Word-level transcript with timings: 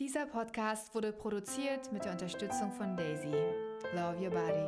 Dieser 0.00 0.26
Podcast 0.26 0.92
wurde 0.92 1.12
produziert 1.12 1.92
mit 1.92 2.04
der 2.04 2.10
Unterstützung 2.10 2.72
von 2.72 2.96
Daisy. 2.96 3.30
Love 3.92 4.20
Your 4.20 4.30
Body. 4.30 4.66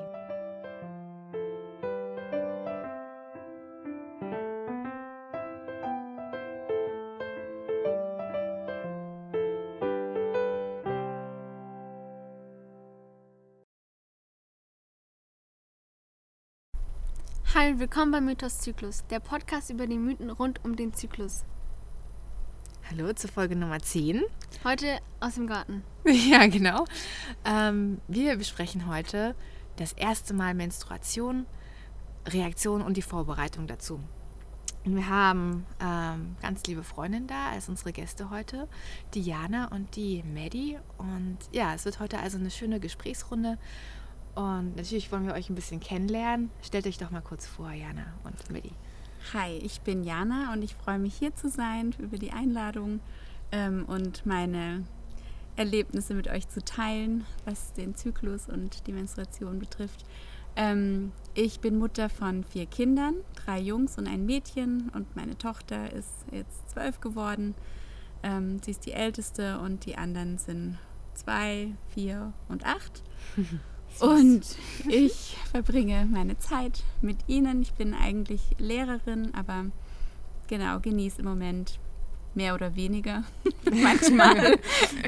Hi 17.52 17.76
willkommen 17.80 18.12
beim 18.12 18.26
Mythos 18.26 18.60
Zyklus, 18.60 19.04
der 19.10 19.18
Podcast 19.18 19.70
über 19.70 19.88
die 19.88 19.98
Mythen 19.98 20.30
rund 20.30 20.64
um 20.64 20.76
den 20.76 20.94
Zyklus. 20.94 21.42
Hallo 22.88 23.12
zur 23.12 23.28
Folge 23.28 23.56
Nummer 23.56 23.80
10. 23.80 24.22
Heute 24.62 25.00
aus 25.18 25.34
dem 25.34 25.48
Garten. 25.48 25.82
Ja, 26.06 26.46
genau. 26.46 26.84
Ähm, 27.44 28.00
wir 28.06 28.36
besprechen 28.36 28.86
heute 28.86 29.34
das 29.74 29.92
erste 29.92 30.34
Mal 30.34 30.54
Menstruation, 30.54 31.46
Reaktion 32.28 32.82
und 32.82 32.96
die 32.96 33.02
Vorbereitung 33.02 33.66
dazu. 33.66 33.98
Und 34.84 34.94
wir 34.94 35.08
haben 35.08 35.66
ähm, 35.80 36.36
ganz 36.40 36.62
liebe 36.68 36.84
Freundinnen 36.84 37.26
da 37.26 37.48
als 37.50 37.68
unsere 37.68 37.92
Gäste 37.92 38.30
heute, 38.30 38.68
die 39.14 39.22
Jana 39.22 39.66
und 39.72 39.96
die 39.96 40.22
Maddie. 40.22 40.78
Und 40.96 41.38
ja, 41.50 41.74
es 41.74 41.84
wird 41.86 41.98
heute 41.98 42.20
also 42.20 42.38
eine 42.38 42.52
schöne 42.52 42.78
Gesprächsrunde. 42.78 43.58
Und 44.36 44.76
natürlich 44.76 45.10
wollen 45.10 45.26
wir 45.26 45.34
euch 45.34 45.50
ein 45.50 45.56
bisschen 45.56 45.80
kennenlernen. 45.80 46.50
Stellt 46.62 46.86
euch 46.86 46.98
doch 46.98 47.10
mal 47.10 47.20
kurz 47.20 47.48
vor, 47.48 47.72
Jana 47.72 48.14
und 48.22 48.48
Maddie. 48.48 48.74
Hi, 49.32 49.56
ich 49.56 49.80
bin 49.80 50.04
Jana 50.04 50.52
und 50.52 50.62
ich 50.62 50.76
freue 50.76 51.00
mich 51.00 51.16
hier 51.16 51.34
zu 51.34 51.48
sein 51.48 51.92
über 51.98 52.16
die 52.16 52.30
Einladung 52.30 53.00
ähm, 53.50 53.84
und 53.88 54.24
meine 54.24 54.84
Erlebnisse 55.56 56.14
mit 56.14 56.28
euch 56.28 56.46
zu 56.46 56.64
teilen, 56.64 57.24
was 57.44 57.72
den 57.72 57.96
Zyklus 57.96 58.48
und 58.48 58.86
die 58.86 58.92
Menstruation 58.92 59.58
betrifft. 59.58 60.04
Ähm, 60.54 61.10
ich 61.34 61.58
bin 61.58 61.76
Mutter 61.76 62.08
von 62.08 62.44
vier 62.44 62.66
Kindern, 62.66 63.16
drei 63.34 63.58
Jungs 63.58 63.98
und 63.98 64.06
ein 64.06 64.26
Mädchen 64.26 64.90
und 64.94 65.16
meine 65.16 65.36
Tochter 65.36 65.92
ist 65.92 66.24
jetzt 66.30 66.70
zwölf 66.70 67.00
geworden. 67.00 67.56
Ähm, 68.22 68.60
sie 68.62 68.70
ist 68.70 68.86
die 68.86 68.92
älteste 68.92 69.58
und 69.58 69.86
die 69.86 69.96
anderen 69.96 70.38
sind 70.38 70.78
zwei, 71.14 71.72
vier 71.88 72.32
und 72.48 72.64
acht. 72.64 73.02
Und 74.00 74.42
ich 74.88 75.36
verbringe 75.50 76.06
meine 76.10 76.38
Zeit 76.38 76.82
mit 77.00 77.16
ihnen. 77.26 77.62
Ich 77.62 77.72
bin 77.72 77.94
eigentlich 77.94 78.42
Lehrerin, 78.58 79.34
aber 79.34 79.66
genau, 80.48 80.80
genieße 80.80 81.20
im 81.20 81.28
Moment 81.28 81.78
mehr 82.34 82.54
oder 82.54 82.76
weniger 82.76 83.24
manchmal 83.64 84.58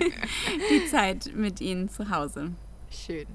die 0.70 0.86
Zeit 0.90 1.32
mit 1.34 1.60
ihnen 1.60 1.88
zu 1.88 2.10
Hause. 2.10 2.52
Schön. 2.90 3.26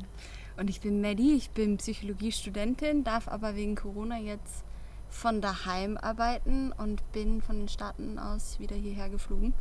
Und 0.57 0.69
ich 0.69 0.81
bin 0.81 1.01
Maddie, 1.01 1.33
ich 1.33 1.51
bin 1.51 1.77
Psychologiestudentin, 1.77 3.03
darf 3.03 3.27
aber 3.27 3.55
wegen 3.55 3.75
Corona 3.75 4.19
jetzt 4.19 4.63
von 5.09 5.41
daheim 5.41 5.97
arbeiten 5.97 6.71
und 6.71 7.11
bin 7.11 7.41
von 7.41 7.59
den 7.59 7.67
Staaten 7.67 8.17
aus 8.17 8.59
wieder 8.59 8.75
hierher 8.75 9.09
geflogen. 9.09 9.53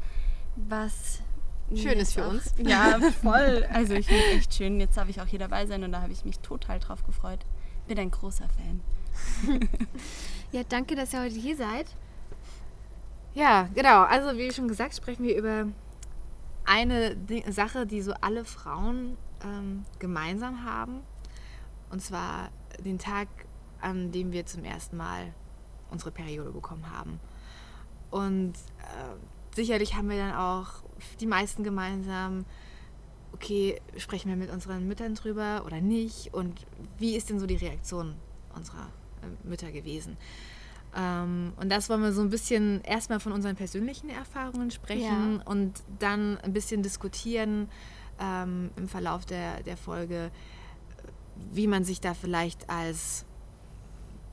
Was 0.56 1.20
Schön 1.76 1.98
ist 1.98 2.14
für 2.14 2.26
auch, 2.26 2.30
uns. 2.30 2.54
Ja, 2.58 2.98
voll. 3.22 3.66
Also 3.72 3.94
ich 3.94 4.06
finde 4.06 4.24
echt 4.26 4.54
schön. 4.54 4.80
Jetzt 4.80 4.96
darf 4.96 5.08
ich 5.08 5.20
auch 5.20 5.26
hier 5.26 5.38
dabei 5.38 5.66
sein 5.66 5.82
und 5.84 5.92
da 5.92 6.02
habe 6.02 6.12
ich 6.12 6.24
mich 6.24 6.38
total 6.40 6.78
drauf 6.78 7.04
gefreut. 7.04 7.40
Bin 7.86 7.98
ein 7.98 8.10
großer 8.10 8.48
Fan. 8.48 8.80
Ja, 10.52 10.62
danke, 10.68 10.94
dass 10.94 11.14
ihr 11.14 11.22
heute 11.22 11.34
hier 11.34 11.56
seid. 11.56 11.86
Ja, 13.32 13.70
genau. 13.74 14.02
Also 14.02 14.36
wie 14.36 14.52
schon 14.52 14.68
gesagt, 14.68 14.94
sprechen 14.94 15.24
wir 15.24 15.34
über 15.34 15.66
eine 16.66 17.16
Sache, 17.48 17.86
die 17.86 18.02
so 18.02 18.12
alle 18.20 18.44
Frauen 18.44 19.16
ähm, 19.42 19.86
gemeinsam 19.98 20.66
haben. 20.66 21.00
Und 21.88 22.02
zwar 22.02 22.50
den 22.84 22.98
Tag, 22.98 23.28
an 23.80 24.12
dem 24.12 24.30
wir 24.32 24.44
zum 24.44 24.62
ersten 24.64 24.98
Mal 24.98 25.32
unsere 25.90 26.10
Periode 26.10 26.50
bekommen 26.50 26.90
haben. 26.90 27.18
Und 28.10 28.52
äh, 28.52 29.16
sicherlich 29.54 29.94
haben 29.94 30.08
wir 30.08 30.16
dann 30.16 30.34
auch 30.34 30.82
die 31.20 31.26
meisten 31.26 31.64
gemeinsam, 31.64 32.44
okay, 33.32 33.80
sprechen 33.96 34.28
wir 34.28 34.36
mit 34.36 34.50
unseren 34.50 34.86
Müttern 34.86 35.14
drüber 35.14 35.62
oder 35.66 35.80
nicht? 35.80 36.32
Und 36.32 36.66
wie 36.98 37.16
ist 37.16 37.30
denn 37.30 37.38
so 37.38 37.46
die 37.46 37.56
Reaktion 37.56 38.14
unserer 38.54 38.88
äh, 39.22 39.48
Mütter 39.48 39.72
gewesen? 39.72 40.16
Ähm, 40.94 41.52
und 41.56 41.70
das 41.70 41.88
wollen 41.88 42.02
wir 42.02 42.12
so 42.12 42.20
ein 42.20 42.30
bisschen 42.30 42.82
erstmal 42.82 43.20
von 43.20 43.32
unseren 43.32 43.56
persönlichen 43.56 44.10
Erfahrungen 44.10 44.70
sprechen 44.70 45.40
und 45.44 45.82
dann 45.98 46.38
ein 46.38 46.52
bisschen 46.52 46.82
diskutieren 46.82 47.68
ähm, 48.20 48.70
im 48.76 48.88
Verlauf 48.88 49.24
der, 49.24 49.62
der 49.62 49.76
Folge, 49.76 50.30
wie 51.52 51.66
man 51.66 51.84
sich 51.84 52.00
da 52.00 52.14
vielleicht 52.14 52.68
als 52.68 53.24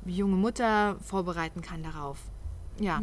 junge 0.06 0.36
Mutter 0.36 0.98
vorbereiten 1.02 1.62
kann 1.62 1.84
darauf. 1.84 2.20
Ja. 2.80 3.02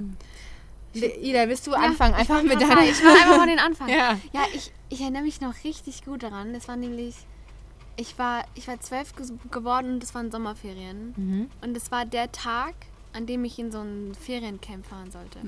Ida, 1.03 1.49
willst 1.49 1.67
du 1.67 1.75
anfangen? 1.75 2.15
ich 2.15 2.21
Einfach 2.21 2.43
mit 2.43 2.61
deiner. 2.61 2.83
Ich 2.83 3.03
mache 3.03 3.15
einfach 3.15 3.39
mal 3.39 3.47
den 3.47 3.59
Anfang. 3.59 3.89
Ja. 3.97 4.19
Ja, 4.33 4.43
ich, 4.55 4.73
ich 4.89 5.01
erinnere 5.01 5.23
mich 5.23 5.41
noch 5.41 5.55
richtig 5.65 6.05
gut 6.05 6.23
daran. 6.23 6.53
Das 6.53 6.69
war 6.69 6.77
nämlich, 6.77 7.15
ich 7.97 8.19
war, 8.19 8.45
ich 8.55 8.69
war 8.69 8.81
zwölf 8.81 9.15
geworden 9.51 9.95
und 9.95 10.03
das 10.03 10.15
waren 10.15 10.31
Sommerferien. 10.31 11.15
Mhm. 11.17 11.51
Und 11.63 11.77
es 11.77 11.91
war 11.91 12.05
der 12.05 12.31
Tag, 12.33 12.75
an 13.13 13.27
dem 13.27 13.45
ich 13.45 13.59
in 13.59 13.73
so 13.73 13.79
ein 13.79 14.15
Feriencamp 14.15 14.85
fahren 14.87 15.11
sollte. 15.11 15.39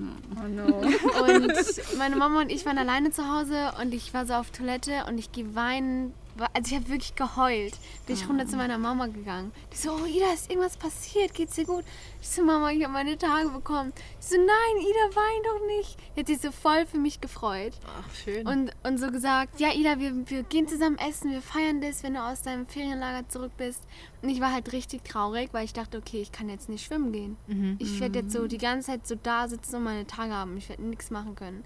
Oh 0.42 0.48
no. 0.48 0.78
Und 0.78 1.98
meine 1.98 2.16
Mama 2.16 2.40
und 2.40 2.50
ich 2.50 2.64
waren 2.64 2.78
alleine 2.78 3.10
zu 3.10 3.28
Hause 3.28 3.72
und 3.80 3.92
ich 3.92 4.14
war 4.14 4.24
so 4.24 4.34
auf 4.34 4.50
Toilette 4.50 5.04
und 5.06 5.18
ich 5.18 5.32
gehe 5.32 5.54
weinen. 5.54 6.14
Also 6.52 6.74
ich 6.74 6.74
habe 6.74 6.88
wirklich 6.88 7.14
geheult. 7.14 7.74
Bin 8.06 8.16
ich 8.16 8.28
runter 8.28 8.46
zu 8.46 8.56
meiner 8.56 8.78
Mama 8.78 9.06
gegangen. 9.06 9.52
Die 9.72 9.76
so, 9.76 9.92
oh 9.92 10.06
Ida, 10.06 10.32
ist 10.32 10.50
irgendwas 10.50 10.76
passiert? 10.76 11.34
Geht's 11.34 11.54
dir 11.54 11.64
gut? 11.64 11.84
Ich 12.20 12.28
so, 12.28 12.44
Mama, 12.44 12.70
ich 12.70 12.82
habe 12.82 12.92
meine 12.92 13.16
Tage 13.18 13.48
bekommen. 13.48 13.92
Ich 14.20 14.26
so, 14.26 14.36
nein, 14.36 14.80
Ida, 14.80 15.16
wein 15.16 15.42
doch 15.44 15.66
nicht. 15.66 15.98
Die 16.14 16.20
hat 16.20 16.26
sich 16.26 16.40
so 16.40 16.52
voll 16.52 16.86
für 16.86 16.98
mich 16.98 17.20
gefreut. 17.20 17.72
Ach, 17.86 18.14
schön. 18.14 18.46
Und, 18.46 18.72
und 18.84 18.98
so 18.98 19.10
gesagt, 19.10 19.60
ja 19.60 19.72
Ida, 19.72 19.98
wir, 19.98 20.28
wir 20.28 20.42
gehen 20.42 20.68
zusammen 20.68 20.98
essen, 20.98 21.30
wir 21.30 21.42
feiern 21.42 21.80
das, 21.80 22.02
wenn 22.02 22.14
du 22.14 22.20
aus 22.22 22.42
deinem 22.42 22.66
Ferienlager 22.66 23.28
zurück 23.28 23.52
bist. 23.56 23.82
Und 24.22 24.28
ich 24.28 24.40
war 24.40 24.52
halt 24.52 24.72
richtig 24.72 25.04
traurig, 25.04 25.50
weil 25.52 25.64
ich 25.64 25.72
dachte, 25.72 25.98
okay, 25.98 26.20
ich 26.20 26.32
kann 26.32 26.48
jetzt 26.48 26.68
nicht 26.68 26.84
schwimmen 26.84 27.12
gehen. 27.12 27.36
Mhm. 27.46 27.76
Ich 27.78 28.00
werde 28.00 28.20
jetzt 28.20 28.32
so 28.32 28.46
die 28.46 28.58
ganze 28.58 28.88
Zeit 28.92 29.06
so 29.06 29.14
da 29.14 29.48
sitzen 29.48 29.76
und 29.76 29.84
meine 29.84 30.06
Tage 30.06 30.32
haben. 30.32 30.56
Ich 30.56 30.68
werde 30.68 30.82
nichts 30.82 31.10
machen 31.10 31.34
können. 31.34 31.64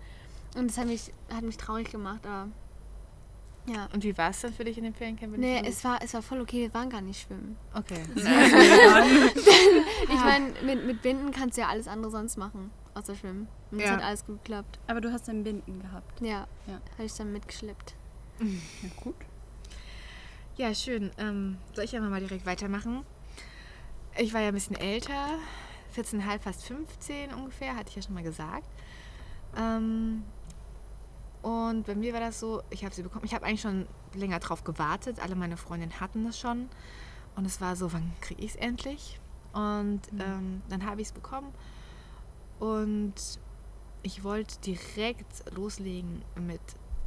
Und 0.56 0.68
das 0.68 0.78
hat 0.78 0.86
mich, 0.86 1.12
hat 1.32 1.42
mich 1.42 1.56
traurig 1.56 1.90
gemacht, 1.90 2.26
aber 2.26 2.48
ja. 3.66 3.88
Und 3.94 4.02
wie 4.04 4.16
war 4.18 4.30
es 4.30 4.40
dann 4.40 4.52
für 4.52 4.64
dich 4.64 4.76
in 4.78 4.84
dem 4.84 4.94
Feriencamp? 4.94 5.36
Nee, 5.38 5.62
es 5.64 5.82
war, 5.84 6.00
es 6.02 6.14
war 6.14 6.22
voll 6.22 6.40
okay, 6.40 6.62
wir 6.62 6.74
waren 6.74 6.90
gar 6.90 7.00
nicht 7.00 7.20
schwimmen. 7.22 7.56
Okay. 7.74 8.02
Ich 10.08 10.14
meine, 10.20 10.52
mit, 10.64 10.84
mit 10.86 11.02
Binden 11.02 11.30
kannst 11.32 11.56
du 11.56 11.62
ja 11.62 11.68
alles 11.68 11.88
andere 11.88 12.10
sonst 12.10 12.36
machen, 12.36 12.70
außer 12.94 13.14
schwimmen. 13.16 13.48
Und 13.70 13.78
es 13.80 13.84
Ja. 13.86 13.92
hat 13.92 14.02
alles 14.02 14.24
gut 14.26 14.44
geklappt. 14.44 14.78
Aber 14.86 15.00
du 15.00 15.12
hast 15.12 15.28
ein 15.28 15.42
Binden 15.44 15.80
gehabt. 15.80 16.20
Ja, 16.20 16.46
Ja. 16.66 16.80
habe 16.94 17.04
ich 17.04 17.12
dann 17.14 17.32
mitgeschleppt. 17.32 17.94
Ja, 18.40 18.88
gut. 19.02 19.14
Ja, 20.56 20.74
schön. 20.74 21.10
Ähm, 21.18 21.58
soll 21.74 21.84
ich 21.84 21.96
einfach 21.96 22.10
mal 22.10 22.20
direkt 22.20 22.44
weitermachen? 22.44 23.04
Ich 24.18 24.34
war 24.34 24.40
ja 24.42 24.48
ein 24.48 24.54
bisschen 24.54 24.76
älter, 24.76 25.38
14,5, 25.96 26.38
fast 26.40 26.64
15 26.66 27.32
ungefähr, 27.32 27.74
hatte 27.76 27.88
ich 27.90 27.96
ja 27.96 28.02
schon 28.02 28.14
mal 28.14 28.22
gesagt. 28.22 28.68
Ähm, 29.56 30.24
und 31.42 31.86
bei 31.86 31.96
mir 31.96 32.12
war 32.12 32.20
das 32.20 32.38
so, 32.38 32.62
ich 32.70 32.84
habe 32.84 32.94
sie 32.94 33.02
bekommen. 33.02 33.24
Ich 33.24 33.34
habe 33.34 33.44
eigentlich 33.44 33.60
schon 33.60 33.86
länger 34.14 34.38
drauf 34.38 34.62
gewartet. 34.62 35.18
Alle 35.20 35.34
meine 35.34 35.56
Freundinnen 35.56 36.00
hatten 36.00 36.24
das 36.24 36.38
schon. 36.38 36.68
Und 37.34 37.44
es 37.44 37.60
war 37.60 37.74
so, 37.74 37.92
wann 37.92 38.12
kriege 38.20 38.42
ich 38.42 38.52
es 38.52 38.56
endlich? 38.56 39.20
Und 39.52 40.00
ähm, 40.18 40.62
dann 40.68 40.86
habe 40.86 41.00
ich 41.00 41.08
es 41.08 41.12
bekommen. 41.12 41.52
Und 42.60 43.14
ich 44.04 44.22
wollte 44.22 44.60
direkt 44.60 45.50
loslegen 45.54 46.22
mit 46.36 46.60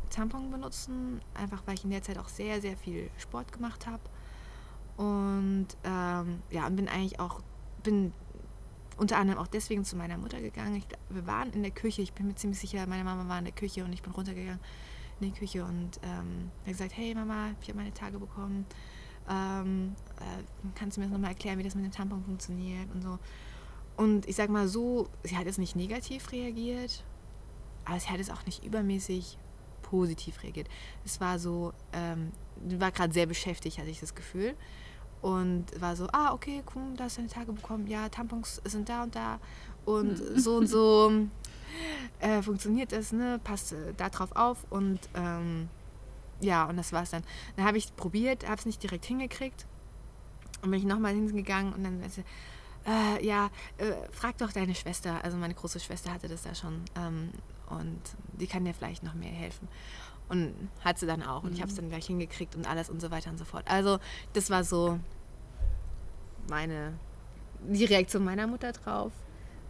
Tampon 0.10 0.52
benutzen, 0.52 1.22
einfach 1.34 1.64
weil 1.66 1.76
ich 1.76 1.84
in 1.84 1.92
der 1.92 2.02
Zeit 2.02 2.18
auch 2.18 2.28
sehr, 2.28 2.62
sehr 2.62 2.76
viel 2.76 3.10
Sport 3.18 3.54
gemacht 3.54 3.88
habe. 3.88 4.04
Und 4.98 5.68
ähm, 5.84 6.42
ja, 6.52 6.68
und 6.68 6.76
bin 6.76 6.90
eigentlich 6.90 7.20
auch, 7.20 7.42
bin 7.84 8.14
unter 8.98 9.18
anderem 9.18 9.40
auch 9.40 9.48
deswegen 9.48 9.84
zu 9.84 9.96
meiner 9.96 10.18
Mutter 10.18 10.40
gegangen. 10.40 10.76
Ich, 10.76 10.86
wir 11.10 11.28
waren 11.28 11.52
in 11.52 11.64
der 11.64 11.72
Küche, 11.72 12.02
ich 12.02 12.14
bin 12.14 12.28
mir 12.28 12.36
ziemlich 12.36 12.60
sicher, 12.60 12.86
meine 12.88 13.04
Mama 13.04 13.28
war 13.28 13.40
in 13.40 13.46
der 13.46 13.54
Küche 13.54 13.84
und 13.84 13.94
ich 13.94 14.02
bin 14.02 14.14
runtergegangen 14.14 14.60
in 15.20 15.34
die 15.34 15.40
Küche 15.40 15.64
und 15.64 16.00
ähm, 16.04 16.52
habe 16.62 16.72
gesagt, 16.72 16.96
hey 16.96 17.14
Mama, 17.16 17.52
ich 17.62 17.70
habe 17.70 17.78
meine 17.78 17.94
Tage 17.94 18.20
bekommen. 18.20 18.66
Ähm, 19.30 19.96
äh, 20.20 20.72
kannst 20.76 20.98
du 20.98 21.02
mir 21.02 21.08
das 21.08 21.14
nochmal 21.14 21.32
erklären, 21.32 21.58
wie 21.58 21.64
das 21.64 21.76
mit 21.76 21.84
dem 21.84 21.92
Tampon 21.92 22.24
funktioniert 22.24 22.92
und 22.94 23.02
so. 23.02 23.18
Und 23.98 24.28
ich 24.28 24.36
sag 24.36 24.50
mal 24.50 24.68
so, 24.68 25.08
sie 25.24 25.38
hat 25.38 25.46
jetzt 25.46 25.58
nicht 25.58 25.76
negativ 25.76 26.32
reagiert, 26.32 27.04
aber 27.86 28.00
sie 28.00 28.10
hat 28.10 28.20
es 28.20 28.30
auch 28.30 28.46
nicht 28.46 28.64
übermäßig 28.64 29.38
positiv 29.82 30.44
reagiert. 30.44 30.68
Es 31.06 31.22
war 31.22 31.40
so, 31.40 31.74
ähm, 31.94 32.32
war 32.80 32.92
gerade 32.92 33.14
sehr 33.14 33.26
beschäftigt, 33.26 33.78
hatte 33.78 33.90
ich 33.90 34.00
das 34.00 34.16
Gefühl. 34.16 34.56
Und 35.26 35.66
war 35.82 35.96
so, 35.96 36.08
ah, 36.12 36.34
okay, 36.34 36.62
cool, 36.76 36.84
da 36.96 37.06
hast 37.06 37.18
du 37.18 37.22
deine 37.22 37.34
Tage 37.34 37.52
bekommen. 37.52 37.88
Ja, 37.88 38.10
Tampons 38.10 38.62
sind 38.64 38.90
da 38.90 39.02
und 39.02 39.16
da. 39.16 39.40
Und 39.84 40.18
so 40.18 40.58
und 40.58 40.68
so 40.68 41.12
äh, 42.20 42.44
funktioniert 42.44 42.92
das, 42.92 43.12
ne? 43.12 43.40
Passt 43.44 43.74
äh, 43.74 43.96
da 43.98 44.10
drauf 44.10 44.36
auf 44.36 44.68
und 44.70 45.00
ähm, 45.16 45.68
ja, 46.42 46.66
und 46.66 46.78
das 46.78 46.94
war's 46.94 47.10
dann. 47.10 47.24
Dann 47.56 47.66
habe 47.66 47.80
ich 47.80 47.96
probiert, 47.96 48.48
habe 48.48 48.60
es 48.60 48.68
nicht 48.68 48.84
direkt 48.84 49.06
hingekriegt 49.06 49.66
und 50.62 50.70
bin 50.70 50.80
ich 50.80 50.86
nochmal 50.86 51.16
hingegangen 51.16 51.74
und 51.74 51.84
dann 51.84 52.04
äh, 52.86 53.26
ja, 53.26 53.50
äh, 53.80 53.94
frag 54.12 54.38
doch 54.38 54.52
deine 54.52 54.76
Schwester. 54.76 55.24
Also 55.24 55.38
meine 55.38 55.56
große 55.56 55.80
Schwester 55.80 56.14
hatte 56.14 56.28
das 56.28 56.44
da 56.44 56.54
schon 56.54 56.86
ähm, 56.96 57.32
und 57.72 58.00
die 58.40 58.46
kann 58.46 58.64
dir 58.64 58.76
vielleicht 58.76 59.02
noch 59.02 59.16
mehr 59.16 59.32
helfen. 59.32 59.68
Und 60.30 60.54
hat 60.84 61.00
sie 61.00 61.08
dann 61.08 61.24
auch. 61.24 61.42
Und 61.42 61.54
ich 61.54 61.62
habe 61.62 61.72
es 61.72 61.76
dann 61.76 61.90
gleich 61.90 62.06
hingekriegt 62.06 62.56
und 62.56 62.70
alles 62.70 62.92
und 62.92 63.02
so 63.02 63.10
weiter 63.10 63.32
und 63.32 63.40
so 63.40 63.46
fort. 63.46 63.66
Also 63.68 63.98
das 64.34 64.52
war 64.52 64.64
so 64.64 65.00
meine, 66.50 66.94
die 67.62 67.86
Reaktion 67.86 68.24
meiner 68.24 68.48
Mutter 68.48 68.72
drauf. 68.72 69.12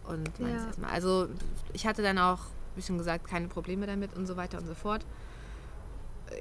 Und 0.04 0.38
meins 0.40 0.62
Ja. 0.62 0.66
erstmal. 0.66 0.90
Also 0.90 1.28
ich 1.72 1.86
hatte 1.86 2.02
dann 2.02 2.18
auch, 2.18 2.40
wie 2.76 2.82
schon 2.82 2.98
gesagt, 2.98 3.26
keine 3.26 3.48
Probleme 3.48 3.86
damit 3.86 4.14
und 4.14 4.26
so 4.26 4.36
weiter 4.36 4.58
und 4.58 4.66
so 4.66 4.74
fort. 4.74 5.04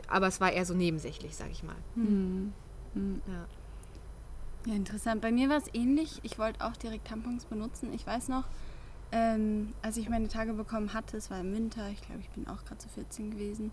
Aber 0.08 0.28
es 0.28 0.40
war 0.42 0.52
eher 0.52 0.66
so 0.66 0.74
nebensächlich, 0.74 1.36
sag 1.36 1.50
ich 1.52 1.64
mal. 1.64 1.76
Mhm. 1.96 2.54
Mhm. 2.94 3.22
Ja. 3.28 3.46
Ja, 4.68 4.74
interessant. 4.74 5.22
Bei 5.22 5.32
mir 5.32 5.48
war 5.50 5.58
es 5.58 5.72
ähnlich. 5.74 6.20
Ich 6.24 6.40
wollte 6.40 6.66
auch 6.66 6.76
direkt 6.76 7.08
Tampons 7.08 7.46
benutzen. 7.46 7.94
Ich 7.94 8.06
weiß 8.06 8.30
noch, 8.30 8.46
ähm, 9.12 9.74
als 9.84 9.98
ich 9.98 10.10
meine 10.10 10.28
Tage 10.28 10.54
bekommen 10.54 10.94
hatte, 10.94 11.18
es 11.18 11.30
war 11.30 11.40
im 11.40 11.54
Winter, 11.54 11.88
ich 11.90 12.02
glaube, 12.02 12.22
ich 12.22 12.30
bin 12.32 12.48
auch 12.48 12.66
gerade 12.66 12.82
so 12.82 12.90
14 12.90 13.30
gewesen, 13.32 13.72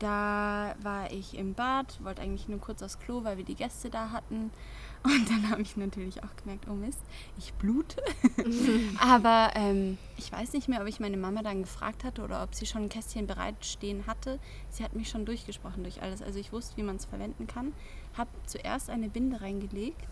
da 0.00 0.74
war 0.82 1.12
ich 1.12 1.36
im 1.38 1.54
Bad, 1.54 2.02
wollte 2.02 2.22
eigentlich 2.22 2.48
nur 2.48 2.58
kurz 2.58 2.82
aufs 2.82 2.98
Klo, 2.98 3.22
weil 3.22 3.36
wir 3.36 3.44
die 3.44 3.54
Gäste 3.54 3.88
da 3.90 4.10
hatten. 4.10 4.50
Und 5.02 5.30
dann 5.30 5.50
habe 5.50 5.62
ich 5.62 5.76
natürlich 5.78 6.22
auch 6.22 6.36
gemerkt, 6.36 6.66
oh 6.68 6.74
Mist, 6.74 7.00
ich 7.38 7.54
blute. 7.54 8.02
Aber 9.00 9.50
ähm, 9.54 9.96
ich 10.18 10.30
weiß 10.30 10.52
nicht 10.52 10.68
mehr, 10.68 10.82
ob 10.82 10.88
ich 10.88 11.00
meine 11.00 11.16
Mama 11.16 11.42
dann 11.42 11.62
gefragt 11.62 12.04
hatte 12.04 12.22
oder 12.22 12.42
ob 12.42 12.54
sie 12.54 12.66
schon 12.66 12.82
ein 12.82 12.88
Kästchen 12.90 13.26
bereitstehen 13.26 14.06
hatte. 14.06 14.38
Sie 14.68 14.84
hat 14.84 14.94
mich 14.94 15.08
schon 15.08 15.24
durchgesprochen 15.24 15.84
durch 15.84 16.02
alles. 16.02 16.20
Also 16.20 16.38
ich 16.38 16.52
wusste, 16.52 16.76
wie 16.76 16.82
man 16.82 16.96
es 16.96 17.06
verwenden 17.06 17.46
kann. 17.46 17.72
Habe 18.16 18.28
zuerst 18.46 18.90
eine 18.90 19.08
Binde 19.08 19.40
reingelegt, 19.40 20.06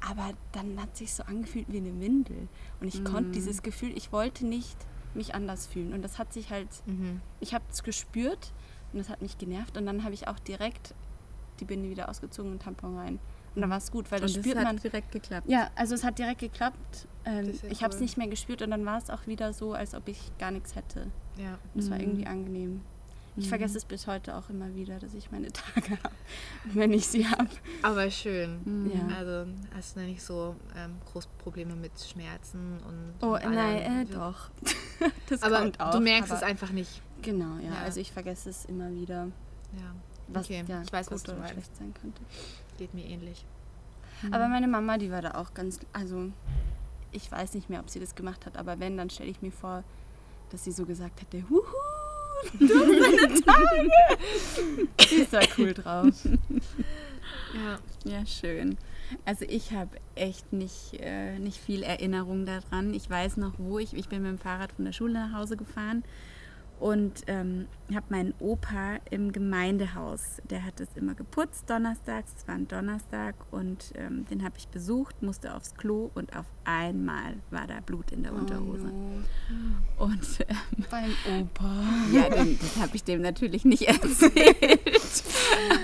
aber 0.00 0.30
dann 0.52 0.80
hat 0.80 0.96
sich 0.96 1.12
so 1.12 1.22
angefühlt 1.24 1.66
wie 1.68 1.76
eine 1.78 2.00
Windel. 2.00 2.48
Und 2.80 2.88
ich 2.88 3.04
konnte 3.04 3.32
dieses 3.32 3.62
Gefühl, 3.62 3.94
ich 3.96 4.12
wollte 4.12 4.46
nicht 4.46 4.76
mich 5.12 5.34
anders 5.34 5.66
fühlen. 5.66 5.92
Und 5.92 6.00
das 6.02 6.18
hat 6.18 6.32
sich 6.32 6.50
halt, 6.50 6.68
Mhm. 6.86 7.20
ich 7.40 7.52
habe 7.52 7.64
es 7.70 7.82
gespürt 7.82 8.52
und 8.92 8.98
das 8.98 9.10
hat 9.10 9.20
mich 9.20 9.36
genervt. 9.36 9.76
Und 9.76 9.84
dann 9.84 10.04
habe 10.04 10.14
ich 10.14 10.26
auch 10.26 10.38
direkt 10.38 10.94
die 11.58 11.64
Binde 11.66 11.90
wieder 11.90 12.08
ausgezogen 12.08 12.52
und 12.52 12.62
Tampon 12.62 12.96
rein. 12.96 13.18
Und 13.54 13.62
dann 13.62 13.70
war 13.70 13.78
es 13.78 13.90
gut, 13.90 14.10
weil 14.12 14.20
das 14.20 14.34
Und 14.36 14.42
spürt 14.42 14.56
das 14.56 14.64
hat 14.64 14.72
man. 14.74 14.82
direkt 14.82 15.10
geklappt. 15.12 15.48
Ja, 15.48 15.70
also 15.74 15.94
es 15.94 16.04
hat 16.04 16.18
direkt 16.18 16.40
geklappt. 16.40 17.06
Ähm, 17.24 17.46
Das 17.52 17.64
ich 17.70 17.82
habe 17.82 17.92
es 17.94 18.00
nicht 18.00 18.16
mehr 18.16 18.28
gespürt 18.28 18.62
und 18.62 18.70
dann 18.70 18.86
war 18.86 18.98
es 18.98 19.10
auch 19.10 19.26
wieder 19.26 19.52
so, 19.52 19.72
als 19.74 19.94
ob 19.94 20.06
ich 20.08 20.30
gar 20.38 20.50
nichts 20.52 20.74
hätte. 20.76 21.06
Ja. 21.36 21.58
Das 21.74 21.90
war 21.90 21.96
Mhm. 21.98 22.02
irgendwie 22.04 22.26
angenehm. 22.26 22.80
Ich 23.36 23.46
Mhm. 23.46 23.48
vergesse 23.48 23.76
es 23.78 23.84
bis 23.84 24.06
heute 24.06 24.36
auch 24.36 24.50
immer 24.50 24.74
wieder, 24.74 24.98
dass 24.98 25.14
ich 25.14 25.30
meine 25.30 25.48
Tage 25.52 25.90
habe, 26.02 26.14
wenn 26.74 26.92
ich 26.92 27.06
sie 27.06 27.26
habe. 27.28 27.48
Aber 27.82 28.10
schön. 28.10 28.60
Mhm. 28.64 28.90
Ja. 28.92 29.16
Also 29.16 29.50
hast 29.74 29.96
du 29.96 30.00
nicht 30.00 30.22
so 30.22 30.54
ähm, 30.76 30.96
große 31.12 31.28
Probleme 31.38 31.74
mit 31.74 31.92
Schmerzen 32.00 32.78
und. 32.86 33.14
Oh, 33.26 33.34
und 33.34 33.42
nein, 33.54 33.78
äh, 33.78 33.86
allem? 33.86 34.10
doch. 34.10 34.50
das 35.28 35.42
Aber 35.42 35.60
kommt 35.60 35.80
auch. 35.80 35.90
du 35.92 36.00
merkst 36.00 36.32
es 36.32 36.42
einfach 36.42 36.70
nicht. 36.70 37.02
Genau, 37.22 37.56
ja. 37.58 37.70
Ja. 37.74 37.82
Also 37.84 38.00
ich 38.00 38.12
vergesse 38.12 38.48
es 38.50 38.64
immer 38.64 38.90
wieder, 38.92 39.26
Ja, 39.72 39.94
was 40.28 40.46
Okay, 40.46 40.64
ja, 40.66 40.82
ich 40.82 40.92
weiß, 40.92 41.10
was 41.10 41.22
gut 41.24 41.32
du 41.34 41.38
oder 41.38 41.48
schlecht 41.48 41.76
sein 41.76 41.92
könnte. 42.00 42.22
Geht 42.80 42.94
mir 42.94 43.04
ähnlich. 43.04 43.44
Aber 44.30 44.48
meine 44.48 44.66
Mama, 44.66 44.96
die 44.96 45.10
war 45.10 45.20
da 45.20 45.32
auch 45.34 45.52
ganz, 45.52 45.80
also 45.92 46.32
ich 47.12 47.30
weiß 47.30 47.52
nicht 47.54 47.68
mehr, 47.68 47.80
ob 47.80 47.90
sie 47.90 48.00
das 48.00 48.14
gemacht 48.14 48.46
hat, 48.46 48.56
aber 48.56 48.80
wenn, 48.80 48.96
dann 48.96 49.10
stelle 49.10 49.30
ich 49.30 49.42
mir 49.42 49.52
vor, 49.52 49.84
dass 50.50 50.64
sie 50.64 50.72
so 50.72 50.86
gesagt 50.86 51.20
hätte, 51.20 51.48
Huhu, 51.50 51.60
du 52.58 52.68
hast 52.68 53.20
deine 53.20 53.40
Tage. 53.42 53.88
Die 55.10 55.14
ist 55.16 55.32
da 55.32 55.40
cool 55.58 55.74
drauf. 55.74 56.26
Ja. 57.54 57.78
Ja, 58.04 58.24
schön. 58.24 58.78
Also 59.26 59.44
ich 59.46 59.72
habe 59.72 59.90
echt 60.14 60.52
nicht, 60.52 60.94
äh, 61.00 61.38
nicht 61.38 61.58
viel 61.58 61.82
Erinnerung 61.82 62.46
daran. 62.46 62.94
Ich 62.94 63.10
weiß 63.10 63.36
noch, 63.36 63.52
wo 63.58 63.78
ich, 63.78 63.92
ich 63.94 64.08
bin 64.08 64.22
mit 64.22 64.30
dem 64.30 64.38
Fahrrad 64.38 64.72
von 64.72 64.86
der 64.86 64.92
Schule 64.92 65.14
nach 65.14 65.32
Hause 65.34 65.56
gefahren 65.56 66.02
und 66.80 67.24
ähm, 67.26 67.66
habe 67.94 68.06
meinen 68.08 68.32
Opa 68.38 68.96
im 69.10 69.32
Gemeindehaus, 69.32 70.40
der 70.48 70.64
hat 70.64 70.80
es 70.80 70.88
immer 70.96 71.14
geputzt 71.14 71.68
donnerstags, 71.68 72.32
es 72.38 72.48
war 72.48 72.54
ein 72.54 72.66
Donnerstag 72.68 73.34
und 73.50 73.92
ähm, 73.96 74.24
den 74.30 74.42
habe 74.42 74.54
ich 74.56 74.66
besucht, 74.68 75.22
musste 75.22 75.54
aufs 75.54 75.74
Klo 75.74 76.10
und 76.14 76.34
auf 76.34 76.46
einmal 76.64 77.34
war 77.50 77.66
da 77.66 77.80
Blut 77.84 78.10
in 78.12 78.22
der 78.22 78.32
Unterhose. 78.32 78.90
Oh, 79.98 80.04
Und 80.04 80.40
ähm, 80.48 80.56
no. 80.78 80.86
Beim 80.90 81.12
Opa. 81.40 81.84
ja, 82.12 82.30
dann, 82.30 82.58
das 82.58 82.76
habe 82.78 82.96
ich 82.96 83.04
dem 83.04 83.20
natürlich 83.20 83.66
nicht 83.66 83.82
erzählt. 83.88 85.24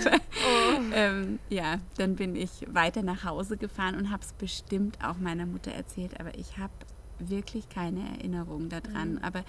Aber, 0.06 0.96
ähm, 0.96 1.38
ja, 1.50 1.76
dann 1.98 2.16
bin 2.16 2.34
ich 2.34 2.66
weiter 2.72 3.02
nach 3.02 3.24
Hause 3.24 3.58
gefahren 3.58 3.96
und 3.96 4.10
habe 4.10 4.22
es 4.22 4.32
bestimmt 4.32 4.98
auch 5.04 5.18
meiner 5.18 5.44
Mutter 5.44 5.72
erzählt, 5.72 6.18
aber 6.18 6.38
ich 6.38 6.56
habe 6.56 6.72
wirklich 7.18 7.68
keine 7.68 8.00
Erinnerung 8.16 8.68
daran. 8.68 9.18
Aber 9.18 9.44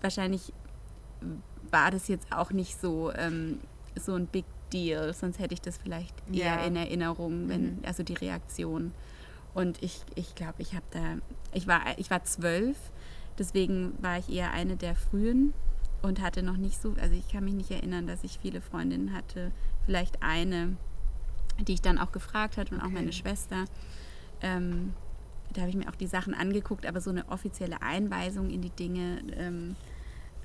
wahrscheinlich 0.00 0.52
war 1.70 1.90
das 1.90 2.08
jetzt 2.08 2.32
auch 2.32 2.50
nicht 2.50 2.80
so, 2.80 3.12
ähm, 3.14 3.60
so 3.98 4.14
ein 4.14 4.26
Big 4.26 4.44
Deal, 4.72 5.12
sonst 5.14 5.38
hätte 5.38 5.54
ich 5.54 5.60
das 5.60 5.76
vielleicht 5.78 6.14
eher 6.32 6.56
Ja. 6.60 6.64
in 6.66 6.76
Erinnerung, 6.76 7.48
wenn, 7.48 7.76
Mhm. 7.76 7.78
also 7.84 8.02
die 8.02 8.14
Reaktion. 8.14 8.92
Und 9.54 9.82
ich 9.82 10.00
glaube, 10.06 10.12
ich, 10.20 10.34
glaub, 10.34 10.54
ich 10.58 10.74
habe 10.74 10.84
da, 10.90 11.00
ich 11.52 11.66
war, 11.66 11.80
ich 11.98 12.10
war 12.10 12.24
zwölf, 12.24 12.76
deswegen 13.38 13.92
war 14.02 14.18
ich 14.18 14.30
eher 14.30 14.50
eine 14.52 14.76
der 14.76 14.94
frühen 14.94 15.52
und 16.00 16.20
hatte 16.22 16.42
noch 16.42 16.56
nicht 16.56 16.80
so, 16.80 16.94
also 17.00 17.14
ich 17.14 17.28
kann 17.28 17.44
mich 17.44 17.54
nicht 17.54 17.70
erinnern, 17.70 18.06
dass 18.06 18.24
ich 18.24 18.38
viele 18.40 18.60
Freundinnen 18.62 19.12
hatte. 19.12 19.52
Vielleicht 19.84 20.22
eine, 20.22 20.76
die 21.60 21.74
ich 21.74 21.82
dann 21.82 21.98
auch 21.98 22.12
gefragt 22.12 22.56
hat 22.56 22.72
und 22.72 22.80
auch 22.80 22.86
Okay. 22.86 22.94
meine 22.94 23.12
Schwester. 23.12 23.66
Ähm, 24.40 24.94
da 25.56 25.62
habe 25.62 25.70
ich 25.70 25.76
mir 25.76 25.88
auch 25.88 25.96
die 25.96 26.06
Sachen 26.06 26.34
angeguckt, 26.34 26.86
aber 26.86 27.00
so 27.00 27.10
eine 27.10 27.28
offizielle 27.28 27.82
Einweisung 27.82 28.50
in 28.50 28.62
die 28.62 28.70
Dinge 28.70 29.22
ähm, 29.36 29.76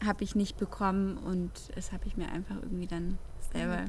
habe 0.05 0.23
ich 0.23 0.35
nicht 0.35 0.57
bekommen 0.57 1.17
und 1.17 1.51
das 1.75 1.91
habe 1.91 2.05
ich 2.05 2.17
mir 2.17 2.29
einfach 2.31 2.55
irgendwie 2.61 2.87
dann 2.87 3.17
selber 3.51 3.85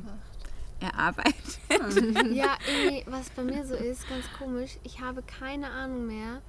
erarbeitet. 0.80 1.58
Ja, 2.34 2.56
irgendwie, 2.66 3.04
was 3.10 3.30
bei 3.30 3.42
mir 3.42 3.66
so 3.66 3.74
ist, 3.74 4.08
ganz 4.08 4.24
komisch, 4.38 4.78
ich 4.84 5.00
habe 5.00 5.22
keine 5.22 5.70
Ahnung 5.70 6.06
mehr, 6.06 6.40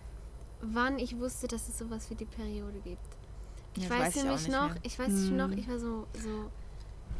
wann 0.61 0.99
ich 0.99 1.17
wusste, 1.19 1.47
dass 1.47 1.67
es 1.67 1.77
sowas 1.77 2.09
wie 2.09 2.15
die 2.15 2.25
Periode 2.25 2.79
gibt. 2.83 3.01
Ich 3.75 3.83
Ja, 3.83 3.89
weiß 3.89 4.15
nämlich 4.17 4.47
nicht 4.47 4.51
noch, 4.51 4.69
mehr. 4.69 4.77
ich 4.83 4.99
weiß 4.99 5.09
noch, 5.31 5.51
ich 5.51 5.67
war 5.67 5.79
so, 5.79 6.07
so 6.13 6.51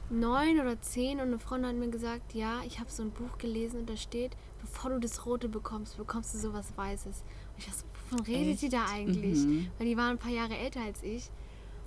neun 0.09 0.59
oder 0.59 0.79
zehn 0.81 1.19
und 1.19 1.27
eine 1.27 1.39
Freundin 1.39 1.69
hat 1.69 1.77
mir 1.77 1.89
gesagt, 1.89 2.33
ja, 2.33 2.61
ich 2.65 2.79
habe 2.79 2.89
so 2.91 3.03
ein 3.03 3.11
Buch 3.11 3.37
gelesen 3.37 3.81
und 3.81 3.89
da 3.89 3.95
steht, 3.97 4.35
bevor 4.61 4.91
du 4.91 4.99
das 4.99 5.25
Rote 5.25 5.49
bekommst, 5.49 5.97
bekommst 5.97 6.33
du 6.33 6.37
sowas 6.39 6.67
Weißes. 6.75 7.05
Und 7.23 7.57
ich 7.57 7.65
dachte, 7.65 7.83
wovon 8.09 8.25
redet 8.25 8.61
die 8.61 8.69
da 8.69 8.85
eigentlich? 8.91 9.37
Mhm. 9.39 9.67
Weil 9.77 9.87
die 9.87 9.97
waren 9.97 10.11
ein 10.11 10.17
paar 10.17 10.31
Jahre 10.31 10.57
älter 10.57 10.81
als 10.81 11.01
ich. 11.03 11.29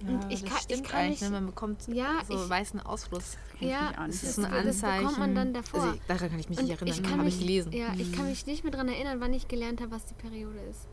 Ja, 0.05 0.09
Und 0.09 0.33
ich 0.33 0.43
das 0.43 0.51
kann, 0.51 0.61
ich 0.69 0.83
kann 0.83 1.09
mich, 1.11 1.21
ne? 1.21 1.31
man 1.31 1.47
bekommt 1.47 1.87
Ja, 1.87 2.19
so 2.27 2.35
ich- 2.35 2.49
weißen 2.51 2.81
Ausfluss. 2.81 3.37
Ich 3.61 3.69
ja, 3.69 3.91
nicht. 3.91 3.99
Das 3.99 4.23
ist 4.25 4.39
ein 4.45 4.67
das 4.67 4.81
bekommt 4.81 5.19
man 5.19 5.35
dann 5.37 5.55
davor. 5.55 5.81
Also, 5.81 5.95
ich- 5.95 6.01
daran 6.09 6.31
kann 6.31 6.39
ich 6.41 6.49
mich 6.49 6.59
Und 6.59 6.65
nicht 6.65 6.75
erinnern, 6.81 6.95
ich 6.97 7.03
kann 7.03 7.13
habe 7.13 7.23
mich, 7.25 7.35
ich 7.35 7.41
gelesen. 7.41 7.73
Ja, 7.73 7.93
ich 7.97 8.13
kann 8.13 8.27
mich 8.29 8.45
nicht 8.47 8.65
mehr 8.65 8.73
daran 8.73 8.89
erinnern, 8.89 9.21
wann 9.21 9.33
ich 9.33 9.47
gelernt 9.47 9.81
habe, 9.81 9.93
was 9.93 10.05
die 10.07 10.15
Periode 10.15 10.59
ist. 10.71 10.89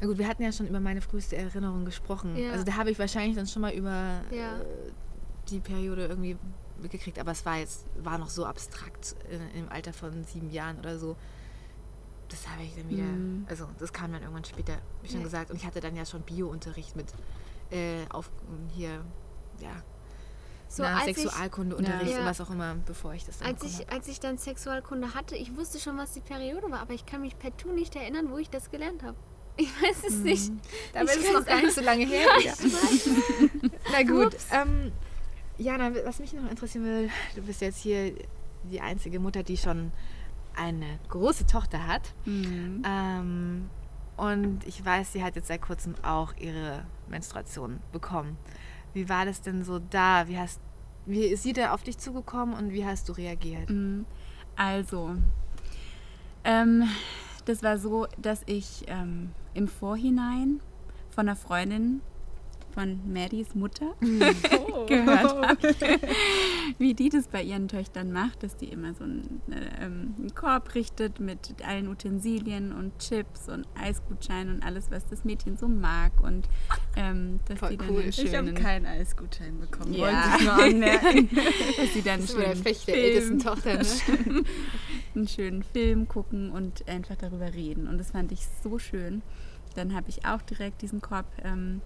Na 0.00 0.06
gut, 0.06 0.16
wir 0.16 0.26
hatten 0.26 0.42
ja 0.42 0.50
schon 0.50 0.66
über 0.66 0.80
meine 0.80 1.02
früheste 1.02 1.36
Erinnerung 1.36 1.84
gesprochen. 1.84 2.34
Ja. 2.36 2.52
Also 2.52 2.64
da 2.64 2.76
habe 2.76 2.90
ich 2.90 2.98
wahrscheinlich 2.98 3.36
dann 3.36 3.46
schon 3.46 3.60
mal 3.62 3.72
über 3.74 4.22
Ja. 4.30 4.58
äh, 4.60 4.64
die 5.50 5.60
Periode 5.60 6.06
irgendwie 6.06 6.36
mitgekriegt, 6.80 7.18
aber 7.18 7.32
es 7.32 7.44
war 7.46 7.58
jetzt 7.58 7.84
war 8.02 8.18
noch 8.18 8.30
so 8.30 8.44
abstrakt 8.46 9.16
äh, 9.30 9.58
im 9.58 9.68
Alter 9.70 9.92
von 9.92 10.24
sieben 10.24 10.50
Jahren 10.50 10.78
oder 10.78 10.98
so. 10.98 11.16
Das 12.28 12.48
habe 12.48 12.62
ich 12.62 12.74
dann 12.74 12.88
wieder, 12.88 13.02
Mhm. 13.02 13.46
also 13.48 13.66
das 13.78 13.92
kam 13.92 14.12
dann 14.12 14.22
irgendwann 14.22 14.44
später, 14.44 14.78
wie 15.02 15.08
schon 15.08 15.18
Ja. 15.18 15.24
gesagt. 15.24 15.50
Und 15.50 15.56
ich 15.56 15.66
hatte 15.66 15.80
dann 15.80 15.94
ja 15.96 16.06
schon 16.06 16.22
Biounterricht 16.22 16.96
mit 16.96 17.06
äh, 17.70 18.06
auf 18.10 18.30
hier, 18.74 19.02
ja, 19.60 19.70
So, 20.68 20.82
na, 20.82 21.04
Sexualkundeunterricht 21.04 22.12
Ja. 22.12 22.20
und 22.20 22.24
was 22.26 22.40
auch 22.40 22.50
immer, 22.50 22.74
bevor 22.86 23.12
ich 23.14 23.24
das 23.26 23.38
dann 23.38 23.48
Als 23.48 23.62
ich, 23.64 23.90
als 23.90 24.08
ich 24.08 24.20
dann 24.20 24.38
Sexualkunde 24.38 25.14
hatte, 25.14 25.36
ich 25.36 25.54
wusste 25.56 25.78
schon, 25.78 25.98
was 25.98 26.12
die 26.12 26.20
Periode 26.20 26.70
war, 26.70 26.80
aber 26.80 26.94
ich 26.94 27.04
kann 27.06 27.20
mich 27.20 27.38
partout 27.38 27.72
nicht 27.72 27.94
erinnern, 27.96 28.30
wo 28.30 28.38
ich 28.38 28.48
das 28.50 28.70
gelernt 28.70 29.02
habe. 29.02 29.16
Ich 29.58 29.68
weiß 29.82 30.04
es 30.08 30.14
nicht. 30.20 30.48
habe. 30.50 30.60
Dabei 30.94 31.12
Ich 31.12 31.18
ist 31.18 31.26
es 31.28 31.32
noch 31.34 31.44
gar 31.44 31.60
nicht 31.60 31.74
so 31.74 31.80
lange 31.82 32.06
her. 32.06 32.26
Ja. 32.42 32.54
Na 33.92 34.02
gut. 34.02 34.34
Ähm, 34.50 34.92
Jana, 35.58 35.92
was 36.04 36.18
mich 36.18 36.32
noch 36.32 36.50
interessieren 36.50 36.84
will, 36.84 37.10
du 37.34 37.42
bist 37.42 37.60
jetzt 37.60 37.78
hier 37.78 38.14
die 38.70 38.80
einzige 38.80 39.20
Mutter, 39.20 39.42
die 39.42 39.56
schon 39.56 39.92
eine 40.56 40.98
große 41.08 41.46
Tochter 41.46 41.86
hat. 41.86 42.14
Mhm. 42.24 42.82
Ähm, 42.86 43.70
und 44.16 44.66
ich 44.66 44.84
weiß, 44.84 45.12
sie 45.12 45.22
hat 45.24 45.36
jetzt 45.36 45.48
seit 45.48 45.62
kurzem 45.62 45.94
auch 46.02 46.34
ihre 46.36 46.84
Menstruation 47.08 47.80
bekommen. 47.92 48.36
Wie 48.94 49.08
war 49.08 49.24
das 49.24 49.40
denn 49.40 49.64
so 49.64 49.78
da? 49.78 50.28
Wie, 50.28 50.38
hast, 50.38 50.60
wie 51.06 51.24
ist 51.24 51.42
sie 51.42 51.52
da 51.52 51.72
auf 51.72 51.82
dich 51.82 51.98
zugekommen 51.98 52.54
und 52.54 52.72
wie 52.72 52.84
hast 52.84 53.08
du 53.08 53.12
reagiert? 53.12 53.70
Mm, 53.70 54.02
Also, 54.56 55.16
ähm, 56.44 56.84
das 57.46 57.62
war 57.62 57.78
so, 57.78 58.06
dass 58.18 58.42
ich 58.46 58.84
ähm, 58.86 59.32
im 59.54 59.66
Vorhinein 59.68 60.60
von 61.10 61.28
einer 61.28 61.36
Freundin 61.36 62.02
von 62.72 63.12
Maddies 63.12 63.54
Mutter 63.54 63.94
gehört 64.00 65.48
habe, 65.48 65.58
wie 66.78 66.94
die 66.94 67.08
das 67.08 67.28
bei 67.28 67.42
ihren 67.42 67.68
Töchtern 67.68 68.12
macht, 68.12 68.42
dass 68.42 68.56
die 68.56 68.66
immer 68.66 68.94
so 68.94 69.04
einen, 69.04 69.40
äh, 69.50 69.84
ähm, 69.84 70.14
einen 70.18 70.34
Korb 70.34 70.74
richtet 70.74 71.20
mit 71.20 71.54
allen 71.66 71.88
Utensilien 71.88 72.72
und 72.72 72.98
Chips 72.98 73.48
und 73.48 73.66
Eisgutscheinen 73.80 74.56
und 74.56 74.62
alles, 74.64 74.90
was 74.90 75.06
das 75.06 75.24
Mädchen 75.24 75.56
so 75.56 75.68
mag 75.68 76.12
und 76.20 76.48
ähm, 76.96 77.40
dass 77.46 77.58
Voll 77.58 77.70
die 77.70 77.76
dann 77.78 77.90
cool. 77.90 78.00
einen 78.00 78.08
Ich 78.08 78.18
habe 78.18 78.46
schönen, 78.46 78.54
keinen 78.54 78.86
Eisgutschein 78.86 79.60
bekommen. 79.60 79.94
Ja. 79.94 80.00
Wollte 80.02 80.18
ich 80.38 80.44
nur 80.44 80.52
anmerken. 80.54 81.28
dass 81.76 81.94
sie 81.94 82.02
dann 82.02 82.20
Das 82.20 82.32
schönen 82.32 82.62
Pech 82.62 82.84
der 82.84 82.96
ältesten 82.96 83.38
Tochter, 83.38 83.78
ne? 83.78 84.44
einen 85.14 85.28
schönen 85.28 85.62
Film 85.62 86.08
gucken 86.08 86.50
und 86.50 86.88
einfach 86.88 87.16
darüber 87.16 87.52
reden. 87.52 87.86
Und 87.88 87.98
das 87.98 88.10
fand 88.10 88.32
ich 88.32 88.46
so 88.62 88.78
schön. 88.78 89.22
Dann 89.74 89.94
habe 89.94 90.08
ich 90.10 90.24
auch 90.26 90.42
direkt 90.42 90.82
diesen 90.82 91.00
Korb 91.00 91.26
ähm, 91.44 91.80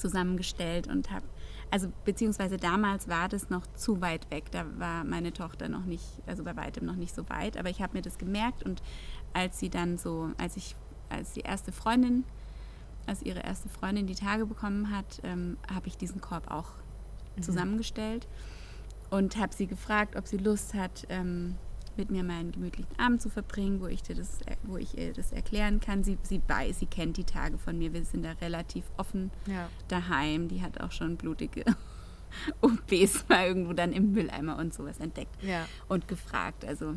zusammengestellt 0.00 0.88
und 0.88 1.10
habe, 1.10 1.24
also 1.70 1.92
beziehungsweise 2.04 2.56
damals 2.56 3.08
war 3.08 3.28
das 3.28 3.50
noch 3.50 3.66
zu 3.74 4.00
weit 4.00 4.30
weg. 4.30 4.50
Da 4.50 4.64
war 4.78 5.04
meine 5.04 5.32
Tochter 5.32 5.68
noch 5.68 5.84
nicht, 5.84 6.04
also 6.26 6.42
bei 6.42 6.56
weitem 6.56 6.86
noch 6.86 6.96
nicht 6.96 7.14
so 7.14 7.28
weit. 7.28 7.56
Aber 7.56 7.70
ich 7.70 7.80
habe 7.80 7.96
mir 7.96 8.02
das 8.02 8.18
gemerkt 8.18 8.62
und 8.62 8.82
als 9.32 9.58
sie 9.58 9.70
dann 9.70 9.98
so, 9.98 10.30
als 10.38 10.56
ich, 10.56 10.74
als 11.08 11.32
die 11.32 11.40
erste 11.40 11.72
Freundin, 11.72 12.24
als 13.06 13.22
ihre 13.22 13.40
erste 13.40 13.68
Freundin 13.68 14.06
die 14.06 14.14
Tage 14.14 14.46
bekommen 14.46 14.90
hat, 14.90 15.20
ähm, 15.22 15.56
habe 15.72 15.88
ich 15.88 15.96
diesen 15.96 16.20
Korb 16.20 16.50
auch 16.50 16.72
zusammengestellt 17.40 18.26
und 19.10 19.36
habe 19.36 19.54
sie 19.54 19.66
gefragt, 19.66 20.16
ob 20.16 20.26
sie 20.26 20.36
Lust 20.36 20.74
hat, 20.74 21.06
ähm, 21.08 21.56
mit 22.00 22.10
mir 22.10 22.24
mal 22.24 22.38
einen 22.40 22.52
gemütlichen 22.52 22.98
Abend 22.98 23.20
zu 23.20 23.28
verbringen, 23.28 23.80
wo 23.80 23.86
ich, 23.86 24.02
dir 24.02 24.14
das, 24.16 24.38
wo 24.62 24.78
ich 24.78 24.96
ihr 24.96 25.12
das 25.12 25.32
erklären 25.32 25.80
kann. 25.80 26.02
Sie, 26.02 26.16
sie 26.22 26.40
weiß, 26.48 26.78
sie 26.78 26.86
kennt 26.86 27.16
die 27.18 27.24
Tage 27.24 27.58
von 27.58 27.76
mir. 27.78 27.92
Wir 27.92 28.04
sind 28.04 28.24
da 28.24 28.32
relativ 28.40 28.84
offen 28.96 29.30
Ja. 29.46 29.68
daheim. 29.88 30.48
Die 30.48 30.62
hat 30.62 30.80
auch 30.80 30.92
schon 30.92 31.16
blutige 31.16 31.64
OPs 32.62 33.28
mal 33.28 33.46
irgendwo 33.46 33.72
dann 33.74 33.92
im 33.92 34.12
Mülleimer 34.12 34.56
und 34.58 34.72
sowas 34.72 34.98
entdeckt 34.98 35.42
Ja. 35.42 35.66
und 35.88 36.08
gefragt. 36.08 36.64
Also 36.64 36.96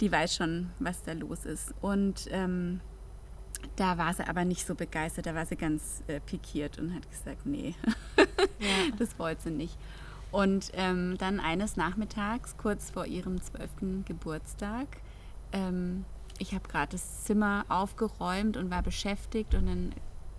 die 0.00 0.10
weiß 0.12 0.36
schon, 0.36 0.70
was 0.78 1.02
da 1.02 1.12
los 1.12 1.44
ist. 1.44 1.74
Und 1.80 2.28
ähm, 2.30 2.80
da 3.76 3.98
war 3.98 4.14
sie 4.14 4.26
aber 4.26 4.44
nicht 4.44 4.66
so 4.66 4.74
begeistert. 4.74 5.26
Da 5.26 5.34
war 5.34 5.44
sie 5.44 5.56
ganz 5.56 6.02
äh, 6.06 6.20
pikiert 6.20 6.78
und 6.78 6.94
hat 6.94 7.10
gesagt, 7.10 7.46
nee, 7.46 7.74
Ja. 8.60 8.94
das 8.98 9.18
wollte 9.18 9.42
sie 9.42 9.50
nicht. 9.50 9.76
Und 10.32 10.70
ähm, 10.74 11.16
dann 11.18 11.40
eines 11.40 11.76
Nachmittags, 11.76 12.56
kurz 12.56 12.90
vor 12.90 13.06
ihrem 13.06 13.40
zwölften 13.42 14.04
Geburtstag, 14.04 14.86
ähm, 15.52 16.04
ich 16.38 16.54
habe 16.54 16.68
gerade 16.68 16.92
das 16.92 17.24
Zimmer 17.24 17.64
aufgeräumt 17.68 18.56
und 18.56 18.70
war 18.70 18.82
beschäftigt 18.82 19.54
und 19.54 19.66
dann 19.66 19.94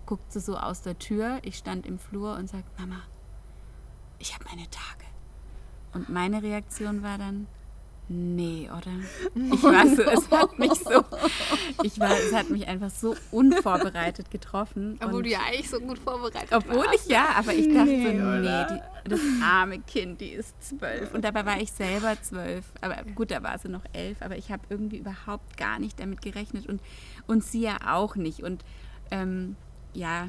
guckt 0.06 0.32
sie 0.32 0.40
so 0.40 0.56
aus 0.56 0.82
der 0.82 0.98
Tür. 0.98 1.38
Ich 1.42 1.56
stand 1.56 1.86
im 1.86 1.98
Flur 1.98 2.34
und 2.36 2.48
sagt, 2.48 2.78
Mama, 2.78 3.02
ich 4.18 4.34
habe 4.34 4.44
meine 4.44 4.68
Tage. 4.70 5.04
Und 5.92 6.08
meine 6.08 6.42
Reaktion 6.42 7.02
war 7.02 7.18
dann, 7.18 7.46
nee, 8.12 8.68
oder? 8.70 8.92
Ich 9.34 9.62
war 9.62 9.86
so, 9.88 10.02
es 10.02 10.30
hat 10.30 10.58
mich 10.58 10.72
so, 10.72 11.04
ich 11.82 11.98
war, 11.98 12.12
es 12.12 12.32
hat 12.34 12.50
mich 12.50 12.68
einfach 12.68 12.90
so 12.90 13.16
unvorbereitet 13.30 14.30
getroffen. 14.30 14.98
Obwohl 15.02 15.18
und 15.18 15.26
du 15.26 15.30
ja 15.30 15.40
eigentlich 15.46 15.70
so 15.70 15.80
gut 15.80 15.98
vorbereitet 15.98 16.52
obwohl 16.52 16.84
warst. 16.84 17.06
ich 17.06 17.10
ja, 17.10 17.30
aber 17.36 17.54
ich 17.54 17.68
dachte 17.72 17.86
so, 17.86 18.12
nee, 18.12 18.66
die, 18.70 19.10
das 19.10 19.20
arme 19.42 19.80
Kind, 19.80 20.20
die 20.20 20.30
ist 20.30 20.54
zwölf. 20.62 21.12
Und 21.14 21.24
dabei 21.24 21.44
war 21.46 21.60
ich 21.60 21.72
selber 21.72 22.16
zwölf. 22.22 22.64
Aber 22.80 22.96
gut, 23.14 23.30
da 23.30 23.42
war 23.42 23.58
sie 23.58 23.68
noch 23.68 23.84
elf, 23.92 24.20
aber 24.20 24.36
ich 24.36 24.52
habe 24.52 24.62
irgendwie 24.68 24.98
überhaupt 24.98 25.56
gar 25.56 25.78
nicht 25.78 25.98
damit 25.98 26.22
gerechnet 26.22 26.68
und, 26.68 26.80
und 27.26 27.44
sie 27.44 27.62
ja 27.62 27.78
auch 27.86 28.16
nicht. 28.16 28.42
Und 28.42 28.64
ähm, 29.10 29.56
ja, 29.94 30.28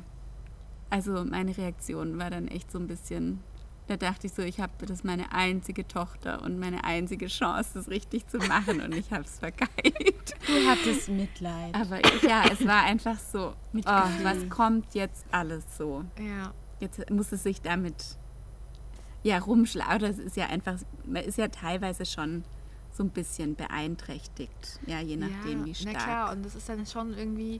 also 0.90 1.26
meine 1.26 1.58
Reaktion 1.58 2.20
war 2.20 2.30
dann 2.30 2.48
echt 2.48 2.72
so 2.72 2.78
ein 2.78 2.88
bisschen, 2.88 3.40
da 3.88 3.98
dachte 3.98 4.28
ich 4.28 4.34
so, 4.34 4.42
ich 4.42 4.60
habe 4.60 4.72
das 4.82 4.90
ist 5.00 5.04
meine 5.04 5.32
einzige 5.34 5.88
Tochter 5.88 6.42
und 6.42 6.58
meine 6.60 6.84
einzige 6.86 7.28
Chance, 7.28 7.72
das 7.76 7.90
richtig 7.90 8.28
zu 8.28 8.38
machen 8.38 8.82
und 8.82 8.94
ich 8.96 9.12
habe 9.12 9.24
es 9.24 9.40
vergeigt. 9.40 10.36
Du 10.48 10.68
hattest 10.70 11.10
Mitleid. 11.10 11.74
Aber 11.76 12.00
ja, 12.26 12.44
es 12.52 12.66
war 12.68 12.84
einfach 12.84 13.18
so, 13.20 13.54
Ah. 13.86 14.08
was 14.24 14.50
kommt 14.50 14.94
jetzt 14.94 15.26
alles 15.32 15.64
so? 15.78 16.04
Ja. 16.20 16.54
Jetzt 16.80 17.10
muss 17.10 17.32
es 17.32 17.44
sich 17.44 17.62
damit 17.62 18.18
ja 19.24 19.38
rumschlagen. 19.40 20.02
Das 20.08 20.18
ist 20.20 20.36
ja 20.38 20.48
einfach, 20.48 20.76
man 21.06 21.24
ist 21.24 21.38
ja 21.38 21.48
teilweise 21.48 22.06
schon 22.06 22.44
so 22.92 23.04
ein 23.04 23.10
bisschen 23.10 23.56
beeinträchtigt, 23.56 24.80
ja, 24.86 25.00
je 25.00 25.16
nachdem, 25.18 25.62
ja, 25.62 25.66
wie 25.66 25.76
stark. 25.76 25.96
Na 25.98 26.04
klar, 26.04 26.32
und 26.34 26.46
das 26.46 26.56
ist 26.56 26.68
dann 26.70 26.86
schon 26.86 27.14
irgendwie. 27.18 27.60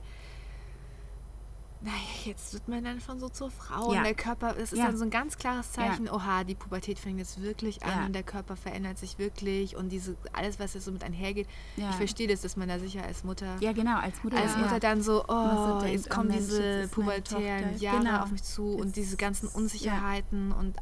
Naja, 1.86 1.98
jetzt 2.24 2.54
wird 2.54 2.70
man 2.70 2.82
dann 2.86 3.02
schon 3.02 3.20
so 3.20 3.28
zur 3.28 3.52
Frau 3.52 3.92
Ja. 3.92 3.98
und 4.00 4.04
der 4.06 4.14
Körper, 4.16 4.56
es 4.58 4.72
ist 4.72 4.80
Ja. 4.80 4.86
dann 4.86 4.96
so 4.98 5.04
ein 5.04 5.10
ganz 5.10 5.38
klares 5.38 5.74
Zeichen, 5.74 6.10
oha, 6.10 6.46
die 6.46 6.56
Pubertät 6.56 6.98
fängt 6.98 7.20
jetzt 7.20 7.42
wirklich 7.42 7.84
an 7.84 7.90
Ja. 7.90 8.06
und 8.06 8.14
der 8.14 8.24
Körper 8.24 8.56
verändert 8.56 8.98
sich 8.98 9.20
wirklich 9.20 9.76
und 9.76 9.90
diese, 9.90 10.16
alles, 10.32 10.60
was 10.60 10.76
jetzt 10.76 10.86
so 10.86 10.94
mit 10.94 11.04
einhergeht. 11.04 11.46
Ja. 11.76 11.90
Ich 11.90 11.98
verstehe 11.98 12.28
das, 12.30 12.40
dass 12.40 12.56
man 12.56 12.70
da 12.70 12.80
sicher 12.80 13.04
als 13.04 13.26
Mutter, 13.26 13.58
ja, 13.60 13.74
genau, 13.74 13.98
als 14.00 14.24
Mutter. 14.24 14.38
als 14.38 14.54
ja. 14.54 14.60
Mutter 14.60 14.80
dann 14.80 15.02
so, 15.04 15.26
oh, 15.28 15.80
denkt, 15.82 15.94
jetzt 15.94 16.08
oh 16.10 16.16
kommen 16.16 16.30
Mensch, 16.30 16.46
diese 16.46 16.88
pubertären 16.88 17.78
Jahre 17.80 17.98
genau. 18.00 18.22
auf 18.24 18.32
mich 18.32 18.44
zu 18.44 18.76
und 18.76 18.96
diese 18.96 19.18
ganzen 19.18 19.50
ja. 19.50 19.56
Unsicherheiten 19.56 20.54
und, 20.54 20.78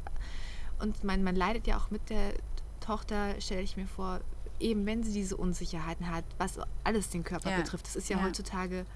und 0.78 1.02
man, 1.02 1.24
man 1.24 1.34
leidet 1.34 1.66
ja 1.66 1.78
auch 1.78 1.90
mit 1.90 2.10
der 2.10 2.34
Tochter, 2.78 3.40
stelle 3.40 3.62
ich 3.62 3.76
mir 3.76 3.88
vor, 3.88 4.20
eben 4.60 4.86
wenn 4.86 5.02
sie 5.02 5.12
diese 5.12 5.36
Unsicherheiten 5.36 6.08
hat, 6.12 6.24
was 6.38 6.60
alles 6.84 7.10
den 7.10 7.24
Körper 7.24 7.50
Ja. 7.50 7.56
betrifft. 7.56 7.86
Das 7.86 7.96
ist 7.96 8.08
ja, 8.08 8.18
Ja. 8.18 8.22
heutzutage 8.22 8.86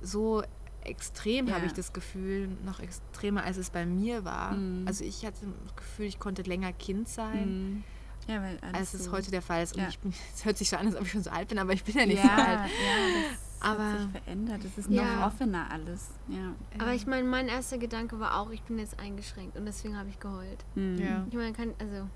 so 0.00 0.42
extrem, 0.84 1.46
Ja. 1.48 1.54
habe 1.54 1.66
ich 1.66 1.72
das 1.72 1.92
Gefühl, 1.92 2.48
noch 2.64 2.80
extremer, 2.80 3.44
als 3.44 3.56
es 3.56 3.70
bei 3.70 3.86
mir 3.86 4.24
war. 4.24 4.52
Mhm. 4.52 4.86
Also 4.86 5.04
ich 5.04 5.24
hatte 5.24 5.46
das 5.64 5.76
Gefühl, 5.76 6.06
ich 6.06 6.18
konnte 6.18 6.42
länger 6.42 6.72
Kind 6.72 7.08
sein, 7.08 7.46
Mhm. 7.74 7.84
Ja, 8.28 8.40
weil 8.40 8.56
alles 8.60 8.74
als 8.76 8.94
es 8.94 9.04
so, 9.06 9.12
heute 9.12 9.32
der 9.32 9.42
Fall 9.42 9.64
ist. 9.64 9.74
Und 9.74 9.82
Ja. 9.82 9.88
ich 9.88 9.98
bin, 9.98 10.12
es 10.34 10.44
hört 10.44 10.56
sich 10.56 10.68
so 10.70 10.76
an, 10.76 10.86
als 10.86 10.94
ob 10.94 11.02
ich 11.02 11.10
schon 11.10 11.24
so 11.24 11.30
alt 11.30 11.48
bin, 11.48 11.58
aber 11.58 11.72
ich 11.72 11.82
bin 11.82 11.96
ja 11.96 12.06
nicht 12.06 12.22
ja, 12.22 12.36
so 12.36 12.42
alt. 12.42 12.70
ja, 12.70 13.68
Aber- 13.68 13.82
hat 13.92 13.98
sich 14.00 14.10
verändert. 14.22 14.64
Es 14.64 14.78
ist 14.78 14.90
Ja. 14.90 15.16
noch 15.16 15.26
offener 15.26 15.68
alles. 15.72 16.10
Ja. 16.28 16.54
Aber 16.78 16.92
ich 16.94 17.06
meine, 17.08 17.26
mein 17.26 17.48
erster 17.48 17.78
Gedanke 17.78 18.20
war 18.20 18.38
auch, 18.38 18.50
ich 18.50 18.62
bin 18.62 18.78
jetzt 18.78 19.00
eingeschränkt 19.00 19.56
und 19.56 19.66
deswegen 19.66 19.98
habe 19.98 20.08
ich 20.08 20.20
geheult. 20.20 20.64
Mhm. 20.76 20.98
Ja. 20.98 21.26
Ich 21.28 21.34
meine, 21.34 21.52
kann, 21.52 21.74
also, 21.80 22.08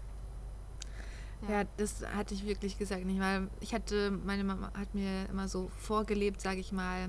Ja, 1.49 1.65
das 1.77 2.03
hatte 2.15 2.35
ich 2.35 2.47
wirklich 2.47 2.79
gesagt 2.79 3.05
nicht, 3.05 3.21
weil 3.21 3.49
ich 3.61 3.75
hatte, 3.75 4.11
meine 4.11 4.43
Mama 4.43 4.71
hat 4.75 4.95
mir 4.95 5.29
immer 5.29 5.49
so 5.49 5.71
vorgelebt, 5.77 6.41
sage 6.41 6.61
ich 6.61 6.73
mal. 6.73 7.09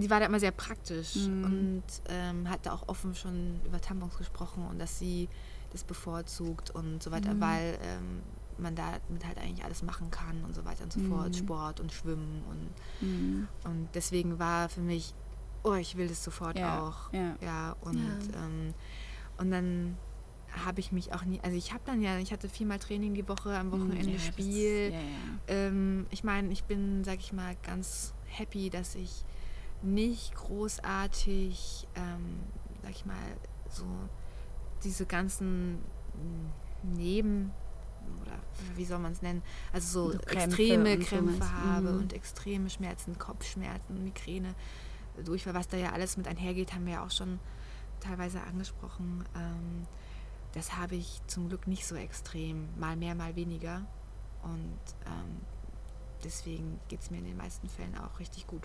Die 0.00 0.10
war 0.10 0.20
da 0.20 0.26
immer 0.26 0.40
sehr 0.40 0.50
praktisch 0.52 1.14
Mhm. 1.16 1.44
und 1.44 1.84
ähm, 2.08 2.48
hat 2.50 2.66
da 2.66 2.72
auch 2.72 2.88
offen 2.88 3.14
schon 3.14 3.60
über 3.64 3.80
Tampons 3.80 4.16
gesprochen 4.16 4.66
und 4.66 4.78
dass 4.78 4.98
sie 4.98 5.28
das 5.72 5.84
bevorzugt 5.84 6.70
und 6.70 7.02
so 7.02 7.10
weiter, 7.10 7.38
weil 7.40 7.78
ähm, 7.82 8.22
man 8.58 8.74
damit 8.74 9.24
halt 9.26 9.38
eigentlich 9.38 9.64
alles 9.64 9.82
machen 9.82 10.10
kann 10.10 10.44
und 10.44 10.54
so 10.54 10.64
weiter 10.64 10.84
und 10.84 10.92
so 10.92 11.00
fort, 11.00 11.36
Sport 11.36 11.80
und 11.80 11.92
Schwimmen 11.92 12.42
und, 12.50 13.08
Mhm. 13.08 13.48
und 13.64 13.88
deswegen 13.94 14.38
war 14.38 14.68
für 14.68 14.80
mich, 14.80 15.14
oh, 15.62 15.74
ich 15.74 15.96
will 15.96 16.08
das 16.08 16.22
sofort 16.24 16.58
Ja, 16.58 16.80
auch. 16.88 17.12
ja. 17.12 17.36
Ja, 17.40 17.76
und, 17.80 17.96
Ja. 17.96 18.44
Ähm, 18.44 18.74
und 19.38 19.50
dann 19.50 19.96
habe 20.52 20.80
ich 20.80 20.90
mich 20.92 21.14
auch 21.14 21.24
nie, 21.24 21.40
also 21.42 21.56
ich 21.56 21.72
habe 21.72 21.82
dann 21.86 22.02
ja, 22.02 22.18
ich 22.18 22.32
hatte 22.32 22.48
viermal 22.48 22.78
Training 22.80 23.14
die 23.14 23.26
Woche, 23.28 23.56
am 23.56 23.70
Wochenende 23.70 24.06
Mhm. 24.06 24.10
Ja, 24.10 24.16
das- 24.16 24.24
Spiel. 24.26 24.90
Ja, 24.92 24.98
ja. 24.98 25.38
Ähm, 25.46 26.06
ich 26.10 26.24
meine, 26.24 26.52
ich 26.52 26.64
bin, 26.64 27.04
sag 27.04 27.20
ich 27.20 27.32
mal, 27.32 27.56
ganz 27.62 28.12
happy, 28.26 28.68
dass 28.70 28.94
ich 28.96 29.24
nicht 29.82 30.34
großartig, 30.34 31.86
ähm, 31.94 32.40
sag 32.82 32.90
ich 32.90 33.06
mal, 33.06 33.16
so 33.68 33.84
diese 34.84 35.06
ganzen 35.06 35.78
Neben- 36.82 37.52
oder 38.22 38.32
wie 38.74 38.84
soll 38.84 38.98
man 38.98 39.12
es 39.12 39.22
nennen, 39.22 39.42
also 39.72 40.06
so, 40.08 40.12
So 40.12 40.18
Krämpfe 40.18 40.44
extreme 40.62 40.94
und 40.94 41.04
Krämpfe 41.04 41.34
sowas. 41.34 41.52
habe 41.52 41.92
Mhm. 41.92 41.98
und 42.00 42.12
extreme 42.12 42.70
Schmerzen, 42.70 43.18
Kopfschmerzen, 43.18 44.02
Migräne, 44.02 44.54
Durchfall, 45.24 45.54
was 45.54 45.68
da 45.68 45.76
ja 45.76 45.92
alles 45.92 46.16
mit 46.16 46.26
einhergeht, 46.26 46.72
haben 46.74 46.86
wir 46.86 46.94
ja 46.94 47.04
auch 47.04 47.10
schon 47.10 47.38
teilweise 48.00 48.40
angesprochen. 48.42 49.24
Ähm, 49.36 49.86
das 50.52 50.76
habe 50.76 50.96
ich 50.96 51.20
zum 51.26 51.48
Glück 51.48 51.66
nicht 51.66 51.86
so 51.86 51.94
extrem, 51.94 52.68
mal 52.78 52.96
mehr, 52.96 53.14
mal 53.14 53.36
weniger. 53.36 53.86
Und 54.42 54.78
ähm, 55.06 55.40
deswegen 56.24 56.80
geht 56.88 57.00
es 57.02 57.10
mir 57.10 57.18
in 57.18 57.26
den 57.26 57.36
meisten 57.36 57.68
Fällen 57.68 57.96
auch 57.98 58.18
richtig 58.18 58.46
gut 58.46 58.62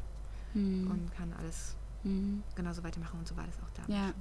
Mhm. 0.56 0.90
und 0.90 1.16
kann 1.16 1.32
alles 1.40 1.76
Mhm. 2.04 2.44
genauso 2.56 2.84
weitermachen 2.84 3.20
und 3.20 3.28
so 3.28 3.36
war 3.38 3.46
das 3.46 3.56
auch 3.58 3.86
da. 3.88 3.94
Ja. 3.94 4.14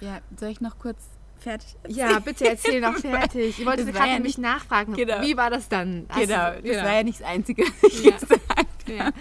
ja, 0.00 0.20
soll 0.38 0.50
ich 0.50 0.60
noch 0.60 0.78
kurz 0.78 0.98
fertig 1.38 1.76
Ja, 1.88 2.18
bitte 2.20 2.48
erzähl 2.48 2.80
noch 2.80 2.96
fertig. 2.98 3.58
Ich 3.58 3.66
wollte 3.66 3.84
gerade 3.86 4.08
ja 4.08 4.14
nämlich 4.14 4.38
nachfragen, 4.38 4.94
Genau. 4.94 5.20
wie 5.22 5.36
war 5.36 5.50
das 5.50 5.68
dann? 5.68 6.06
Genau, 6.14 6.52
du- 6.60 6.62
das 6.68 6.84
war 6.84 6.94
ja 6.94 7.02
nicht 7.02 7.20
das 7.20 7.26
Einzige, 7.26 7.62
was 7.64 7.92
ich 7.92 8.04
Ja. 8.04 8.10
gesagt 8.12 8.88
Ja. 8.88 9.04
habe. 9.06 9.16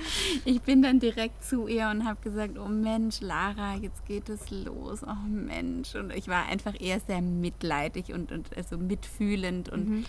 Ich 0.45 0.61
bin 0.63 0.81
dann 0.81 0.99
direkt 0.99 1.43
zu 1.43 1.67
ihr 1.67 1.87
und 1.89 2.03
habe 2.05 2.19
gesagt, 2.21 2.57
oh 2.57 2.67
Mensch, 2.67 3.21
Lara, 3.21 3.75
jetzt 3.75 4.03
geht 4.07 4.27
es 4.29 4.49
los. 4.49 5.01
Oh 5.03 5.27
Mensch. 5.27 5.93
Und 5.95 6.11
ich 6.11 6.27
war 6.27 6.47
einfach 6.47 6.73
eher 6.79 6.99
sehr 6.99 7.21
mitleidig 7.21 8.11
und, 8.13 8.31
und 8.31 8.55
also 8.57 8.77
mitfühlend. 8.79 9.69
Und, 9.69 9.87
Mhm. 9.89 10.05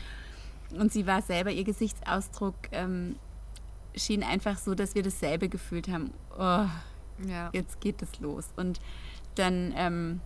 und 0.79 0.91
sie 0.93 1.07
war 1.07 1.21
selber, 1.21 1.51
ihr 1.51 1.65
Gesichtsausdruck 1.65 2.55
ähm, 2.73 3.17
schien 3.95 4.23
einfach 4.23 4.59
so, 4.59 4.75
dass 4.75 4.95
wir 4.95 5.03
dasselbe 5.03 5.49
gefühlt 5.49 5.89
haben. 5.89 6.13
Oh, 6.39 6.67
Ja. 7.27 7.51
jetzt 7.53 7.81
geht 7.81 8.03
es 8.03 8.19
los. 8.21 8.49
Und 8.57 8.81
dann 9.37 9.73
ähm, 9.77 10.21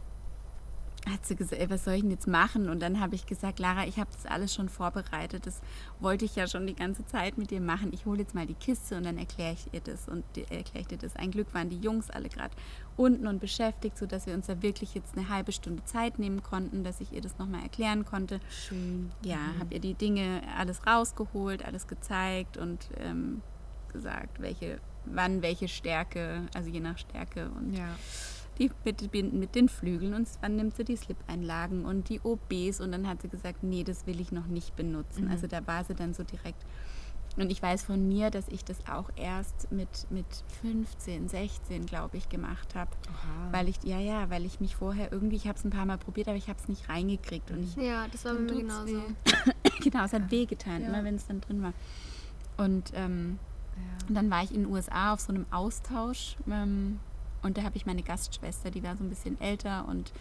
hat 1.08 1.24
sie 1.24 1.36
gesagt, 1.36 1.60
ey, 1.62 1.70
was 1.70 1.84
soll 1.84 1.94
ich 1.94 2.00
denn 2.00 2.10
jetzt 2.10 2.26
machen? 2.26 2.68
Und 2.68 2.80
dann 2.80 2.98
habe 2.98 3.14
ich 3.14 3.26
gesagt, 3.26 3.60
Lara, 3.60 3.86
ich 3.86 3.98
habe 4.00 4.10
das 4.12 4.26
alles 4.26 4.52
schon 4.52 4.68
vorbereitet. 4.68 5.46
Das 5.46 5.60
wollte 6.00 6.24
ich 6.24 6.34
ja 6.34 6.48
schon 6.48 6.66
die 6.66 6.74
ganze 6.74 7.06
Zeit 7.06 7.38
mit 7.38 7.52
dir 7.52 7.60
machen. 7.60 7.92
Ich 7.92 8.06
hole 8.06 8.18
jetzt 8.18 8.34
mal 8.34 8.44
die 8.46 8.54
Kiste 8.54 8.96
und 8.96 9.04
dann 9.06 9.16
erkläre 9.16 9.52
ich 9.52 9.72
ihr 9.72 9.80
das. 9.80 10.08
Und 10.08 10.24
erkläre 10.36 10.80
ich 10.80 10.86
dir 10.88 10.98
das. 10.98 11.14
Ein 11.14 11.30
Glück 11.30 11.54
waren 11.54 11.68
die 11.70 11.78
Jungs 11.78 12.10
alle 12.10 12.28
gerade 12.28 12.54
unten 12.96 13.28
und 13.28 13.38
beschäftigt, 13.40 13.96
sodass 13.98 14.26
wir 14.26 14.34
uns 14.34 14.46
da 14.46 14.62
wirklich 14.62 14.94
jetzt 14.94 15.16
eine 15.16 15.28
halbe 15.28 15.52
Stunde 15.52 15.84
Zeit 15.84 16.18
nehmen 16.18 16.42
konnten, 16.42 16.82
dass 16.82 17.00
ich 17.00 17.12
ihr 17.12 17.20
das 17.20 17.38
nochmal 17.38 17.62
erklären 17.62 18.04
konnte. 18.04 18.40
Schön. 18.50 19.12
Ja, 19.22 19.38
habe 19.60 19.74
ihr 19.74 19.80
die 19.80 19.94
Dinge 19.94 20.40
alles 20.58 20.84
rausgeholt, 20.88 21.64
alles 21.64 21.86
gezeigt 21.86 22.56
und 22.56 22.88
ähm, 22.98 23.42
gesagt, 23.96 24.40
welche, 24.40 24.78
wann 25.04 25.42
welche 25.42 25.68
Stärke, 25.68 26.42
also 26.54 26.68
je 26.70 26.80
nach 26.80 26.98
Stärke 26.98 27.50
und 27.56 27.74
Ja. 27.76 27.88
die 28.58 28.70
mit, 28.84 29.32
mit 29.32 29.54
den 29.54 29.68
Flügeln 29.68 30.14
und 30.14 30.28
wann 30.40 30.56
nimmt 30.56 30.76
sie 30.76 30.84
die 30.84 30.96
Slip-Einlagen 30.96 31.84
und 31.84 32.08
die 32.08 32.20
OBs 32.20 32.80
und 32.80 32.92
dann 32.92 33.06
hat 33.08 33.22
sie 33.22 33.28
gesagt, 33.28 33.62
nee, 33.62 33.84
das 33.84 34.06
will 34.06 34.20
ich 34.20 34.32
noch 34.32 34.46
nicht 34.46 34.76
benutzen. 34.76 35.28
Also 35.28 35.46
da 35.46 35.66
war 35.66 35.84
sie 35.84 35.94
dann 35.94 36.14
so 36.14 36.22
direkt. 36.24 36.64
Und 37.36 37.50
ich 37.52 37.60
weiß 37.60 37.82
von 37.84 38.08
mir, 38.08 38.30
dass 38.30 38.48
ich 38.48 38.64
das 38.64 38.78
auch 38.88 39.10
erst 39.14 39.70
mit, 39.70 40.06
mit 40.10 40.24
15, 40.62 41.28
16, 41.28 41.84
glaube 41.84 42.16
ich, 42.16 42.30
gemacht 42.30 42.74
habe. 42.74 42.90
Weil 43.52 43.68
ich, 43.68 43.76
ja, 43.84 43.98
ja, 44.00 44.30
weil 44.30 44.46
ich 44.46 44.58
mich 44.60 44.74
vorher 44.76 45.12
irgendwie, 45.12 45.36
ich 45.36 45.46
habe 45.46 45.58
es 45.58 45.64
ein 45.64 45.68
paar 45.70 45.84
Mal 45.84 45.98
probiert, 45.98 46.28
aber 46.28 46.38
ich 46.38 46.48
habe 46.48 46.58
es 46.58 46.66
nicht 46.66 46.88
reingekriegt. 46.88 47.50
Und 47.50 47.62
ich, 47.64 47.76
Ja, 47.76 48.06
das 48.10 48.24
war 48.24 48.32
bei 48.36 48.40
mir 48.40 48.54
genauso. 48.62 49.02
genau, 49.82 50.04
es 50.06 50.14
hat 50.14 50.30
wehgetan, 50.30 50.80
Ja. 50.80 50.88
immer 50.88 51.04
wenn 51.04 51.16
es 51.16 51.26
dann 51.26 51.42
drin 51.42 51.62
war. 51.62 51.74
Und 52.56 52.90
ähm, 52.94 53.38
und 54.08 54.14
dann 54.14 54.30
war 54.30 54.42
ich 54.42 54.52
in 54.54 54.62
den 54.62 54.72
USA 54.72 55.12
auf 55.12 55.20
so 55.20 55.32
einem 55.32 55.46
Austausch 55.50 56.36
ähm, 56.50 56.98
und 57.42 57.58
da 57.58 57.62
habe 57.62 57.76
ich 57.76 57.86
meine 57.86 58.02
Gastschwester, 58.02 58.70
die 58.70 58.82
war 58.82 58.96
so 58.96 59.04
ein 59.04 59.08
bisschen 59.08 59.40
älter 59.40 59.86
und 59.88 60.12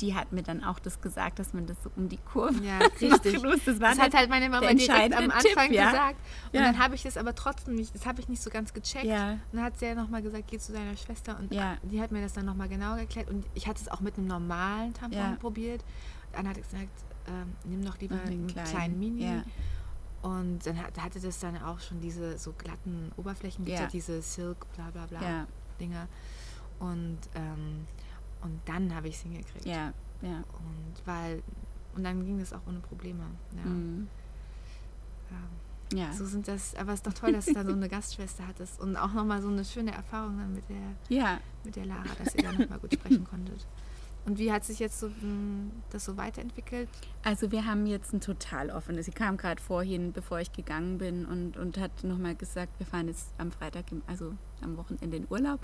die 0.00 0.14
hat 0.16 0.32
mir 0.32 0.42
dann 0.42 0.64
auch 0.64 0.80
das 0.80 1.00
gesagt, 1.00 1.38
dass 1.38 1.52
man 1.54 1.66
das 1.66 1.80
so 1.84 1.90
um 1.94 2.08
die 2.08 2.16
Kurve 2.16 2.60
Ja, 2.64 2.78
richtig. 3.00 3.40
muss. 3.42 3.64
Das 3.64 3.78
war 3.78 3.90
Das 3.90 4.00
hat 4.00 4.12
der- 4.12 4.20
halt 4.20 4.30
meine 4.30 4.48
Mama 4.48 4.72
direkt 4.72 5.14
am 5.14 5.30
Anfang 5.30 5.40
Tipp, 5.68 5.72
ja. 5.76 5.90
gesagt. 5.90 6.16
Und 6.52 6.58
Ja. 6.58 6.62
dann 6.62 6.78
habe 6.78 6.96
ich 6.96 7.02
das 7.04 7.16
aber 7.16 7.34
trotzdem 7.36 7.76
nicht, 7.76 7.94
das 7.94 8.04
habe 8.04 8.20
ich 8.20 8.28
nicht 8.28 8.42
so 8.42 8.50
ganz 8.50 8.72
gecheckt. 8.72 9.04
Ja. 9.04 9.32
Und 9.32 9.40
dann 9.52 9.62
hat 9.62 9.78
sie 9.78 9.86
ja 9.86 9.94
nochmal 9.94 10.20
gesagt, 10.22 10.44
geh 10.48 10.58
zu 10.58 10.72
deiner 10.72 10.96
Schwester. 10.96 11.38
Und 11.38 11.52
die 11.52 12.00
hat 12.00 12.10
mir 12.10 12.20
das 12.20 12.32
dann 12.32 12.46
nochmal 12.46 12.68
genau 12.68 12.96
erklärt. 12.96 13.30
Und 13.30 13.44
ich 13.54 13.68
hatte 13.68 13.80
es 13.80 13.88
auch 13.88 14.00
mit 14.00 14.18
einem 14.18 14.26
normalen 14.26 14.92
Tampon 14.94 15.38
probiert. 15.38 15.84
Dann 16.32 16.48
hat 16.48 16.56
sie 16.56 16.62
gesagt, 16.62 16.88
ähm, 17.28 17.52
nimm 17.64 17.84
doch 17.84 17.96
lieber 18.00 18.16
einen 18.20 18.46
kleinen, 18.48 18.68
kleinen, 18.70 18.98
Mini. 18.98 19.42
Und 20.22 20.64
dann 20.64 20.78
hat, 20.80 20.96
hatte 21.02 21.20
das 21.20 21.40
dann 21.40 21.60
auch 21.62 21.80
schon 21.80 22.00
diese 22.00 22.38
so 22.38 22.52
glatten 22.52 23.10
Oberflächen, 23.16 23.66
Ja. 23.66 23.86
diese 23.86 24.22
Silk, 24.22 24.72
bla 24.74 24.90
bla 24.90 25.06
bla 25.06 25.20
Ja, 25.20 25.46
Dinger. 25.80 26.06
Und, 26.78 27.18
ähm, 27.34 27.86
und 28.42 28.60
dann 28.66 28.94
habe 28.94 29.08
ich 29.08 29.16
es 29.16 29.22
hingekriegt. 29.22 29.64
ja, 29.66 29.92
ja. 30.22 30.36
Und 30.36 31.02
weil, 31.06 31.42
und 31.96 32.04
dann 32.04 32.24
ging 32.24 32.38
das 32.38 32.52
auch 32.52 32.60
ohne 32.66 32.78
Probleme. 32.80 33.24
Ja. 33.56 33.70
Mhm. 33.70 34.08
Ja. 35.30 35.36
Ja. 36.06 36.12
So 36.12 36.24
sind 36.24 36.48
das, 36.48 36.74
aber 36.76 36.92
es 36.92 37.00
ist 37.00 37.06
doch 37.06 37.12
toll, 37.12 37.32
dass 37.32 37.44
du 37.46 37.52
da 37.54 37.64
so 37.64 37.72
eine 37.72 37.88
Gastschwester 37.90 38.46
hattest 38.46 38.80
und 38.80 38.96
auch 38.96 39.12
nochmal 39.12 39.42
so 39.42 39.48
eine 39.48 39.64
schöne 39.64 39.92
Erfahrung 39.92 40.38
dann 40.38 40.54
mit 40.54 40.64
der, 40.68 40.76
ja, 41.16 41.38
mit 41.64 41.76
der 41.76 41.84
Lara, 41.84 42.04
dass 42.22 42.34
ihr 42.34 42.44
da 42.44 42.52
nochmal 42.52 42.78
gut 42.78 42.94
sprechen 42.94 43.24
konntet. 43.30 43.66
Und 44.24 44.38
wie 44.38 44.52
hat 44.52 44.64
sich 44.64 44.78
jetzt 44.78 45.00
so, 45.00 45.08
mh, 45.08 45.70
das 45.90 46.04
so 46.04 46.16
weiterentwickelt? 46.16 46.88
Also 47.24 47.50
wir 47.50 47.64
haben 47.66 47.86
jetzt 47.86 48.12
ein 48.12 48.20
total 48.20 48.70
offenes. 48.70 49.06
Sie 49.06 49.10
kam 49.12 49.36
gerade 49.36 49.60
vorhin, 49.60 50.12
bevor 50.12 50.38
ich 50.40 50.52
gegangen 50.52 50.98
bin 50.98 51.26
und, 51.26 51.56
und 51.56 51.76
hat 51.78 52.04
nochmal 52.04 52.34
gesagt, 52.36 52.78
wir 52.78 52.86
fahren 52.86 53.08
jetzt 53.08 53.32
am 53.38 53.50
Freitag, 53.50 53.86
also 54.06 54.34
am 54.60 54.76
Wochenende 54.76 55.16
in 55.16 55.26
Urlaub. 55.28 55.60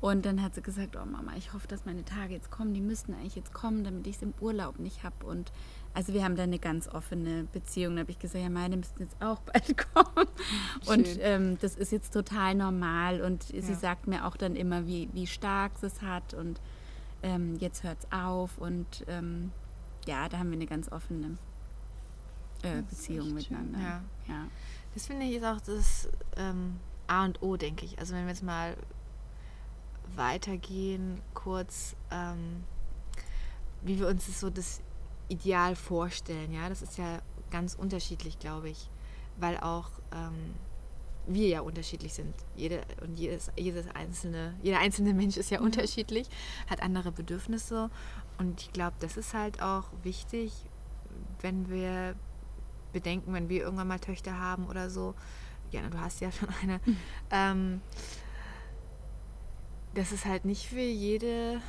Und 0.00 0.26
dann 0.26 0.42
hat 0.42 0.54
sie 0.54 0.60
gesagt, 0.60 0.96
oh 0.96 1.06
Mama, 1.06 1.32
ich 1.38 1.54
hoffe, 1.54 1.66
dass 1.66 1.86
meine 1.86 2.04
Tage 2.04 2.34
jetzt 2.34 2.50
kommen. 2.50 2.74
Die 2.74 2.80
müssten 2.82 3.14
eigentlich 3.14 3.36
jetzt 3.36 3.54
kommen, 3.54 3.84
damit 3.84 4.06
ich 4.06 4.16
es 4.16 4.22
im 4.22 4.34
Urlaub 4.40 4.78
nicht 4.78 5.02
habe. 5.02 5.24
Und 5.24 5.50
also 5.94 6.12
wir 6.12 6.24
haben 6.24 6.36
da 6.36 6.42
eine 6.42 6.58
ganz 6.58 6.88
offene 6.88 7.44
Beziehung. 7.52 7.94
Da 7.94 8.00
habe 8.00 8.10
ich 8.10 8.18
gesagt, 8.18 8.42
ja, 8.42 8.50
meine 8.50 8.76
müssten 8.76 9.02
jetzt 9.02 9.16
auch 9.22 9.40
bald 9.52 9.76
kommen. 9.94 10.28
Und 10.86 11.06
Schön. 11.06 11.18
ähm, 11.22 11.58
das 11.60 11.76
ist 11.76 11.90
jetzt 11.92 12.12
total 12.12 12.54
normal. 12.54 13.22
Und 13.22 13.44
sie 13.44 13.56
Ja. 13.60 13.74
sagt 13.74 14.06
mir 14.06 14.26
auch 14.26 14.36
dann 14.36 14.56
immer, 14.56 14.86
wie, 14.86 15.08
wie 15.14 15.26
stark 15.26 15.78
sie 15.78 15.86
es 15.86 16.02
hat. 16.02 16.34
Und 16.34 16.60
ähm, 17.24 17.56
jetzt 17.58 17.82
hört 17.82 17.98
es 17.98 18.12
auf. 18.12 18.58
Und 18.58 19.04
ähm, 19.08 19.50
ja, 20.06 20.28
da 20.28 20.38
haben 20.38 20.50
wir 20.50 20.56
eine 20.56 20.66
ganz 20.66 20.92
offene 20.92 21.38
äh, 22.62 22.82
Beziehung 22.82 23.34
miteinander. 23.34 23.78
Ja. 23.78 24.02
Ja. 24.28 24.46
Das 24.92 25.06
finde 25.06 25.26
ich 25.26 25.36
ist 25.36 25.44
auch 25.44 25.60
das 25.60 26.08
ähm, 26.36 26.78
A 27.08 27.24
und 27.24 27.42
O, 27.42 27.56
denke 27.56 27.84
ich. 27.84 27.98
Also 27.98 28.14
wenn 28.14 28.22
wir 28.22 28.30
jetzt 28.30 28.42
mal 28.42 28.76
weitergehen, 30.14 31.20
kurz, 31.32 31.96
ähm, 32.10 32.62
wie 33.82 33.98
wir 33.98 34.06
uns 34.06 34.26
das 34.26 34.40
so 34.40 34.50
das 34.50 34.82
Ideal 35.28 35.74
vorstellen. 35.74 36.52
Ja, 36.52 36.68
das 36.68 36.82
ist 36.82 36.98
ja 36.98 37.20
ganz 37.50 37.74
unterschiedlich, 37.74 38.38
glaube 38.38 38.68
ich, 38.68 38.90
weil 39.38 39.58
auch 39.58 39.90
ähm, 40.12 40.54
wir 41.26 41.48
ja 41.48 41.60
unterschiedlich 41.60 42.14
sind. 42.14 42.34
Jede, 42.56 42.82
und 43.02 43.18
jedes, 43.18 43.50
jedes 43.56 43.88
einzelne, 43.94 44.54
jeder 44.62 44.80
einzelne 44.80 45.14
Mensch 45.14 45.36
ist 45.36 45.50
ja 45.50 45.60
unterschiedlich, 45.60 46.28
hat 46.68 46.82
andere 46.82 47.12
Bedürfnisse. 47.12 47.90
Und 48.38 48.60
ich 48.62 48.72
glaube, 48.72 48.96
das 49.00 49.16
ist 49.16 49.34
halt 49.34 49.62
auch 49.62 49.84
wichtig, 50.02 50.52
wenn 51.40 51.68
wir 51.68 52.14
bedenken, 52.92 53.32
wenn 53.32 53.48
wir 53.48 53.62
irgendwann 53.62 53.88
mal 53.88 53.98
Töchter 53.98 54.38
haben 54.38 54.66
oder 54.66 54.90
so. 54.90 55.14
Jana, 55.70 55.90
du 55.90 56.00
hast 56.00 56.20
ja 56.20 56.30
schon 56.30 56.48
eine. 56.62 56.80
Ähm, 57.30 57.80
dass 59.94 60.12
es 60.12 60.24
halt 60.24 60.44
nicht 60.44 60.66
für 60.66 60.80
jede 60.80 61.60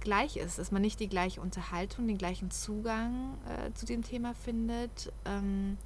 gleich 0.00 0.36
ist, 0.36 0.58
dass 0.58 0.70
man 0.70 0.82
nicht 0.82 1.00
die 1.00 1.08
gleiche 1.08 1.40
Unterhaltung, 1.40 2.06
den 2.06 2.18
gleichen 2.18 2.50
Zugang 2.50 3.38
äh, 3.46 3.72
zu 3.74 3.86
dem 3.86 4.02
Thema 4.02 4.34
findet, 4.34 5.12
ähm, 5.24 5.76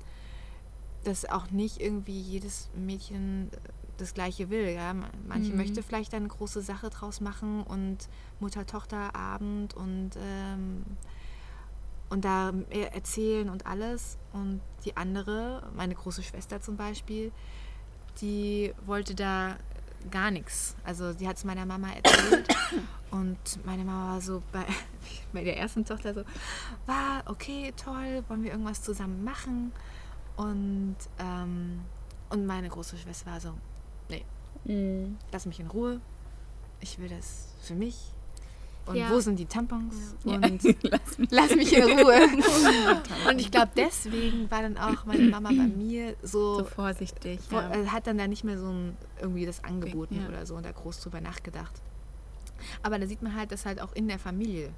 dass 1.05 1.25
auch 1.29 1.51
nicht 1.51 1.81
irgendwie 1.81 2.21
jedes 2.21 2.71
Mädchen 2.75 3.51
äh, 3.53 3.57
das 3.99 4.15
Gleiche 4.15 4.51
will. 4.51 4.69
Ja? 4.69 4.95
Manche 5.27 5.53
Mhm. 5.53 5.59
möchte 5.59 5.83
vielleicht 5.83 6.15
eine 6.15 6.29
große 6.29 6.63
Sache 6.63 6.91
draus 6.91 7.21
machen 7.21 7.63
und 7.63 8.09
Mutter-Tochter-Abend 8.41 9.75
und, 9.75 10.11
ähm, 10.17 10.85
und 12.09 12.25
da 12.25 12.53
erzählen 12.71 13.49
und 13.49 13.67
alles. 13.67 14.19
Und 14.33 14.61
die 14.85 14.97
andere, 14.97 15.71
meine 15.77 15.95
große 15.95 16.23
Schwester 16.23 16.61
zum 16.61 16.77
Beispiel, 16.77 17.33
die 18.21 18.75
wollte 18.87 19.15
da 19.15 19.57
gar 20.11 20.31
nichts. 20.31 20.75
Also 20.85 21.13
die 21.13 21.29
hat 21.29 21.37
es 21.37 21.45
meiner 21.45 21.65
Mama 21.65 21.89
erzählt 21.93 22.49
und 23.11 23.39
meine 23.65 23.85
Mama 23.85 24.15
war 24.15 24.21
so 24.21 24.43
bei, 24.53 24.65
bei 25.33 25.45
der 25.45 25.57
ersten 25.59 25.85
Tochter 25.85 26.13
so, 26.13 26.25
war 26.87 27.23
okay, 27.27 27.73
toll, 27.77 28.25
wollen 28.29 28.43
wir 28.43 28.51
irgendwas 28.51 28.83
zusammen 28.83 29.23
machen? 29.23 29.73
Und, 30.37 30.97
ähm, 31.19 31.81
und 32.31 32.47
meine 32.47 32.69
große 32.69 32.97
Schwester 32.97 33.31
war 33.31 33.41
so, 33.41 33.53
nee, 34.09 34.25
Mhm. 34.65 35.17
lass 35.33 35.47
mich 35.47 35.61
in 35.61 35.67
Ruhe, 35.67 36.01
ich 36.81 36.99
will 36.99 37.09
das 37.09 37.49
für 37.63 37.75
mich. 37.75 38.13
Und 38.85 38.97
Ja. 38.97 39.11
wo 39.11 39.21
sind 39.21 39.39
die 39.39 39.47
Tampons? 39.47 39.95
Ja. 40.25 40.35
Und 40.35 40.43
Lass 40.83 41.19
mich. 41.19 41.29
lass 41.31 41.55
mich 41.55 41.73
in 41.77 41.85
Ruhe. 41.85 42.19
und 43.31 43.39
ich 43.41 43.51
glaube, 43.53 43.71
deswegen 43.77 44.51
war 44.51 44.63
dann 44.63 44.77
auch 44.77 45.05
meine 45.05 45.29
Mama 45.29 45.51
bei 45.51 45.69
mir 45.69 46.17
so, 46.23 46.59
So 46.59 46.65
vorsichtig. 46.65 47.41
vor, 47.49 47.63
Ja. 47.63 47.71
äh, 47.75 47.87
hat 47.87 48.09
dann 48.09 48.19
da 48.19 48.27
nicht 48.27 48.43
mehr 48.43 48.59
so 48.59 48.69
ein, 48.71 48.97
irgendwie 49.21 49.47
das 49.47 49.63
angeboten 49.63 50.21
Ja. 50.23 50.29
oder 50.29 50.47
so 50.47 50.57
und 50.57 50.65
da 50.67 50.73
groß 50.73 51.01
drüber 51.01 51.21
nachgedacht. 51.21 51.81
Aber 52.83 52.99
da 52.99 53.07
sieht 53.07 53.23
man 53.23 53.37
halt, 53.37 53.53
dass 53.53 53.67
halt 53.67 53.81
auch 53.81 53.93
in 53.93 54.09
der 54.09 54.19
Familie 54.19 54.71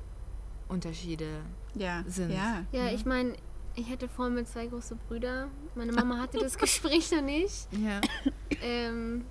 Unterschiede 0.69 1.40
ja. 1.75 2.03
sind. 2.07 2.31
Ja. 2.31 2.64
Ja, 2.73 2.88
ich 2.88 3.05
meine, 3.07 3.35
ich 3.77 3.91
hatte 3.91 4.09
vor 4.09 4.31
mir 4.31 4.45
zwei 4.45 4.67
große 4.67 4.97
Brüder. 5.09 5.49
Meine 5.75 5.93
Mama 5.93 6.19
hatte 6.19 6.39
das 6.39 6.57
Gespräch 6.59 7.11
noch 7.13 7.23
nicht. 7.23 7.69
Ja. 7.73 8.01
Ähm, 8.63 9.25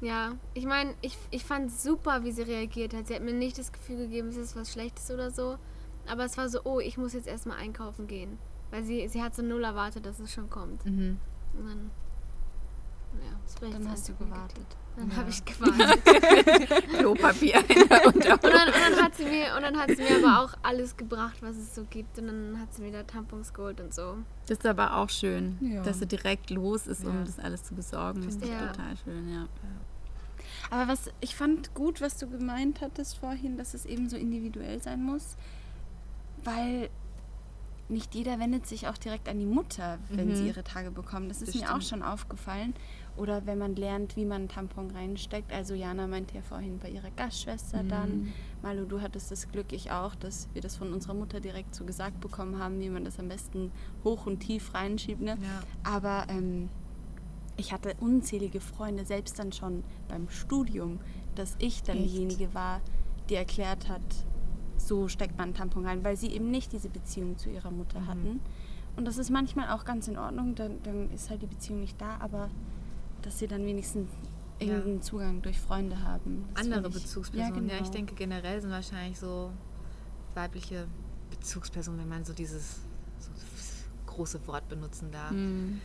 ja, 0.00 0.32
ich 0.54 0.66
meine, 0.66 0.94
ich, 1.00 1.16
ich 1.30 1.44
fand 1.44 1.70
super, 1.72 2.24
wie 2.24 2.32
sie 2.32 2.42
reagiert 2.42 2.94
hat. 2.94 3.06
Sie 3.06 3.14
hat 3.14 3.22
mir 3.22 3.32
nicht 3.34 3.58
das 3.58 3.72
Gefühl 3.72 3.96
gegeben, 3.98 4.28
es 4.28 4.36
ist 4.36 4.56
was 4.56 4.72
Schlechtes 4.72 5.10
oder 5.10 5.30
so. 5.30 5.58
Aber 6.08 6.24
es 6.24 6.36
war 6.36 6.48
so, 6.48 6.60
oh, 6.64 6.80
ich 6.80 6.98
muss 6.98 7.12
jetzt 7.12 7.28
erstmal 7.28 7.58
einkaufen 7.58 8.06
gehen. 8.08 8.38
Weil 8.70 8.82
sie, 8.82 9.06
sie 9.08 9.22
hat 9.22 9.34
so 9.34 9.42
null 9.42 9.62
erwartet, 9.62 10.04
dass 10.06 10.18
es 10.18 10.32
schon 10.32 10.48
kommt. 10.50 10.84
Mhm. 10.86 11.18
Und 11.56 11.66
dann, 11.68 11.90
ja, 13.22 13.38
das 13.44 13.54
Dann 13.56 13.72
jetzt 13.72 13.88
hast 13.88 14.08
du 14.08 14.14
gewartet. 14.14 14.66
Dann 14.96 15.10
Ja. 15.10 15.16
habe 15.16 15.30
ich 15.30 15.44
gewartet. 15.44 16.02
Klopapier 16.98 17.58
in 17.68 17.88
der 17.88 18.06
Und 18.06 18.24
dann, 18.24 18.32
und, 18.32 18.52
dann 18.52 19.01
sie 19.22 19.30
mir, 19.30 19.54
und 19.56 19.62
dann 19.62 19.76
hat 19.78 19.88
sie 19.90 20.02
mir 20.02 20.24
aber 20.24 20.42
auch 20.44 20.54
alles 20.62 20.96
gebracht, 20.96 21.36
was 21.40 21.56
es 21.56 21.74
so 21.74 21.84
gibt. 21.88 22.18
Und 22.18 22.26
dann 22.28 22.58
hat 22.60 22.72
sie 22.74 22.82
mir 22.82 22.92
da 22.92 23.02
Tampons 23.02 23.52
geholt 23.52 23.80
und 23.80 23.92
so. 23.94 24.16
Das 24.46 24.58
ist 24.58 24.66
aber 24.66 24.96
auch 24.96 25.08
schön, 25.10 25.56
Ja. 25.60 25.82
dass 25.82 25.98
sie 26.00 26.06
direkt 26.06 26.50
los 26.50 26.86
ist, 26.86 27.04
um 27.04 27.14
Ja. 27.18 27.24
das 27.24 27.38
alles 27.38 27.62
zu 27.64 27.74
besorgen. 27.74 28.22
Das 28.24 28.34
ist 28.36 28.44
auch. 28.44 28.48
total 28.72 28.96
schön, 29.04 29.32
ja. 29.32 29.46
Aber 30.70 30.88
was 30.90 31.10
ich 31.20 31.34
fand 31.36 31.74
gut, 31.74 32.00
was 32.00 32.16
du 32.18 32.28
gemeint 32.28 32.80
hattest 32.80 33.18
vorhin, 33.18 33.56
dass 33.58 33.74
es 33.74 33.84
eben 33.84 34.08
so 34.08 34.16
individuell 34.16 34.82
sein 34.82 35.02
muss, 35.02 35.36
weil 36.44 36.88
nicht 37.88 38.14
jeder 38.14 38.38
wendet 38.38 38.66
sich 38.66 38.88
auch 38.88 38.96
direkt 38.96 39.28
an 39.28 39.38
die 39.38 39.44
Mutter, 39.46 39.98
wenn 40.08 40.28
Mhm. 40.28 40.34
sie 40.36 40.46
ihre 40.46 40.64
Tage 40.64 40.90
bekommen. 40.90 41.28
Das 41.28 41.42
ist 41.42 41.54
Das 41.54 41.60
mir 41.60 41.74
auch 41.74 41.82
schon 41.82 42.02
aufgefallen. 42.02 42.72
Oder 43.16 43.44
wenn 43.46 43.58
man 43.58 43.76
lernt, 43.76 44.16
wie 44.16 44.24
man 44.24 44.42
einen 44.42 44.48
Tampon 44.48 44.90
reinsteckt. 44.90 45.52
Also 45.52 45.74
Jana 45.74 46.06
meinte 46.06 46.34
ja 46.34 46.40
vorhin 46.42 46.78
bei 46.78 46.88
ihrer 46.88 47.10
Gastschwester 47.10 47.82
dann. 47.84 48.32
Malu, 48.62 48.86
du 48.86 49.00
hattest 49.02 49.30
das 49.30 49.50
Glück, 49.52 49.72
ich 49.72 49.90
auch, 49.90 50.14
dass 50.14 50.48
wir 50.54 50.62
das 50.62 50.76
von 50.76 50.92
unserer 50.92 51.14
Mutter 51.14 51.40
direkt 51.40 51.74
so 51.74 51.84
gesagt 51.84 52.20
bekommen 52.20 52.58
haben, 52.58 52.80
wie 52.80 52.88
man 52.88 53.04
das 53.04 53.18
am 53.18 53.28
besten 53.28 53.70
hoch 54.02 54.24
und 54.26 54.40
tief 54.40 54.72
reinschiebt. 54.74 55.20
Ne? 55.20 55.36
Ja. 55.42 55.62
Aber 55.84 56.24
ähm, 56.28 56.70
ich 57.58 57.72
hatte 57.72 57.94
unzählige 58.00 58.60
Freunde, 58.60 59.04
selbst 59.04 59.38
dann 59.38 59.52
schon 59.52 59.84
beim 60.08 60.28
Studium, 60.30 60.98
dass 61.34 61.54
ich 61.58 61.82
dann 61.82 61.98
Echt? 61.98 62.14
diejenige 62.14 62.54
war, 62.54 62.80
die 63.28 63.34
erklärt 63.34 63.88
hat, 63.90 64.00
so 64.78 65.06
steckt 65.08 65.36
man 65.36 65.48
einen 65.48 65.54
Tampon 65.54 65.86
rein, 65.86 66.02
weil 66.02 66.16
sie 66.16 66.28
eben 66.28 66.50
nicht 66.50 66.72
diese 66.72 66.88
Beziehung 66.88 67.36
zu 67.36 67.50
ihrer 67.50 67.70
Mutter 67.70 68.00
Mhm. 68.00 68.06
hatten. 68.08 68.40
Und 68.96 69.04
das 69.06 69.16
ist 69.18 69.30
manchmal 69.30 69.70
auch 69.70 69.84
ganz 69.84 70.08
in 70.08 70.18
Ordnung, 70.18 70.54
dann, 70.54 70.82
dann 70.82 71.10
ist 71.12 71.30
halt 71.30 71.42
die 71.42 71.46
Beziehung 71.46 71.80
nicht 71.80 72.00
da, 72.00 72.16
aber 72.20 72.50
dass 73.22 73.38
sie 73.38 73.46
dann 73.46 73.64
wenigstens 73.64 74.10
Ja. 74.60 74.68
irgendeinen 74.68 75.02
Zugang 75.02 75.42
durch 75.42 75.58
Freunde 75.58 76.02
haben. 76.02 76.44
das 76.54 76.64
Andere 76.64 76.88
ich- 76.88 76.94
Bezugspersonen. 76.94 77.68
Ja, 77.68 77.74
genau. 77.74 77.82
ich 77.82 77.90
denke 77.90 78.14
generell 78.14 78.60
sind 78.60 78.70
wahrscheinlich 78.70 79.18
so 79.18 79.50
weibliche 80.34 80.86
Bezugspersonen, 81.30 82.00
wenn 82.00 82.08
man 82.08 82.24
so 82.24 82.32
dieses 82.32 82.80
so 83.18 83.30
große 84.06 84.46
Wort 84.46 84.68
benutzen 84.68 85.10
darf. 85.10 85.30
Hm. 85.30 85.80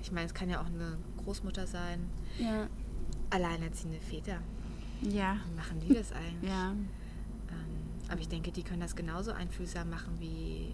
Ich 0.00 0.10
meine, 0.12 0.26
es 0.26 0.34
kann 0.34 0.48
ja 0.48 0.60
auch 0.60 0.66
eine 0.66 0.96
Großmutter 1.24 1.66
sein. 1.66 2.08
Ja, 2.38 2.68
Alleinerziehende 3.30 4.00
Väter. 4.00 4.38
Ja, 5.02 5.36
Wie 5.50 5.54
machen 5.56 5.80
die 5.80 5.92
das 5.94 6.12
eigentlich? 6.12 6.50
ja. 6.50 6.70
Ähm, 6.70 6.86
aber 8.08 8.20
ich 8.20 8.28
denke, 8.28 8.50
die 8.52 8.62
können 8.62 8.80
das 8.80 8.94
genauso 8.96 9.32
einfühlsam 9.32 9.90
machen 9.90 10.14
wie, 10.18 10.72